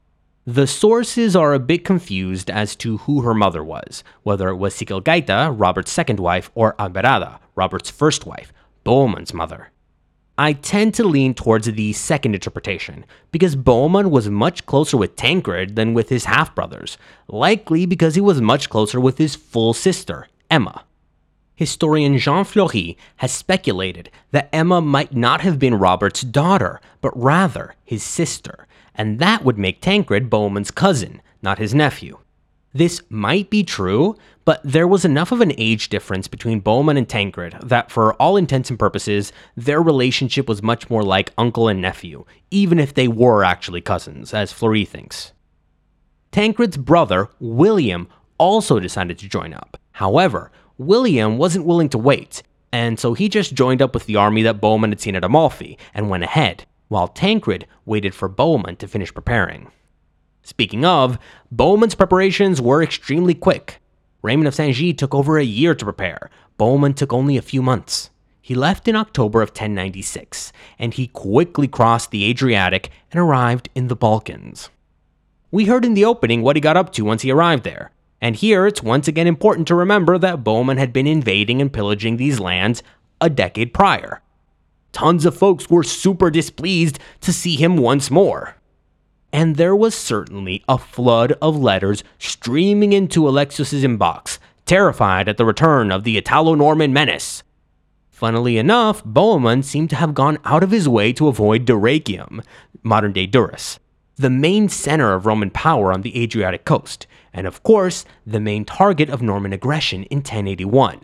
The 0.45 0.67
sources 0.67 1.37
are 1.37 1.55
a 1.55 1.61
bit 1.61 1.85
confused 1.85 2.51
as 2.51 2.75
to 2.77 2.99
who 2.99 3.23
her 3.23 3.35
mother 3.35 3.63
was, 3.63 4.03
whether 4.23 4.49
it 4.49 4.57
was 4.57 4.75
Sichelgaita, 4.75 5.55
Robert's 5.57 5.93
second 5.93 6.19
wife, 6.19 6.51
or 6.55 6.75
Alberada, 6.81 7.39
Robert's 7.55 7.91
first 7.91 8.27
wife, 8.27 8.53
Bohemond's 8.85 9.33
mother. 9.33 9.71
I 10.39 10.55
tend 10.55 10.95
to 10.95 11.05
lean 11.05 11.35
towards 11.35 11.67
the 11.67 11.93
second 11.93 12.35
interpretation, 12.35 13.05
because 13.31 13.55
Bohemond 13.55 14.11
was 14.11 14.29
much 14.31 14.67
closer 14.67 14.97
with 14.97 15.15
Tancred 15.15 15.77
than 15.77 15.95
with 15.95 16.09
his 16.09 16.25
half 16.25 16.55
brothers, 16.55 16.97
likely 17.29 17.87
because 17.87 18.15
he 18.15 18.21
was 18.21 18.41
much 18.41 18.69
closer 18.69 18.99
with 18.99 19.19
his 19.19 19.37
full 19.37 19.75
sister, 19.75 20.27
Emma. 20.51 20.85
Historian 21.63 22.19
Jean 22.19 22.45
Flori 22.45 22.97
has 23.19 23.31
speculated 23.31 24.11
that 24.33 24.49
Emma 24.53 24.81
might 24.81 25.15
not 25.15 25.43
have 25.43 25.61
been 25.61 25.77
Robert's 25.77 26.23
daughter, 26.23 26.81
but 27.01 27.17
rather 27.17 27.77
his 27.85 28.03
sister, 28.03 28.67
and 28.97 29.21
that 29.21 29.45
would 29.45 29.59
make 29.59 29.81
Tancred 29.81 30.29
Bohemond's 30.29 30.73
cousin, 30.73 31.23
not 31.41 31.61
his 31.61 31.73
nephew. 31.73 32.19
This 32.73 33.01
might 33.09 33.49
be 33.49 33.63
true, 33.63 34.17
but 34.45 34.61
there 34.65 34.89
was 34.89 35.05
enough 35.05 35.31
of 35.31 35.41
an 35.41 35.53
age 35.57 35.89
difference 35.89 36.27
between 36.27 36.61
Bohemond 36.61 36.99
and 36.99 37.09
Tancred 37.09 37.55
that, 37.63 37.93
for 37.93 38.15
all 38.15 38.37
intents 38.37 38.69
and 38.69 38.77
purposes, 38.77 39.33
their 39.57 39.81
relationship 39.81 40.49
was 40.49 40.65
much 40.65 40.91
more 40.91 41.05
like 41.05 41.33
uncle 41.39 41.69
and 41.69 41.81
nephew, 41.81 42.25
even 42.51 42.81
if 42.81 42.93
they 42.93 43.07
were 43.07 43.45
actually 43.45 43.83
cousins, 43.83 44.35
as 44.35 44.53
Flori 44.53 44.89
thinks. 44.89 45.31
Tancred's 46.33 46.77
brother, 46.77 47.29
William, 47.39 48.09
also 48.37 48.81
decided 48.81 49.17
to 49.21 49.29
join 49.29 49.55
up. 49.55 49.79
However, 49.93 50.51
William 50.79 51.39
wasn't 51.39 51.67
willing 51.67 51.89
to 51.91 51.99
wait, 51.99 52.43
and 52.73 52.99
so 52.99 53.15
he 53.15 53.29
just 53.29 53.55
joined 53.55 53.83
up 53.83 53.95
with 53.95 54.07
the 54.07 54.17
army 54.17 54.43
that 54.43 54.61
Bohemond 54.61 54.93
had 54.93 55.01
seen 55.01 55.17
at 55.17 55.25
Amalfi 55.25 55.79
and 55.95 56.09
went 56.09 56.25
ahead, 56.25 56.65
while 56.89 57.09
Tancred 57.09 57.67
waited 57.85 58.15
for 58.15 58.29
Bohemond 58.29 58.79
to 58.79 58.89
finish 58.89 59.13
preparing. 59.13 59.71
Speaking 60.43 60.85
of, 60.85 61.19
Bohemond's 61.55 61.95
preparations 61.95 62.61
were 62.61 62.83
extremely 62.83 63.35
quick. 63.35 63.81
Raymond 64.23 64.49
of 64.49 64.55
Saint-Gilles 64.55 64.95
took 64.95 65.15
over 65.15 65.39
a 65.39 65.45
year 65.45 65.75
to 65.75 65.85
prepare. 65.85 66.31
Bohemond 66.59 66.97
took 66.97 67.13
only 67.13 67.37
a 67.37 67.43
few 67.43 67.63
months. 67.63 68.11
He 68.41 68.55
left 68.55 68.89
in 68.89 68.97
October 68.97 69.41
of 69.41 69.51
1096, 69.51 70.53
and 70.79 70.95
he 70.95 71.07
quickly 71.07 71.69
crossed 71.69 72.11
the 72.11 72.25
Adriatic 72.25 72.91
and 73.13 73.21
arrived 73.21 73.69
in 73.75 73.87
the 73.87 73.95
Balkans. 73.95 74.69
We 75.53 75.67
heard 75.67 75.85
in 75.85 75.95
the 75.95 76.05
opening 76.05 76.43
what 76.43 76.57
he 76.57 76.61
got 76.61 76.77
up 76.77 76.93
to 76.95 77.05
once 77.05 77.23
he 77.23 77.31
arrived 77.31 77.63
there, 77.63 77.93
and 78.23 78.37
here 78.37 78.67
it's 78.67 78.83
once 78.83 79.07
again 79.07 79.27
important 79.27 79.69
to 79.69 79.75
remember 79.75 80.17
that 80.17 80.43
Bohemond 80.43 80.79
had 80.79 80.95
been 80.95 81.07
invading 81.07 81.61
and 81.61 81.71
pillaging 81.71 82.17
these 82.17 82.41
lands 82.41 82.83
a 83.21 83.29
decade 83.29 83.75
prior. 83.75 84.23
Tons 84.93 85.27
of 85.27 85.37
folks 85.37 85.69
were 85.69 85.83
super 85.83 86.31
displeased 86.31 86.99
to 87.21 87.35
see 87.35 87.57
him 87.57 87.77
once 87.77 88.11
more 88.11 88.57
and 89.33 89.57
there 89.57 89.75
was 89.75 89.95
certainly 89.95 90.63
a 90.69 90.77
flood 90.77 91.33
of 91.41 91.57
letters 91.57 92.05
streaming 92.19 92.93
into 92.93 93.27
Alexius's 93.29 93.83
inbox, 93.83 94.39
terrified 94.67 95.29
at 95.29 95.39
the 95.39 95.45
return 95.45 95.91
of 95.91 96.05
the 96.05 96.19
Italo 96.19 96.55
Norman 96.55 96.93
menace. 96.93 97.43
Funnily 98.11 98.59
enough, 98.59 99.03
Bohemond 99.05 99.65
seemed 99.65 99.91
to 99.91 99.97
have 99.97 100.15
gone 100.15 100.39
out 100.45 100.63
of 100.63 100.71
his 100.71 100.89
way 100.89 101.13
to 101.15 101.29
avoid 101.29 101.65
Dyrrhachium, 101.65 102.45
modern 102.83 103.13
day 103.13 103.27
Durrës, 103.27 103.79
the 104.23 104.31
main 104.31 104.69
center 104.69 105.13
of 105.13 105.27
Roman 105.27 105.51
power 105.51 105.93
on 105.93 106.03
the 106.03 106.23
Adriatic 106.23 106.65
coast, 106.65 107.07
and 107.35 107.47
of 107.47 107.63
course, 107.65 108.05
the 108.25 108.41
main 108.41 108.65
target 108.65 109.11
of 109.11 109.21
Norman 109.21 109.53
aggression 109.53 110.05
in 110.05 110.19
1081. 110.19 111.01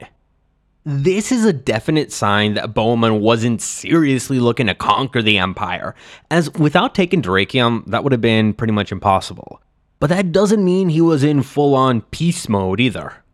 This 0.85 1.33
is 1.33 1.45
a 1.45 1.53
definite 1.53 2.13
sign 2.13 2.55
that 2.55 2.73
Bohemond 2.73 3.21
wasn't 3.21 3.61
seriously 3.61 4.39
looking 4.39 4.69
to 4.69 4.75
conquer 4.75 5.21
the 5.21 5.37
empire, 5.37 5.95
as 6.31 6.55
without 6.55 6.95
taking 6.95 7.21
Dyrrhachium, 7.21 7.85
that 7.87 8.05
would 8.05 8.13
have 8.13 8.21
been 8.21 8.55
pretty 8.55 8.73
much 8.73 8.93
impossible. 8.93 9.61
But 9.99 10.11
that 10.11 10.31
doesn't 10.31 10.65
mean 10.65 10.89
he 10.89 11.01
was 11.01 11.25
in 11.25 11.43
full 11.43 11.75
on 11.75 12.03
peace 12.03 12.49
mode 12.49 12.79
either. 12.81 13.25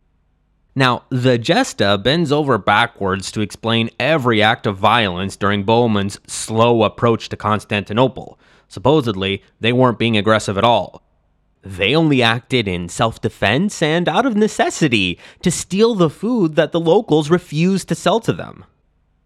Now, 0.75 1.05
the 1.11 1.37
Gesta 1.39 1.99
bends 2.03 2.33
over 2.33 2.57
backwards 2.57 3.31
to 3.33 3.43
explain 3.43 3.91
every 4.01 4.43
act 4.43 4.67
of 4.67 4.79
violence 4.79 5.37
during 5.37 5.63
Bohemond's 5.63 6.19
slow 6.27 6.83
approach 6.83 7.29
to 7.29 7.37
Constantinople. 7.37 8.39
Supposedly, 8.69 9.43
they 9.61 9.73
weren't 9.73 9.99
being 9.99 10.17
aggressive 10.17 10.59
at 10.59 10.65
all. 10.65 11.03
They 11.63 11.95
only 11.95 12.23
acted 12.23 12.69
in 12.69 12.89
self 12.89 13.21
defense 13.21 13.81
and 13.81 14.09
out 14.09 14.27
of 14.27 14.37
necessity 14.37 15.19
to 15.43 15.51
steal 15.51 15.95
the 15.95 16.11
food 16.11 16.57
that 16.57 16.73
the 16.73 16.81
locals 16.81 17.31
refused 17.31 17.89
to 17.89 17.95
sell 17.95 18.21
to 18.21 18.33
them. 18.33 18.65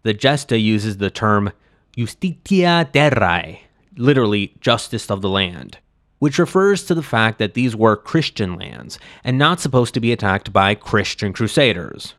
The 0.03 0.13
Gesta 0.13 0.57
uses 0.57 0.97
the 0.97 1.09
term 1.09 1.51
justitia 1.97 2.89
terrae, 2.93 3.61
literally 3.97 4.55
justice 4.61 5.11
of 5.11 5.21
the 5.21 5.29
land, 5.29 5.79
which 6.19 6.39
refers 6.39 6.85
to 6.85 6.95
the 6.95 7.03
fact 7.03 7.39
that 7.39 7.55
these 7.55 7.75
were 7.75 7.97
Christian 7.97 8.55
lands 8.55 8.99
and 9.23 9.37
not 9.37 9.59
supposed 9.59 9.93
to 9.95 9.99
be 9.99 10.13
attacked 10.13 10.53
by 10.53 10.75
Christian 10.75 11.33
crusaders. 11.33 12.13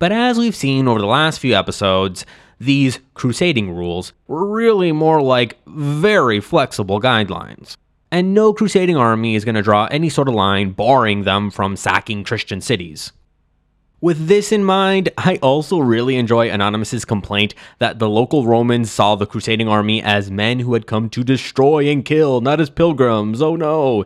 But 0.00 0.10
as 0.10 0.36
we've 0.36 0.56
seen 0.56 0.88
over 0.88 0.98
the 0.98 1.06
last 1.06 1.38
few 1.38 1.54
episodes, 1.54 2.26
these 2.64 3.00
crusading 3.14 3.74
rules 3.74 4.12
were 4.26 4.46
really 4.46 4.92
more 4.92 5.22
like 5.22 5.58
very 5.66 6.40
flexible 6.40 7.00
guidelines 7.00 7.76
and 8.12 8.34
no 8.34 8.52
crusading 8.52 8.96
army 8.96 9.34
is 9.34 9.44
going 9.44 9.54
to 9.54 9.62
draw 9.62 9.86
any 9.86 10.10
sort 10.10 10.28
of 10.28 10.34
line 10.34 10.70
barring 10.70 11.22
them 11.24 11.50
from 11.50 11.74
sacking 11.74 12.22
Christian 12.22 12.60
cities. 12.60 13.10
With 14.02 14.26
this 14.26 14.52
in 14.52 14.64
mind, 14.64 15.08
I 15.16 15.36
also 15.36 15.78
really 15.78 16.16
enjoy 16.16 16.50
Anonymous's 16.50 17.06
complaint 17.06 17.54
that 17.78 17.98
the 17.98 18.10
local 18.10 18.44
Romans 18.44 18.92
saw 18.92 19.14
the 19.14 19.26
crusading 19.26 19.66
army 19.66 20.02
as 20.02 20.30
men 20.30 20.60
who 20.60 20.74
had 20.74 20.86
come 20.86 21.08
to 21.08 21.24
destroy 21.24 21.88
and 21.88 22.04
kill, 22.04 22.42
not 22.42 22.60
as 22.60 22.68
pilgrims. 22.68 23.40
Oh 23.40 23.56
no. 23.56 24.04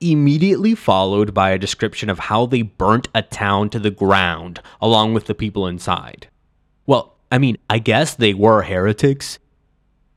Immediately 0.00 0.74
followed 0.74 1.32
by 1.32 1.50
a 1.50 1.58
description 1.58 2.10
of 2.10 2.18
how 2.18 2.46
they 2.46 2.62
burnt 2.62 3.08
a 3.14 3.22
town 3.22 3.70
to 3.70 3.78
the 3.78 3.90
ground 3.90 4.60
along 4.80 5.14
with 5.14 5.26
the 5.26 5.34
people 5.34 5.68
inside. 5.68 6.26
I 7.30 7.38
mean, 7.38 7.56
I 7.68 7.78
guess 7.78 8.14
they 8.14 8.34
were 8.34 8.62
heretics, 8.62 9.38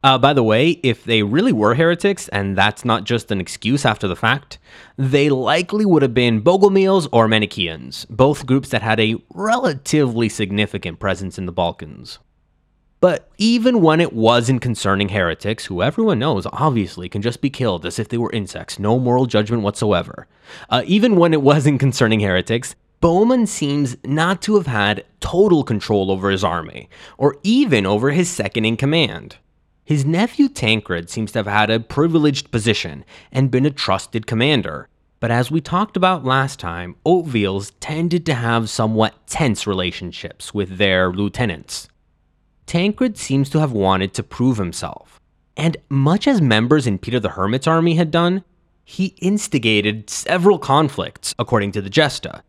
uh, 0.03 0.17
by 0.17 0.31
the 0.31 0.43
way, 0.43 0.71
if 0.83 1.03
they 1.03 1.23
really 1.23 1.51
were 1.51 1.75
heretics, 1.75 2.27
and 2.29 2.55
that's 2.55 2.85
not 2.85 3.03
just 3.03 3.31
an 3.31 3.41
excuse 3.41 3.83
after 3.83 4.07
the 4.07 4.15
fact, 4.15 4.59
they 4.95 5.27
likely 5.29 5.85
would 5.85 6.03
have 6.03 6.13
been 6.13 6.41
Bogomils 6.41 7.09
or 7.11 7.27
Manichaeans, 7.27 8.05
both 8.05 8.45
groups 8.45 8.69
that 8.69 8.83
had 8.83 8.99
a 8.99 9.17
relatively 9.33 10.29
significant 10.29 10.99
presence 10.99 11.37
in 11.37 11.45
the 11.45 11.51
Balkans. 11.51 12.19
But 12.99 13.29
even 13.37 13.81
when 13.81 13.99
it 13.99 14.13
wasn't 14.13 14.61
concerning 14.61 15.09
heretics, 15.09 15.65
who 15.65 15.81
everyone 15.83 16.19
knows 16.19 16.47
obviously 16.53 17.09
can 17.09 17.21
just 17.21 17.41
be 17.41 17.49
killed 17.49 17.85
as 17.85 17.99
if 17.99 18.07
they 18.07 18.17
were 18.17 18.31
insects, 18.31 18.79
no 18.79 18.99
moral 18.99 19.25
judgment 19.25 19.61
whatsoever, 19.61 20.27
uh, 20.69 20.83
even 20.85 21.15
when 21.15 21.33
it 21.33 21.41
wasn't 21.41 21.79
concerning 21.79 22.19
heretics, 22.21 22.75
Bohemond 22.99 23.47
seems 23.47 23.95
not 24.03 24.41
to 24.41 24.55
have 24.55 24.67
had 24.67 25.05
total 25.19 25.63
control 25.63 26.09
over 26.09 26.31
his 26.31 26.43
army, 26.43 26.89
or 27.17 27.37
even 27.43 27.85
over 27.85 28.11
his 28.11 28.29
second 28.29 28.65
in 28.65 28.75
command. 28.75 29.37
His 29.85 30.03
nephew 30.03 30.49
Tancred 30.49 31.09
seems 31.09 31.31
to 31.31 31.39
have 31.39 31.47
had 31.47 31.69
a 31.69 31.79
privileged 31.79 32.51
position 32.51 33.05
and 33.31 33.51
been 33.51 33.65
a 33.65 33.71
trusted 33.71 34.25
commander. 34.25 34.89
But 35.19 35.31
as 35.31 35.49
we 35.49 35.61
talked 35.61 35.95
about 35.95 36.25
last 36.25 36.59
time, 36.59 36.95
Hautevilles 37.05 37.71
tended 37.79 38.25
to 38.25 38.33
have 38.33 38.69
somewhat 38.69 39.27
tense 39.27 39.65
relationships 39.65 40.53
with 40.53 40.77
their 40.77 41.11
lieutenants. 41.11 41.87
Tancred 42.65 43.17
seems 43.17 43.49
to 43.51 43.59
have 43.59 43.71
wanted 43.71 44.13
to 44.15 44.23
prove 44.23 44.57
himself. 44.57 45.19
And 45.55 45.77
much 45.89 46.27
as 46.27 46.41
members 46.41 46.85
in 46.85 46.99
Peter 46.99 47.19
the 47.19 47.29
Hermit's 47.29 47.65
army 47.65 47.95
had 47.95 48.11
done, 48.11 48.43
he 48.83 49.15
instigated 49.21 50.09
several 50.09 50.59
conflicts, 50.59 51.33
according 51.39 51.71
to 51.73 51.81
the 51.81 51.89
Gesta. 51.89 52.43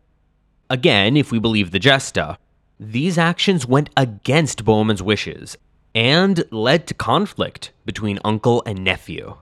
Again, 0.69 1.17
if 1.17 1.31
we 1.31 1.39
believe 1.39 1.71
the 1.71 1.79
Gesta, 1.79 2.37
these 2.79 3.17
actions 3.17 3.65
went 3.65 3.89
against 3.97 4.63
Bohemond's 4.63 5.01
wishes 5.01 5.57
and 5.95 6.43
led 6.51 6.85
to 6.87 6.93
conflict 6.93 7.71
between 7.85 8.19
uncle 8.23 8.61
and 8.67 8.83
nephew. 8.83 9.35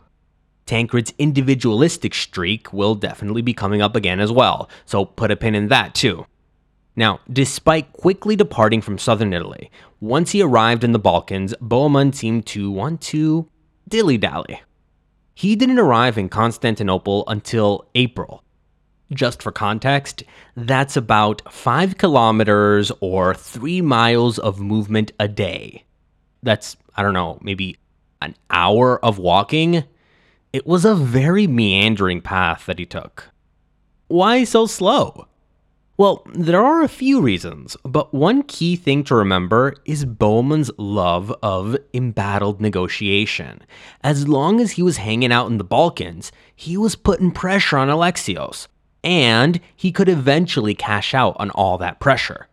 Tancred's 0.65 1.13
individualistic 1.17 2.13
streak 2.13 2.71
will 2.71 2.95
definitely 2.95 3.41
be 3.41 3.53
coming 3.53 3.81
up 3.81 3.95
again 3.95 4.21
as 4.21 4.31
well, 4.31 4.69
so 4.85 5.03
put 5.03 5.31
a 5.31 5.35
pin 5.35 5.53
in 5.53 5.67
that 5.67 5.93
too. 5.93 6.25
Now, 6.95 7.19
despite 7.31 7.93
quickly 7.93 8.35
departing 8.35 8.81
from 8.81 8.97
southern 8.97 9.33
Italy, 9.33 9.69
once 9.99 10.31
he 10.31 10.41
arrived 10.41 10.83
in 10.83 10.93
the 10.93 10.99
Balkans, 10.99 11.53
Bohemond 11.61 12.15
seemed 12.15 12.45
to 12.47 12.71
want 12.71 13.01
to 13.01 13.49
dilly 13.87 14.17
dally. 14.17 14.61
He 15.35 15.55
didn't 15.55 15.77
arrive 15.77 16.17
in 16.17 16.29
Constantinople 16.29 17.25
until 17.27 17.87
April. 17.95 18.43
Just 19.13 19.41
for 19.41 19.51
context, 19.51 20.23
that's 20.55 20.97
about 20.97 21.41
5 21.51 21.97
kilometers 21.97 22.91
or 22.99 23.33
3 23.33 23.81
miles 23.81 24.37
of 24.37 24.59
movement 24.59 25.11
a 25.19 25.27
day 25.27 25.85
that's, 26.43 26.77
I 26.95 27.03
don't 27.03 27.13
know, 27.13 27.39
maybe 27.41 27.77
an 28.21 28.35
hour 28.49 29.03
of 29.03 29.17
walking, 29.17 29.83
it 30.53 30.65
was 30.65 30.85
a 30.85 30.95
very 30.95 31.47
meandering 31.47 32.21
path 32.21 32.65
that 32.65 32.79
he 32.79 32.85
took. 32.85 33.29
Why 34.07 34.43
so 34.43 34.65
slow? 34.65 35.27
Well, 35.97 36.23
there 36.33 36.63
are 36.63 36.83
a 36.83 36.87
few 36.87 37.21
reasons, 37.21 37.75
but 37.83 38.13
one 38.13 38.43
key 38.43 38.75
thing 38.75 39.03
to 39.05 39.15
remember 39.15 39.73
is 39.83 40.05
Bohemond's 40.05 40.69
love 40.77 41.35
of 41.41 41.75
embattled 41.93 42.61
negotiation. 42.61 43.63
As 44.03 44.27
long 44.27 44.61
as 44.61 44.71
he 44.71 44.83
was 44.83 44.97
hanging 44.97 45.31
out 45.31 45.49
in 45.49 45.57
the 45.57 45.63
Balkans, 45.63 46.31
he 46.55 46.77
was 46.77 46.95
putting 46.95 47.31
pressure 47.31 47.77
on 47.79 47.87
Alexios, 47.87 48.67
and 49.03 49.59
he 49.75 49.91
could 49.91 50.09
eventually 50.09 50.75
cash 50.75 51.13
out 51.13 51.35
on 51.39 51.49
all 51.51 51.77
that 51.77 51.99
pressure. 51.99 52.47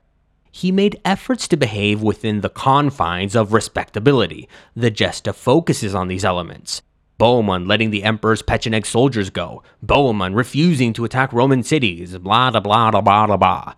He 0.51 0.71
made 0.71 1.01
efforts 1.05 1.49
to 1.49 1.57
behave 1.57 2.01
within 2.01 2.41
the 2.41 2.49
confines 2.49 3.35
of 3.35 3.53
respectability. 3.53 4.49
The 4.77 4.91
Gesta 4.91 5.33
focuses 5.33 5.95
on 5.95 6.09
these 6.09 6.25
elements. 6.25 6.81
Bohemond 7.19 7.69
letting 7.69 7.91
the 7.91 8.05
Emperor's 8.05 8.43
Pecheneg 8.43 8.87
soldiers 8.87 9.31
go, 9.31 9.63
Bohemond 9.85 10.37
refusing 10.37 10.93
to 10.93 11.05
attack 11.05 11.33
Roman 11.33 11.63
cities, 11.63 12.17
blah 12.19 12.51
blah 12.51 12.61
blah 12.61 12.91
blah 12.91 13.27
blah 13.27 13.37
blah. 13.37 13.75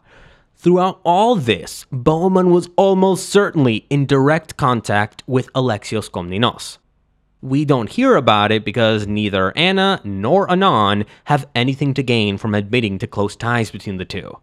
Throughout 0.55 1.01
all 1.05 1.37
this, 1.37 1.87
Bohemond 1.93 2.51
was 2.51 2.69
almost 2.77 3.29
certainly 3.29 3.87
in 3.91 4.07
direct 4.07 4.57
contact 4.57 5.23
with 5.27 5.53
Alexios 5.53 6.11
Komnenos. 6.11 6.79
We 7.41 7.65
don't 7.65 7.91
hear 7.91 8.17
about 8.17 8.51
it 8.51 8.65
because 8.65 9.07
neither 9.07 9.57
Anna 9.57 10.01
nor 10.05 10.51
Anon 10.51 11.05
have 11.25 11.49
anything 11.55 11.95
to 11.95 12.03
gain 12.03 12.39
from 12.39 12.55
admitting 12.55 12.99
to 12.99 13.07
close 13.07 13.37
ties 13.37 13.71
between 13.71 13.99
the 13.99 14.05
two. 14.05 14.41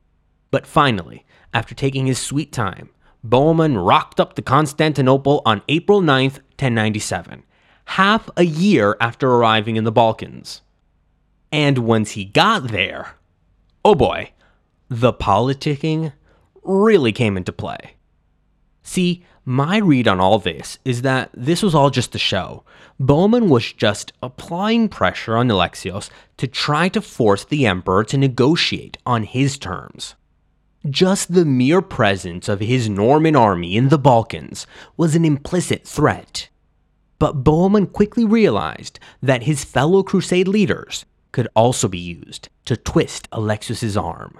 But 0.52 0.68
finally, 0.68 1.26
after 1.54 1.74
taking 1.76 2.06
his 2.06 2.20
sweet 2.20 2.52
time, 2.52 2.90
Bohemond 3.26 3.86
rocked 3.86 4.20
up 4.20 4.34
to 4.34 4.42
Constantinople 4.42 5.42
on 5.46 5.64
April 5.68 6.02
9th, 6.02 6.40
1097 6.60 7.44
half 7.86 8.30
a 8.38 8.44
year 8.44 8.96
after 9.00 9.30
arriving 9.30 9.76
in 9.76 9.84
the 9.84 9.92
Balkans. 9.92 10.62
And 11.52 11.80
once 11.80 12.12
he 12.12 12.26
got 12.26 12.70
there, 12.70 13.16
oh 13.86 13.96
boy, 13.96 14.32
the 14.90 15.14
politicking 15.14 16.14
really 16.64 17.12
came 17.12 17.38
into 17.38 17.52
play. 17.52 17.96
See, 18.84 19.24
my 19.46 19.78
read 19.78 20.08
on 20.08 20.20
all 20.20 20.40
this 20.40 20.78
is 20.86 21.02
that 21.02 21.30
this 21.34 21.64
was 21.64 21.74
all 21.74 21.90
just 21.90 22.16
a 22.16 22.20
show. 22.20 22.64
Bohemond 23.00 23.50
was 23.50 23.74
just 23.74 24.14
applying 24.22 24.90
pressure 24.90 25.36
on 25.36 25.48
Alexios 25.48 26.10
to 26.38 26.48
try 26.48 26.90
to 26.90 27.02
force 27.02 27.44
the 27.44 27.66
emperor 27.66 28.04
to 28.06 28.18
negotiate 28.18 28.98
on 29.06 29.24
his 29.24 29.58
terms. 29.58 30.16
Just 30.90 31.34
the 31.34 31.46
mere 31.46 31.82
presence 31.82 32.50
of 32.50 32.60
his 32.60 32.90
Norman 32.90 33.36
army 33.36 33.78
in 33.78 33.88
the 33.88 33.98
Balkans 33.98 34.68
was 34.98 35.16
an 35.16 35.24
implicit 35.24 35.88
threat. 35.88 36.50
But 37.20 37.44
Bohemond 37.44 37.94
quickly 37.94 38.26
realized 38.26 39.00
that 39.22 39.44
his 39.44 39.64
fellow 39.64 40.04
crusade 40.04 40.48
leaders 40.48 41.06
could 41.32 41.48
also 41.56 41.88
be 41.88 42.00
used 42.00 42.50
to 42.66 42.76
twist 42.76 43.30
Alexius's 43.32 43.96
arm. 43.96 44.38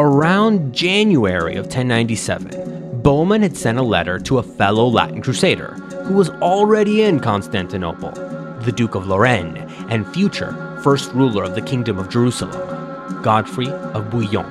Around 0.00 0.72
January 0.74 1.56
of 1.56 1.66
1097, 1.66 3.02
Bohemond 3.02 3.42
had 3.42 3.54
sent 3.54 3.76
a 3.76 3.82
letter 3.82 4.18
to 4.20 4.38
a 4.38 4.42
fellow 4.42 4.86
Latin 4.86 5.20
crusader 5.20 5.74
who 6.06 6.14
was 6.14 6.30
already 6.40 7.02
in 7.02 7.20
Constantinople, 7.20 8.12
the 8.62 8.72
Duke 8.72 8.94
of 8.94 9.06
Lorraine 9.06 9.58
and 9.90 10.10
future 10.14 10.80
first 10.82 11.12
ruler 11.12 11.44
of 11.44 11.54
the 11.54 11.60
Kingdom 11.60 11.98
of 11.98 12.08
Jerusalem, 12.08 13.22
Godfrey 13.22 13.68
of 13.68 14.08
Bouillon. 14.08 14.46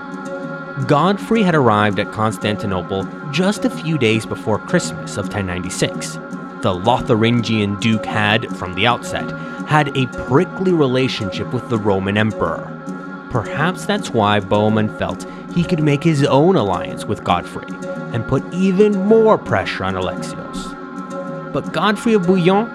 Godfrey 0.85 1.41
had 1.41 1.55
arrived 1.55 1.97
at 1.97 2.11
Constantinople 2.11 3.07
just 3.31 3.65
a 3.65 3.71
few 3.71 3.97
days 3.97 4.27
before 4.27 4.59
Christmas 4.59 5.17
of 5.17 5.33
1096. 5.33 6.13
The 6.61 6.75
Lotharingian 6.75 7.81
duke 7.81 8.05
had, 8.05 8.55
from 8.55 8.75
the 8.75 8.85
outset, 8.85 9.27
had 9.67 9.97
a 9.97 10.05
prickly 10.27 10.73
relationship 10.73 11.51
with 11.51 11.67
the 11.69 11.79
Roman 11.79 12.17
emperor. 12.19 12.78
Perhaps 13.29 13.85
that's 13.85 14.09
why 14.09 14.39
Bohemond 14.39 14.97
felt 14.97 15.27
he 15.53 15.63
could 15.63 15.83
make 15.83 16.03
his 16.03 16.23
own 16.25 16.55
alliance 16.55 17.05
with 17.05 17.23
Godfrey 17.23 17.67
and 18.13 18.27
put 18.27 18.43
even 18.53 18.93
more 19.05 19.37
pressure 19.37 19.83
on 19.83 19.93
Alexios. 19.93 21.53
But 21.53 21.73
Godfrey 21.73 22.13
of 22.13 22.25
Bouillon, 22.25 22.69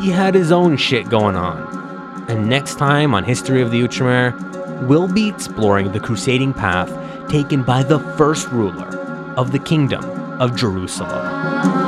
he 0.00 0.10
had 0.10 0.34
his 0.34 0.52
own 0.52 0.76
shit 0.76 1.08
going 1.08 1.36
on. 1.36 2.26
And 2.28 2.48
next 2.48 2.76
time 2.76 3.14
on 3.14 3.24
History 3.24 3.62
of 3.62 3.70
the 3.70 3.82
Outremer, 3.82 4.86
we'll 4.86 5.08
be 5.08 5.28
exploring 5.28 5.92
the 5.92 6.00
crusading 6.00 6.52
path 6.54 6.90
taken 7.28 7.62
by 7.62 7.82
the 7.82 8.00
first 8.16 8.48
ruler 8.48 8.88
of 9.36 9.52
the 9.52 9.58
Kingdom 9.58 10.04
of 10.40 10.56
Jerusalem. 10.56 11.85